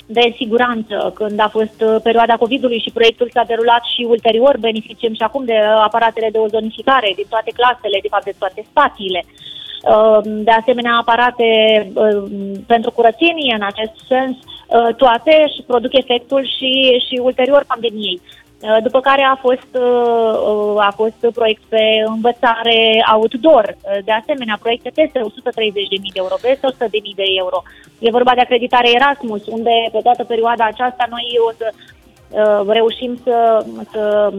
[0.09, 5.13] de siguranță, când a fost uh, perioada COVID-ului și proiectul s-a derulat și ulterior beneficiem
[5.13, 9.23] și acum de uh, aparatele de ozonificare din toate clasele, de fapt de toate spațiile.
[9.27, 11.47] Uh, De asemenea, aparate
[11.93, 12.23] uh,
[12.67, 16.71] pentru curățenie în acest sens, uh, toate și produc efectul și,
[17.07, 18.21] și ulterior pandemiei.
[18.61, 21.83] Uh, După care a fost, uh, uh, a fost proiect pe
[22.15, 22.77] învățare
[23.15, 27.57] outdoor, Uh, de asemenea proiecte peste 130.000 de euro, peste 100.000 de euro.
[27.99, 33.11] E vorba de acreditare Erasmus, unde pe toată perioada aceasta noi o să uh, reușim
[33.23, 34.31] să, să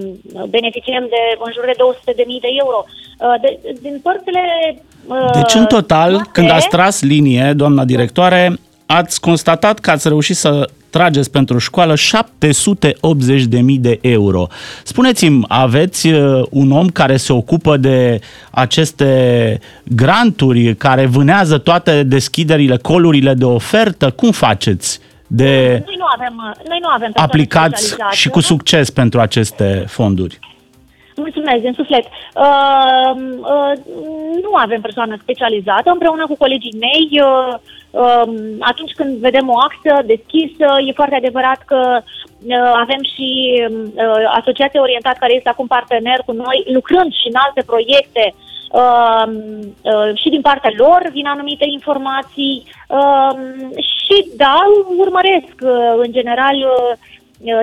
[0.49, 1.77] beneficiem de în jur de
[2.13, 2.79] 200.000 de euro.
[2.85, 3.51] Uh, De,
[3.85, 4.43] din părțile
[5.07, 8.53] uh, Deci, în total, noastre- când ați tras linie, doamna directoare,
[8.87, 11.99] ați constatat că ați reușit să trageți pentru școală 780.000
[13.79, 14.47] de euro.
[14.85, 18.21] Spuneți-mi, aveți uh, un om care se ocupă de
[18.51, 24.11] aceste granturi, care vânează toate deschiderile, colurile de ofertă?
[24.11, 28.17] Cum faceți de Noi nu avem, uh, noi nu avem persoane aplicați specializate.
[28.17, 30.39] și cu succes pentru aceste fonduri?
[31.25, 32.05] Mulțumesc, din suflet.
[32.05, 33.13] Uh,
[33.55, 33.73] uh,
[34.45, 35.91] nu avem persoană specializată.
[35.91, 37.55] Împreună cu colegii mei, uh,
[37.91, 38.27] uh,
[38.61, 43.29] atunci când vedem o axă deschisă, e foarte adevărat că uh, avem și
[43.69, 48.35] uh, Asociația Orientat, care este acum partener cu noi, lucrând și în alte proiecte.
[48.71, 49.25] Uh,
[49.83, 53.33] uh, și din partea lor vin anumite informații uh,
[54.09, 54.59] și da,
[54.97, 56.97] urmăresc uh, în general uh,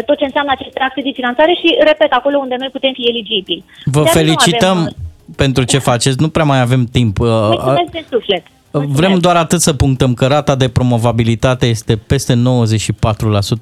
[0.05, 3.63] tot ce înseamnă aceste acte de finanțare și, repet, acolo unde noi putem fi eligibili.
[3.85, 4.95] Vă Dar nu felicităm avem,
[5.35, 7.19] pentru ce faceți, nu prea mai avem timp.
[7.19, 8.43] Uh, Mulțumesc din suflet.
[8.71, 12.37] Vrem doar atât să punctăm că rata de promovabilitate este peste 94%,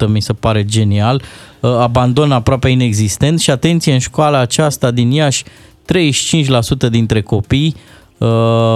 [0.08, 1.22] mi se pare genial,
[1.64, 8.03] Uh, abandon aproape inexistent și atenție în școala aceasta din Iași, 35% dintre copii uh,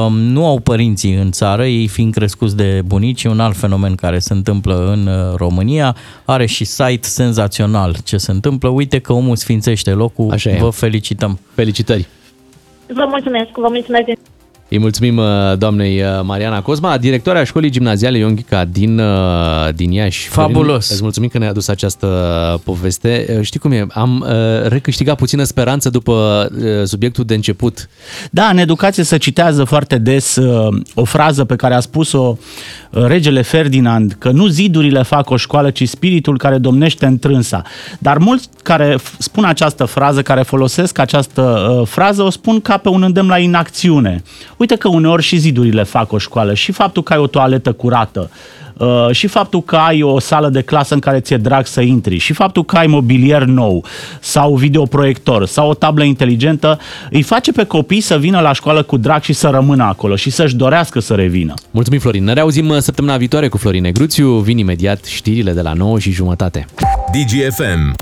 [0.10, 4.20] nu au părinții în țară, ei fiind crescuți de bunici, e un alt fenomen care
[4.20, 5.96] se întâmplă în uh, România,
[6.26, 10.58] are și site senzațional ce se întâmplă, uite că omul sfințește locul, Așa e.
[10.60, 11.40] vă felicităm.
[11.54, 12.08] Felicitări!
[12.88, 14.16] Vă mulțumesc, vă mulțumesc din
[14.70, 15.26] Îi mulțumim uh,
[15.58, 20.28] doamnei uh, Mariana Cosma, directoarea școlii gimnaziale Ionghica din, uh, din Iași.
[20.28, 20.64] Fabulos.
[20.64, 22.08] Florin, Îți mulțumim că ne-a adus această
[22.64, 23.26] poveste.
[23.38, 23.86] Uh, Știi cum e?
[23.90, 27.90] Am uh, recâștigat puțină speranță după uh, subiectul de început.
[28.32, 32.38] Da, în educație se citează foarte des uh, o frază pe care a spus-o
[32.92, 37.62] uh, regele Ferdinand, că nu zidurile fac o școală, ci spiritul care domnește întrânsa.
[38.00, 41.42] Dar mulți care f- spun această frază, care folosesc această
[41.80, 44.24] uh, frază, o spun ca pe un îndemn la inacțiune.
[44.58, 48.30] Uite că uneori și zidurile fac o școală și faptul că ai o toaletă curată,
[48.78, 52.18] Uh, și faptul că ai o sală de clasă în care ți-e drag să intri
[52.18, 53.86] și faptul că ai mobilier nou
[54.20, 56.80] sau videoproiector sau o tablă inteligentă
[57.12, 60.30] îi face pe copii să vină la școală cu drag și să rămână acolo și
[60.30, 61.54] să-și dorească să revină.
[61.72, 62.24] Mulțumim, Florin.
[62.24, 64.30] Ne reauzim uh, săptămâna viitoare cu Florin Negruțiu.
[64.30, 66.66] Vin imediat știrile de la 9 și jumătate.
[67.12, 67.96] DGFM.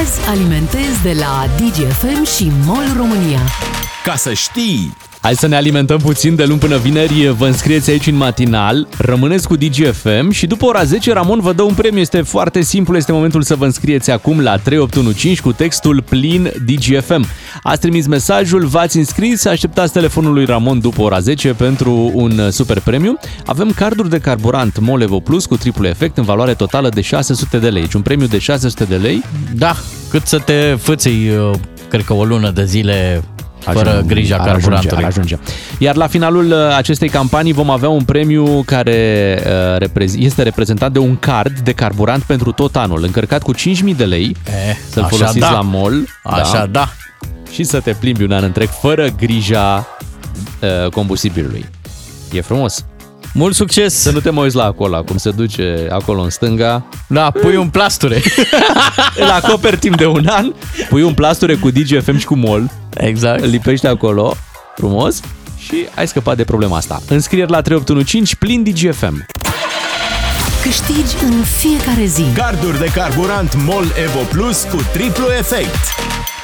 [0.00, 3.40] Azi alimentez de la DGFM și MOL România.
[4.04, 4.96] Ca să știi!
[5.20, 7.26] Hai să ne alimentăm puțin de luni până vineri.
[7.26, 11.62] Vă înscrieți aici în matinal, rămâneți cu DGFM și după ora 10 Ramon vă dă
[11.62, 12.00] un premiu.
[12.00, 17.26] Este foarte simplu, este momentul să vă înscrieți acum la 3815 cu textul plin DGFM.
[17.62, 22.80] Ați trimis mesajul, v-ați înscris, așteptați telefonul lui Ramon după ora 10 pentru un super
[22.80, 23.18] premiu.
[23.46, 27.68] Avem carduri de carburant Molevo Plus cu triplu efect în valoare totală de 600 de
[27.68, 27.82] lei.
[27.82, 29.22] Deci un premiu de 600 de lei.
[29.54, 29.76] Da,
[30.10, 31.50] cât să te fâții, uh,
[31.88, 33.22] cred că o lună de zile
[33.62, 35.04] fără Ajung- grija ar carburantului.
[35.04, 35.52] Ajunge, ar ajunge.
[35.78, 40.92] Iar la finalul uh, acestei campanii vom avea un premiu care uh, reprez- este reprezentat
[40.92, 43.60] de un card de carburant pentru tot anul, încărcat cu 5.000
[43.96, 44.52] de lei, Eh,
[44.90, 45.50] să-l așa folosiți da.
[45.50, 46.08] la mall.
[46.22, 46.88] Așa da.
[47.52, 49.86] Și să te plimbi un an întreg fără grija
[50.60, 51.64] uh, combustibilului.
[52.32, 52.84] E frumos.
[53.34, 53.94] Mult succes!
[53.94, 56.84] Să nu te mai uiți la acolo, cum se duce acolo în stânga.
[57.06, 58.22] Da, pui un plasture.
[59.22, 60.52] Îl acoperi timp de un an,
[60.88, 62.70] pui un plasture cu DGFM și cu MOL.
[62.96, 63.42] Exact.
[63.42, 64.36] Îl lipești acolo,
[64.76, 65.20] frumos,
[65.58, 67.02] și ai scăpat de problema asta.
[67.08, 69.26] Înscrieri la 3815 plin DGFM.
[70.62, 72.22] Câștigi în fiecare zi.
[72.34, 75.78] Carduri de carburant MOL Evo Plus cu triplu efect.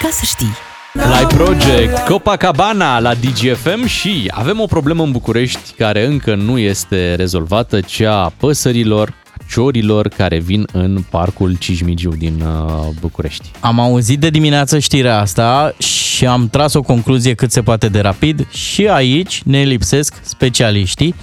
[0.03, 0.68] Ca să știi.
[0.99, 7.15] Live Project, Copacabana la DGFM și avem o problemă în București care încă nu este
[7.15, 13.51] rezolvată, cea a păsărilor, a ciorilor care vin în parcul Cismigiu din uh, București.
[13.61, 18.01] Am auzit de dimineață știrea asta și am tras o concluzie cât se poate de
[18.01, 18.51] rapid.
[18.51, 21.15] Și aici ne lipsesc specialiștii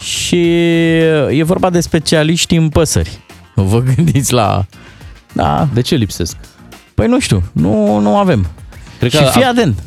[0.00, 0.46] și
[1.28, 3.18] e vorba de specialiști în păsări.
[3.54, 4.64] Vă gândiți la...
[5.32, 5.68] Da.
[5.72, 6.36] De ce lipsesc?
[6.94, 8.46] Păi nu știu, nu, nu avem.
[9.00, 9.82] Cred și că fii a- atent,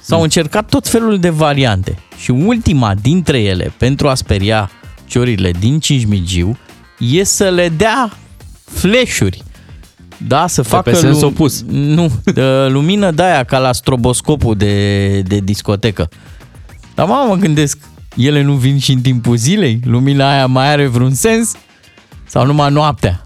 [0.00, 4.70] s-au încercat tot felul de variante și ultima dintre ele pentru a speria
[5.06, 6.58] ciorile din Cismigiu
[6.98, 8.10] e să le dea
[8.64, 9.42] flash-uri.
[10.26, 11.64] Da, să facă pe sens lu- opus.
[11.68, 16.08] Nu, de lumină de aia ca la stroboscopul de, de discotecă.
[16.94, 17.78] Dar mă, mă gândesc,
[18.16, 19.80] ele nu vin și în timpul zilei?
[19.84, 21.54] Lumina aia mai are vreun sens?
[22.26, 23.22] Sau numai noaptea?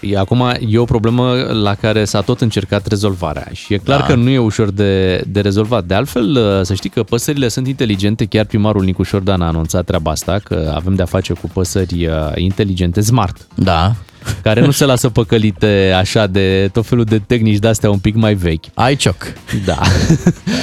[0.00, 1.32] E, acum e o problemă
[1.62, 4.06] la care s-a tot încercat rezolvarea și e clar Da.
[4.06, 5.84] că nu e ușor de, de rezolvat.
[5.84, 9.84] De altfel, uh, să știi că păsările sunt inteligente, chiar primarul Nicu Șordan a anunțat
[9.84, 13.46] treaba asta, că avem de-a face cu păsări uh, inteligente, smart.
[13.54, 13.94] Da.
[14.42, 18.34] Care nu se lasă păcălite așa de tot felul de tehnici de-astea un pic mai
[18.34, 18.64] vechi.
[18.74, 19.16] Ai cioc.
[19.64, 19.78] Da.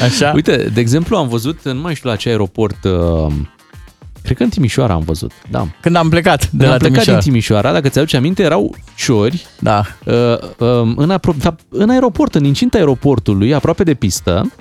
[0.06, 0.32] Așa?
[0.36, 3.34] Uite, de exemplu, am văzut, nu mai știu la ce aeroport, uh,
[4.26, 5.68] cred că în Timișoara am văzut, da.
[5.82, 7.20] Când am plecat de Când la am plecat Timișoara.
[7.20, 9.84] din Timișoara, dacă ți-aduci aminte, erau ciori da.
[10.06, 10.14] uh,
[10.58, 14.52] uh, în, apro- fapt, în aeroport, în incinta aeroportului, aproape de pistă,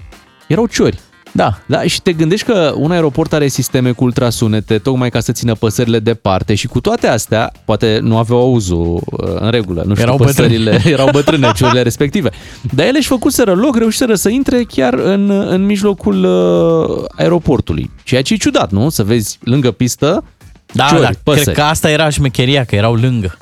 [0.47, 0.99] erau ciori.
[1.37, 1.59] Da.
[1.67, 1.83] da.
[1.83, 5.99] Și te gândești că un aeroport are sisteme cu ultrasunete, tocmai ca să țină păsările
[5.99, 10.17] departe și cu toate astea, poate nu aveau auzul uh, în regulă, nu știu, Erau
[10.17, 10.93] păsările bătrâne.
[10.97, 12.31] erau bătrâne, ciorile respective.
[12.71, 17.91] Dar ele își făcuseră loc, reușiseră să intre chiar în, în mijlocul uh, aeroportului.
[18.05, 18.89] Ceea ce e ciudat, nu?
[18.89, 20.25] Să vezi lângă pistă
[20.73, 21.43] Da, ciori, da, păsări.
[21.45, 23.39] cred că asta era șmecheria, că erau lângă.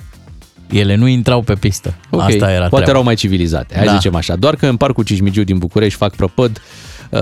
[0.71, 1.95] Ele nu intrau pe pistă.
[2.11, 2.91] Ok, Asta era poate treaba.
[2.91, 3.91] erau mai civilizate, hai Da.
[3.91, 3.97] da.
[3.97, 4.37] zicem așa.
[4.37, 6.63] Doar că în parcul Cismigiu din București fac prăpăd, uh,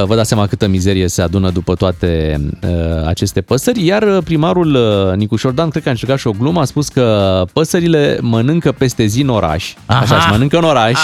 [0.04, 4.74] vă dați seama câtă mizerie se adună după toate uh, aceste păsări, iar uh, primarul
[4.74, 8.72] uh, Nicu Șordan, cred că a încercat și o glumă, a spus că păsările mănâncă
[8.72, 10.00] peste zi în oraș, Aha.
[10.00, 10.98] așa, și mănâncă în oraș,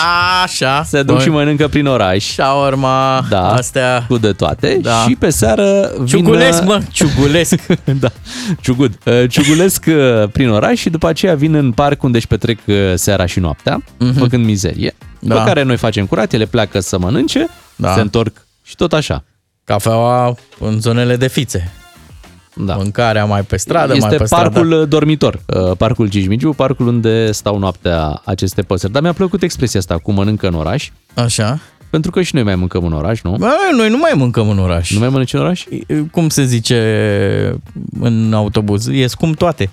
[0.44, 0.82] Așa.
[0.82, 1.24] se duc Băi.
[1.24, 4.04] și mănâncă prin oraș, Shawarma, da, astea.
[4.08, 5.04] cu de toate, Da.
[5.08, 6.06] și pe seară vin...
[6.06, 7.66] Ciugulesc, mă, ciugulesc.
[8.00, 8.08] da,
[8.60, 8.98] ciugud.
[9.04, 12.74] Uh, Ciugulesc uh, prin oraș și după aceea vin în parc unde își petrec uh,
[12.94, 14.18] seara și noaptea, Mhm.
[14.18, 14.94] făcând mizerie.
[15.18, 15.34] Da.
[15.34, 17.94] Pe care noi facem curat, ele pleacă să mănânce, Da.
[17.94, 19.24] se întorc și tot așa.
[19.64, 21.72] Cafeaua în zonele de fițe.
[22.54, 22.74] Da.
[22.74, 24.84] Mâncarea mai pe stradă, este mai pe parcul stradă.
[24.84, 28.92] dormitor, uh, parcul Cismigiu, parcul unde stau noaptea aceste păsări.
[28.92, 30.90] Dar mi-a plăcut expresia asta, cu mănâncă în oraș.
[31.14, 31.58] Așa.
[31.90, 33.36] Pentru că și noi mai mâncăm în oraș, nu?
[33.38, 34.92] Bă, noi nu mai mâncăm în oraș.
[34.92, 35.64] Nu mai mănânci în oraș?
[36.10, 37.60] Cum se zice
[38.00, 38.86] în autobuz?
[38.86, 39.70] E scump toate.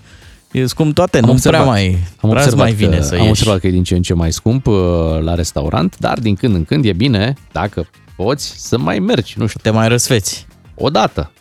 [0.51, 3.29] E scump toate, nu prea mai, am prea observat mai vine că, să Am ieși.
[3.29, 4.75] observat că e din ce în ce mai scump uh,
[5.21, 9.47] la restaurant, dar din când în când e bine, dacă poți, să mai mergi, nu
[9.47, 9.59] știu.
[9.63, 10.47] Te mai răsfeți.
[10.75, 11.31] O dată,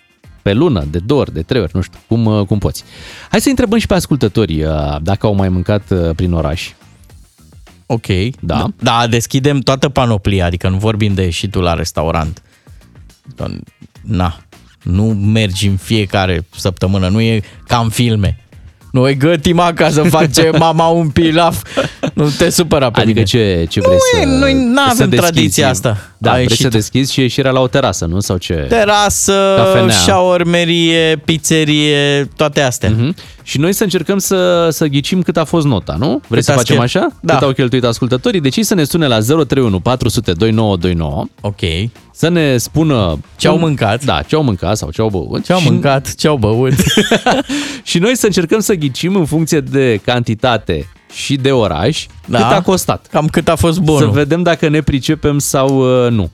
[0.42, 2.84] pe lună, de două ori, de trei ori, nu știu, cum, uh, cum poți.
[3.30, 6.70] Hai să întrebăm și pe ascultătorii uh, dacă au mai mâncat uh, prin oraș.
[7.86, 8.06] Ok.
[8.40, 8.66] Da.
[8.78, 12.42] Da, deschidem toată panoplia, adică nu vorbim de ieșitul la restaurant.
[14.02, 14.38] Na,
[14.82, 18.36] nu mergi în fiecare săptămână, nu e ca în filme.
[18.92, 21.62] Noi gătim acasă, face mama un pilaf.
[22.14, 23.22] Nu te supăra pe Adică mine.
[23.24, 25.30] ce, ce vrei Nu e, să noi nu să avem deschizi?
[25.32, 25.96] tradiția asta.
[26.18, 26.70] Da, A vrei să ieșit.
[26.70, 28.20] deschizi și ieșirea la o terasă, nu?
[28.20, 28.54] Sau ce?
[28.68, 29.94] Terasă, Cafenea.
[29.94, 32.90] șaormerie, pizzerie, toate astea.
[32.90, 33.40] Mm-hmm.
[33.42, 36.06] Și noi să încercăm să, să ghicim cât a fost nota, nu?
[36.06, 37.12] Vrei Cât să a facem schel- așa?
[37.20, 37.34] Da.
[37.34, 38.40] Cât au cheltuit ascultătorii?
[38.40, 41.24] Deci ei să ne sune la 031 400 2929.
[41.40, 41.90] Ok.
[42.14, 43.18] Să ne spună...
[43.36, 44.04] Ce au mâncat.
[44.04, 45.44] Da, ce au mâncat sau ce au băut.
[45.44, 46.72] Ce au Și- mâncat, ce au băut.
[47.82, 52.38] și noi să încercăm să ghicim în funcție de cantitate și de oraș Da.
[52.38, 53.06] cât a costat.
[53.10, 54.10] Cam cât a fost Să bonul.
[54.10, 56.30] vedem dacă ne pricepem sau uh, nu.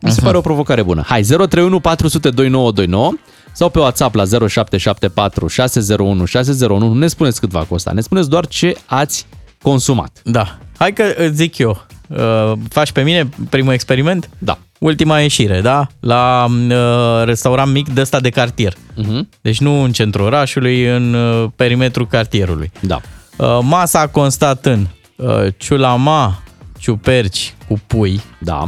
[0.00, 1.02] Mi se pare o provocare bună.
[1.06, 3.12] Hai, 031 400 2929
[3.52, 6.88] sau pe WhatsApp la 0774 601 601.
[6.88, 9.26] Nu ne spuneți cât va costa, ne spuneți doar ce ați
[9.62, 10.20] consumat.
[10.24, 10.58] Da.
[10.76, 11.86] Hai că îți zic eu.
[12.08, 14.28] Uh, faci pe mine primul experiment?
[14.38, 14.58] Da.
[14.78, 15.86] Ultima ieșire, da?
[16.00, 18.72] La uh, restaurant mic de ăsta de cartier.
[18.72, 19.20] Uh-huh.
[19.40, 22.70] Deci nu în centrul orașului, în uh, perimetrul cartierului.
[22.80, 23.00] Da.
[23.36, 24.86] Uh, masa a constat în
[25.16, 26.42] uh, ciulama,
[26.78, 28.20] ciuperci cu pui.
[28.38, 28.64] Da.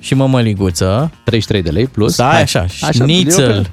[0.00, 1.12] Și mămăliguță.
[1.24, 2.16] 33 de lei plus.
[2.16, 2.42] Da, Hai.
[2.42, 2.60] așa.
[2.60, 3.66] Așa, Șnițel e ok.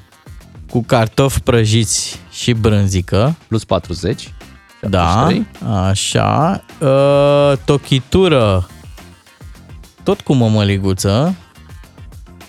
[0.70, 3.36] Cu cartofi prăjiți și brânzică.
[3.48, 4.34] Plus 40.
[4.80, 5.46] Da, 73.
[5.88, 6.64] așa.
[6.80, 8.68] Uh, tochitură
[10.02, 11.34] tot cu mămăliguță.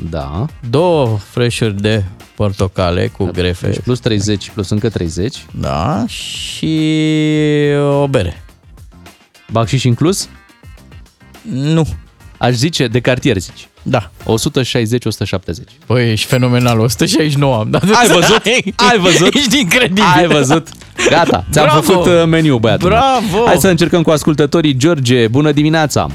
[0.10, 0.46] Da.
[0.70, 2.04] Două freșuri de
[2.36, 3.68] portocale cu grefe.
[3.68, 5.46] Deci plus 30, plus încă 30.
[5.60, 6.90] Da, și
[7.80, 8.44] o bere.
[9.52, 10.30] Bacșiș inclus?
[11.52, 11.88] Nu.
[12.42, 13.68] Aș zice, de cartier zici.
[13.84, 14.12] Da.
[14.24, 14.28] 160-170.
[15.86, 17.84] Păi, ești fenomenal, 169 am dat.
[17.84, 18.42] Ai văzut?
[18.76, 19.34] Ai văzut?
[19.36, 20.04] Ești incredibil.
[20.16, 20.68] Ai văzut?
[21.10, 21.82] Gata, ți-am Bravo!
[21.82, 22.90] făcut uh, meniu, băiatul.
[22.90, 22.98] meu.
[23.00, 23.46] Bravo!
[23.46, 24.78] Hai să încercăm cu ascultătorii.
[24.78, 26.08] George, bună dimineața!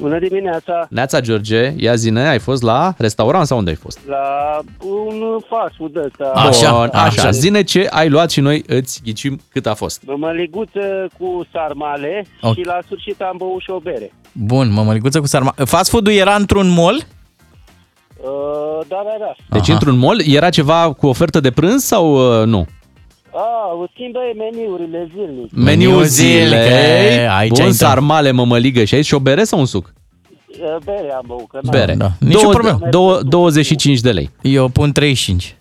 [0.00, 0.86] Bună dimineața!
[0.90, 3.98] Neața, George, ia zine, ai fost la restaurant sau unde ai fost?
[4.06, 6.32] La un fast food ăsta.
[6.74, 7.30] Bun, așa.
[7.30, 10.02] Zine ce ai luat și noi îți ghicim cât a fost.
[10.06, 12.54] Mămăliguță cu sarmale Ok.
[12.54, 14.12] și la sfârșit am băut și o bere.
[14.32, 15.54] Bun, mămăliguță cu sarma.
[15.64, 16.94] Fast food-ul era într-un mall?
[18.22, 19.32] Uh, da, da, da.
[19.58, 22.66] Deci într-un mall era ceva cu ofertă de prânz sau uh, nu?
[23.34, 25.52] A, schimbă meniurile zilnic.
[25.52, 26.68] Meniu zilnic, zilei,
[27.16, 27.88] e, aici bun, ai intrat.
[27.88, 29.92] sarmale, mămăligă și aici și o bere sau un suc?
[30.48, 31.94] Uh, Bere am băut, că n-am- Bere.
[31.94, 32.10] Da.
[32.20, 32.78] Nici o Două- problemă.
[32.90, 34.30] două- 25 de lei.
[34.42, 35.56] Eu pun 35.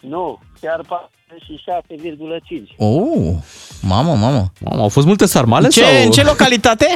[0.00, 2.74] Nu, chiar 47,5.
[2.76, 3.34] Oh,
[3.82, 4.52] mamă, mamă.
[4.60, 6.04] Mamă, au fost multe sarmale Ce, sau...
[6.04, 6.86] În ce localitate?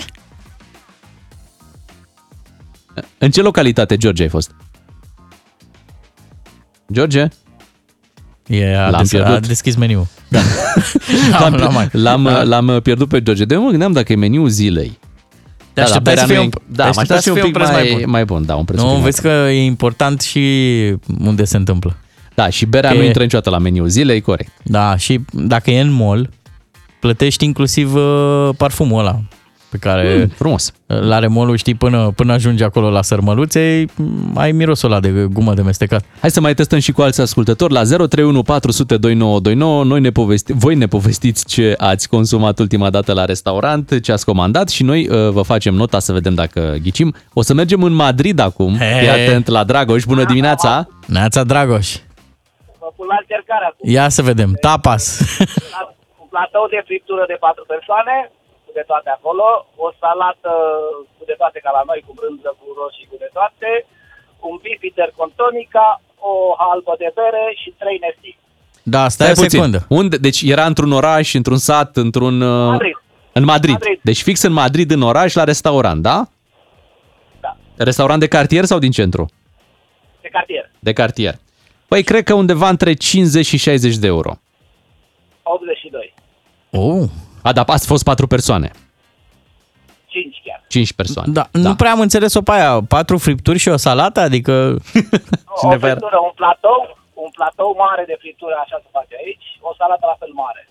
[3.18, 4.54] În ce localitate, George, ai fost?
[6.92, 7.28] George?
[8.48, 9.46] E, a, L-am des- a pierdut.
[9.46, 10.06] deschis meniul.
[10.28, 10.38] Da.
[11.40, 12.42] L-am, L-am mai- l-am, Da.
[12.42, 13.44] l-am pierdut pe George.
[13.44, 14.98] De mă gândeam dacă e meniul zilei.
[15.72, 17.34] Te așteptai berea să fie nu un- e- te da, mă așteptai așteptai să un
[17.36, 18.10] fie un pic preț mai mai, bun.
[18.10, 18.46] mai bun.
[18.46, 20.40] Da, un preț un Nu, pic mai vezi că e important și
[21.24, 21.96] unde se întâmplă.
[22.34, 24.52] Da, și berea Că nu e- intră niciodată la meniul zilei, corect.
[24.62, 26.30] Da, și dacă e în mall,
[27.00, 29.20] plătești inclusiv uh, parfumul ăla
[29.70, 30.72] pe care Mm, frumos.
[30.86, 33.84] l-are mall știi, până, până ajungi acolo la sărmăluțe,
[34.34, 36.04] ai mirosul ăla de gumă de mestecat.
[36.20, 39.84] Hai să mai testăm și cu alți ascultători la 031 400 2929.
[39.84, 44.24] Noi ne povesti, voi ne povestiți ce ați consumat ultima dată la restaurant, ce ați
[44.24, 47.14] comandat și noi uh, vă facem nota să vedem dacă ghicim.
[47.32, 48.76] O să mergem în Madrid acum.
[48.76, 48.98] He.
[48.98, 50.04] Fii atent la Dragoș.
[50.04, 50.88] Bună dimineața!
[51.06, 51.88] Neața Dragoș,
[52.82, 53.90] Vă pun la încercare acum.
[53.96, 54.50] ia să vedem.
[54.60, 55.02] Tapas.
[56.22, 58.14] Un platou de friptură de 4 persoane,
[58.47, 58.47] cu
[58.78, 59.46] de toate acolo,
[59.84, 60.52] o salată
[61.16, 63.70] cu de toate ca la noi, cu brânză, cu roșii, cu de toate,
[64.48, 65.86] un bifiter con tonica,
[66.30, 68.32] o halbă de bere și trei nesti.
[68.94, 69.78] Da, stai, o secundă.
[70.00, 70.16] Unde?
[70.26, 72.36] Deci era într-un oraș, într-un sat, într-un...
[72.40, 72.96] uh, Madrid.
[73.32, 73.72] În Madrid.
[73.72, 74.00] Madrid.
[74.02, 76.16] Deci fix în Madrid, în oraș, la restaurant, da?
[77.40, 77.56] Da.
[77.76, 79.24] Restaurant de cartier sau din centru?
[80.20, 80.70] De cartier.
[80.78, 81.34] De cartier.
[81.88, 84.32] Păi cred că undeva între 50 și 60 de euro.
[85.42, 86.14] 82.
[86.70, 87.08] Oh.
[87.48, 88.70] A, da, ați fost patru persoane.
[90.06, 90.60] 5 chiar.
[90.68, 91.32] 5 persoane.
[91.32, 92.72] Da, nu prea am înțeles-o pe aia.
[92.88, 94.20] Patru fripturi și o salată?
[94.20, 94.52] Adică...
[95.60, 96.80] O friptură, un platou,
[97.24, 100.62] un platou mare de friptură, așa se face aici, o salată la fel mare.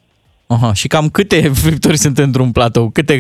[0.56, 2.90] Aha, și cam câte fripturi sunt într-un platou?
[2.90, 3.16] Câte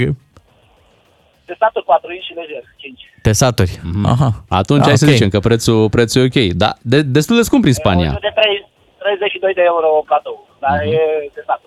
[1.45, 2.99] De statul 4 inci și lejer, 5.
[3.21, 3.73] tesaturi?
[4.13, 4.29] Aha.
[4.61, 5.11] Atunci Ah, hai să ok.
[5.11, 6.37] zicem că prețul, prețul e ok.
[6.63, 8.11] Da, de, destul de scump prin Spania.
[8.27, 10.93] De 3, 32 de euro platou, dar Mhm.
[10.93, 10.99] e
[11.35, 11.66] de statul.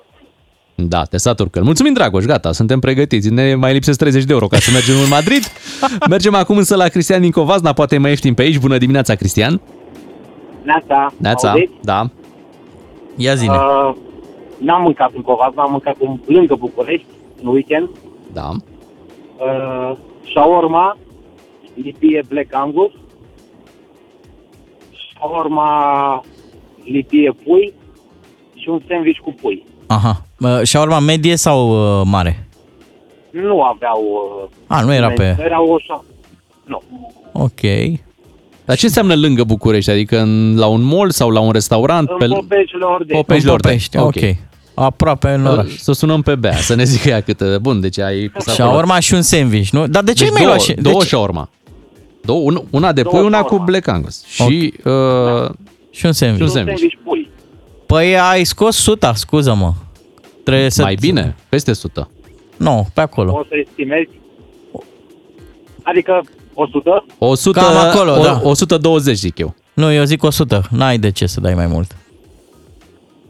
[0.89, 3.29] Da, te satur Mulțumim, Dragoș, gata, suntem pregătiți.
[3.29, 5.43] Ne mai lipsesc 30 de euro ca să mergem în Madrid.
[6.11, 8.59] Mergem acum însă la Cristian din Covazna, poate e mai ieftin pe aici.
[8.59, 9.61] Bună dimineața, Cristian.
[10.63, 11.73] Neața, Neața, auziți?
[11.83, 12.11] da.
[13.17, 13.55] Ia zine.
[13.55, 13.95] Uh,
[14.59, 17.07] n-am mâncat în Covazna, am mâncat în, lângă București,
[17.43, 17.89] în weekend.
[18.33, 18.51] Da.
[18.51, 19.97] Uh,
[20.31, 20.97] shawarma,
[21.75, 22.91] lipie Black Angus,
[25.15, 26.25] shawarma
[26.85, 27.73] lipie pui
[28.55, 29.67] și un sandwich cu pui.
[29.91, 30.23] Aha.
[30.41, 32.49] Uh, Shawarma medie sau uh, mare?
[33.31, 34.03] Nu aveau...
[34.43, 35.37] Uh, A, nu era pe...
[35.39, 36.05] Era o șa...
[36.65, 36.83] Nu.
[37.33, 37.61] Ok.
[38.65, 39.91] Dar ce înseamnă lângă București?
[39.91, 42.09] Adică în, la un mall sau la un restaurant?
[42.19, 43.19] În Popești Lordeni.
[43.19, 43.81] Popești În Lordeni.
[43.93, 44.37] Popești, ok.
[44.75, 45.77] Aproape în oraș.
[45.77, 47.59] Să o sunăm pe Bea, să ne zică ea câtă.
[47.63, 48.69] Bun, deci ai pus acolo.
[48.69, 49.87] Shawarma și un sandwich, nu?
[49.87, 50.75] Dar de ce deci mi-ai două, luat și...
[50.75, 51.07] două deci...
[51.07, 51.49] shawarma.
[52.25, 54.25] Două, un- una de pui, una cu Black Angus.
[54.27, 55.51] Și, uh,
[55.91, 56.37] Și un sandwich.
[56.37, 56.95] și un sandwich.
[57.91, 59.73] Păi ai scos suta, scuză-mă.
[60.45, 60.83] Trebuie să...
[60.83, 62.11] Mai bine, peste 100.
[62.57, 63.33] Nu, pe acolo.
[63.33, 64.09] O să estimezi?
[65.83, 67.05] Adică 100?
[67.19, 68.41] 100, Cam acolo, o, da.
[68.43, 69.55] 120 zic eu.
[69.75, 70.63] Nu, eu zic 100.
[70.71, 71.97] N-ai de ce să dai mai mult.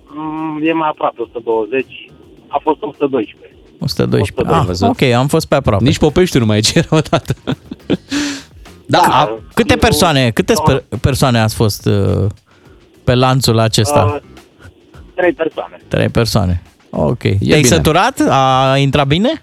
[0.06, 1.86] Mm, e mai aproape 120.
[2.48, 3.56] A fost 112.
[3.78, 4.32] 112.
[4.40, 4.84] 112.
[4.84, 5.84] Ah, ok, am fost pe aproape.
[5.84, 7.34] Nici Popești nu mai cer o dată.
[8.86, 12.26] Da, a, câte persoane, câte sper- persoane ați fost uh,
[13.04, 14.04] pe lanțul acesta?
[14.14, 14.29] Uh,
[15.20, 15.76] trei persoane.
[15.88, 16.62] Trei persoane.
[16.90, 17.18] Ok.
[17.18, 17.62] Te-ai bine.
[17.62, 18.20] săturat?
[18.28, 19.42] A intrat bine?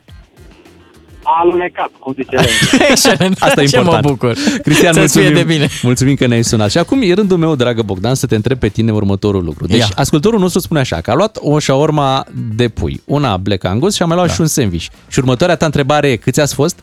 [1.24, 2.50] A alunecat, cum zice Lenny.
[2.92, 3.38] Excelent.
[3.42, 4.06] Asta e Ce important.
[4.06, 4.34] mă bucur.
[4.64, 5.68] Cristian, Să-ți mulțumim, fie de bine.
[5.82, 6.70] mulțumim că ne-ai sunat.
[6.70, 9.66] Și acum e rândul meu, dragă Bogdan, să te întreb pe tine următorul lucru.
[9.68, 9.88] Deci, Ia.
[9.96, 12.26] ascultorul nostru spune așa, că a luat o shawarma
[12.56, 14.34] de pui, una Black Angus și a mai luat da.
[14.34, 14.86] și un sandwich.
[15.08, 16.80] Și următoarea ta întrebare e, câți ați fost?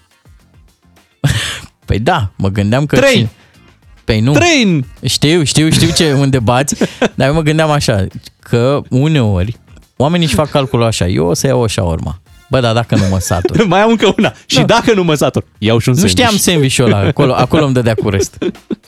[1.84, 2.96] Păi da, mă gândeam că...
[2.96, 3.12] Trei.
[3.12, 3.30] cine-
[4.04, 4.32] Păi nu.
[4.32, 4.84] Trei!
[5.04, 6.76] Știu, știu, știu ce unde bați,
[7.16, 8.06] dar eu mă gândeam așa,
[8.38, 9.56] că uneori
[9.96, 12.18] oamenii își fac calculul așa, eu o să iau o shawarma.
[12.50, 13.64] Bă, dar dacă nu mă satur.
[13.66, 14.32] mai am încă una.
[14.46, 16.20] Și dacă nu mă satur, iau și un Nu sandwich.
[16.28, 18.38] știam sandwich-ul ăla, acolo, acolo îmi dădea cu rest.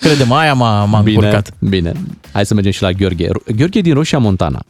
[0.01, 1.51] Crede-mă, aia m-a, m-a Bine, încurcat.
[1.59, 1.93] bine.
[2.33, 3.29] Hai să mergem și la Gheorghe.
[3.57, 4.63] Gheorghe din Roșia Montana.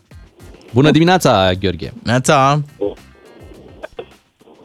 [0.73, 1.93] Bună dimineața, Gheorghe.
[2.03, 2.63] Neața.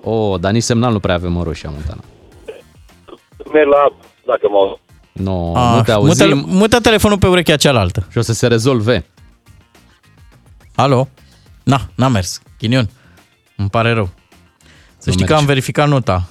[0.04, 2.02] O, dar nici semnal nu prea avem în Roșia Montana.
[3.54, 3.96] Merg la,
[4.26, 4.78] dacă mă
[5.14, 6.28] No, Ah, nu te auzim.
[6.38, 8.08] mută, mută telefonul pe urechea cealaltă.
[8.12, 9.06] Și o să se rezolve.
[10.76, 11.08] Alo?
[11.64, 12.42] Na, n-a mers.
[12.60, 12.90] Ghinion.
[13.56, 14.10] Îmi pare rău.
[14.98, 15.34] Să Nu știi că merge.
[15.34, 16.28] am verificat nota.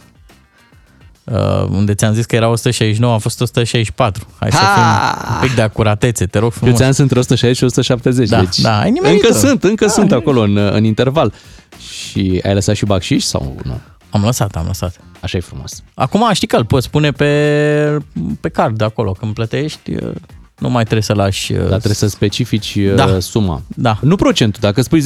[1.24, 4.27] Uh, unde ți-am zis că era 169, a fost 164.
[4.40, 5.15] Hai să Ha!
[5.24, 6.73] fim un pic de acuratețe, te rog frumos.
[6.73, 8.28] Câți ani sunt între 160 și 170.
[8.28, 9.27] Da, deci da, ai nimerit-o.
[9.27, 11.32] încă sunt, încă Da, sunt ai acolo în, în interval.
[11.78, 13.81] Și ai lăsat și bacșiș sau nu?
[14.10, 15.00] Am lăsat, am lăsat.
[15.20, 15.82] Așa e frumos.
[15.94, 17.98] Acum știi că îl poți pune pe,
[18.40, 19.12] pe card acolo.
[19.12, 20.12] Când plătești, uh,
[20.58, 21.52] nu mai trebuie să lași...
[21.52, 23.06] Dar trebuie să specifici Da.
[23.06, 23.20] da.
[23.20, 23.62] suma.
[23.76, 23.98] Da.
[24.00, 24.60] Nu procentul.
[24.62, 25.04] Dacă spui 10%,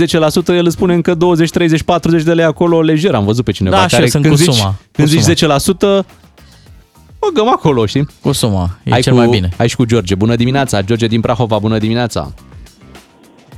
[0.48, 3.14] el îți spune încă 20, 30, 40 de lei acolo lejer.
[3.14, 4.74] Am văzut pe cineva Da, și eu care sunt când cu zici, suma.
[4.92, 6.06] Când Cu zici 10%,
[7.18, 8.06] băgăm acolo, știi?
[8.20, 8.78] Cu suma.
[8.84, 9.48] E hai cel cu, mai bine.
[9.56, 10.14] Hai și cu George.
[10.14, 10.82] Bună dimineața.
[10.82, 11.58] George din Prahova.
[11.58, 12.32] Bună dimineața.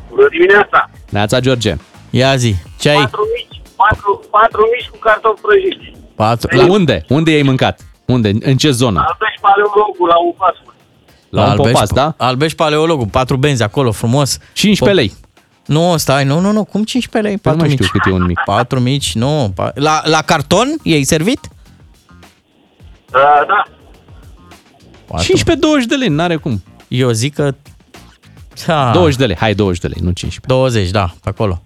[0.09, 0.90] Bună dimineața!
[1.10, 1.77] Neața, George.
[2.10, 2.97] Ia zi, ce ai?
[2.97, 3.45] Patru mici,
[3.77, 5.98] patru, patru mici cu cartofi prăjiți.
[6.15, 6.57] Patru.
[6.57, 7.05] La unde?
[7.09, 7.81] Unde i-ai mâncat?
[8.05, 8.32] Unde?
[8.40, 8.98] În ce zonă?
[8.98, 10.74] Albești paleologul la un fast food.
[11.28, 12.15] La un Albești- popas, da?
[12.16, 14.39] Albești paleologul, patru benzi acolo, frumos.
[14.53, 15.12] 15 lei.
[15.66, 17.39] Nu, stai, nu, nu, nu, cum 15 lei?
[17.39, 17.86] Păi nu Patru mai mici.
[17.86, 18.40] știu cât e un mic.
[18.44, 19.53] Patru mici, nu.
[19.61, 21.40] pa- La, la carton i-ai servit?
[23.15, 23.62] Uh, da,
[25.19, 26.62] 15-20 de lei, n-are cum.
[26.89, 27.55] Eu zic că...
[28.66, 28.90] Da.
[28.94, 30.40] 20 de lei, hai 20 de lei, nu 15.
[30.47, 31.62] 20, da, pe acolo.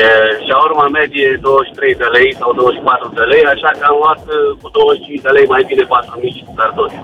[0.00, 0.04] E,
[0.46, 4.68] shawarma medie 23 de lei sau 24 de lei, așa că am luat uh, cu
[4.68, 6.98] 25 de lei mai bine patru mici cu cartofi.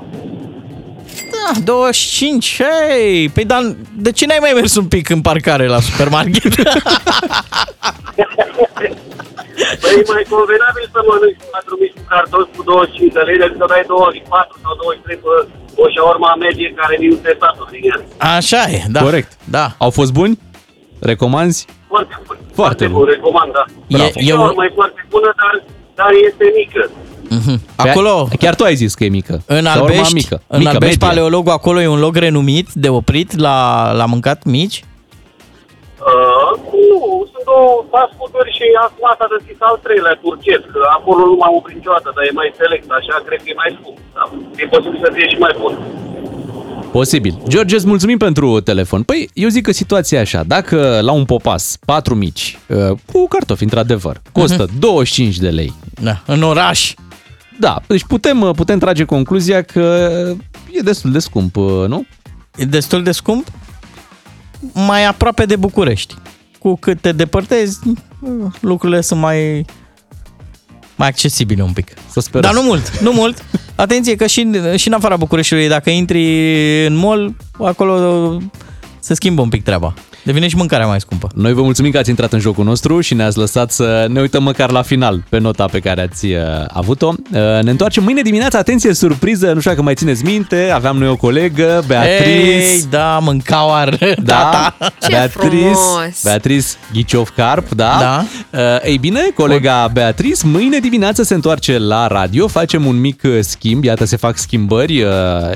[1.35, 3.29] Da, 25, hei!
[3.35, 3.63] Păi, dar
[3.97, 6.55] de ce n-ai mai mers un pic în parcare la supermarket?
[9.83, 13.59] Păi e mai convenabil să mănânci patru mici cu cartofi cu 25 de lei decât
[13.61, 15.31] să dai 24 sau 23 pe
[15.83, 17.99] o shawarma medie care nici nu te satur din ea.
[18.37, 19.01] Așa e, da.
[19.01, 19.31] Corect.
[19.57, 19.67] Da.
[19.79, 20.39] Au fost buni?
[21.11, 21.67] Recomanzi?
[21.89, 22.37] Foarte bun.
[22.63, 23.05] Foarte bun.
[23.15, 23.65] Recomand, da.
[23.87, 25.55] E- E, e un- mai foarte bună, dar,
[25.95, 26.83] dar este mică.
[27.77, 29.35] Acolo, Chiar tu ai zis că e mică.
[29.57, 30.37] în Shawarma Albești, mică.
[30.47, 31.09] în mică, Albești medie.
[31.09, 33.57] Paleologul, acolo e un loc renumit de oprit la,
[34.01, 34.79] la mâncat mici?
[36.11, 36.99] Uh, nu,
[37.33, 40.69] sunt două fast food-uri și acum s-a deschis al treilea turcesc.
[40.99, 43.99] Acolo nu m-am oprit niciodată, dar e mai select, așa cred că e mai scump.
[44.17, 44.25] Da.
[44.63, 45.73] E posibil să fie și mai bun.
[46.93, 47.43] Posibil.
[47.49, 49.03] George, îți mulțumim pentru telefon.
[49.03, 50.43] Păi, eu zic că situația e așa.
[50.43, 55.75] Dacă la un popas, patru mici, uh, cu cartofi, într-adevăr, costă 25 de lei.
[56.03, 56.95] Da, în oraș.
[57.61, 60.11] Da, deci putem, uh, putem trage concluzia că
[60.71, 62.07] e destul de scump, uh, nu?
[62.57, 63.47] E destul de scump?
[64.73, 66.15] Mai aproape de București.
[66.59, 67.79] Cu cât te depărtezi,
[68.61, 69.65] lucrurile sunt mai
[70.99, 71.89] mai accesibile un pic.
[72.11, 72.51] Să sperăm.
[72.53, 73.45] Dar nu mult, nu mult.
[73.75, 78.37] Atenție că și, în- și în afara Bucureștiului, dacă intri în mall, acolo
[79.01, 79.95] se schimbă un pic treaba.
[80.29, 81.29] Devine și mâncarea mai scumpă.
[81.35, 84.43] Noi vă mulțumim că ați intrat în jocul nostru și ne-ați lăsat să ne uităm
[84.43, 87.07] măcar la final pe nota pe care ați uh, avut-o.
[87.07, 91.09] Uh, ne întoarcem mâine dimineață, atenție, surpriză, nu știu dacă mai țineți minte, aveam noi
[91.09, 92.31] o colegă, Beatrice.
[92.31, 94.35] Ei, da, mâncau ar Da,
[94.79, 94.93] tata.
[95.09, 95.69] Beatrice,
[96.23, 97.97] Beatrice Ghiciov Carp, da?
[98.01, 98.25] Da.
[98.59, 103.39] Uh, ei bine, colega Beatrice, mâine dimineață se întoarce la radio, facem un mic uh,
[103.41, 105.11] schimb, iată se fac schimbări, uh,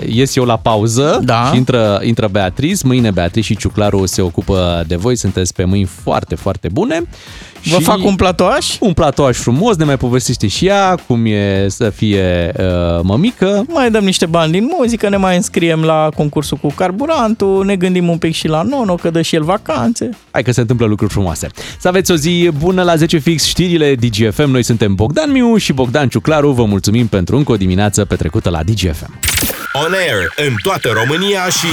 [0.06, 1.48] ies eu la pauză Da.
[1.50, 5.86] și intră, intră Beatrice, mâine Beatrice și Ciuclaru se ocupă de voi, sunteți pe mâini
[5.86, 7.02] foarte, foarte bune.
[7.64, 8.76] Vă fac un platoaș?
[8.80, 12.64] Un platoaș frumos, ne mai povestește și ea cum e să fie uh,
[13.02, 13.64] mămică.
[13.68, 18.08] Mai dăm niște bani din muzică, ne mai înscriem la concursul cu carburantul, ne gândim
[18.08, 20.10] un pic și la Nono, că dă și el vacanțe.
[20.30, 21.48] Hai că se întâmplă lucruri frumoase.
[21.78, 24.50] Să aveți o zi bună la 10 fix știrile DGFM.
[24.50, 26.50] Noi suntem Bogdan Miu și Bogdan Ciuclaru.
[26.50, 29.18] Vă mulțumim pentru încă o dimineață petrecută la DGFM.
[29.72, 31.66] On air în toată România și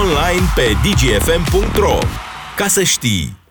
[0.00, 1.98] online pe dgfm.ro.
[2.56, 3.41] Ca să știi!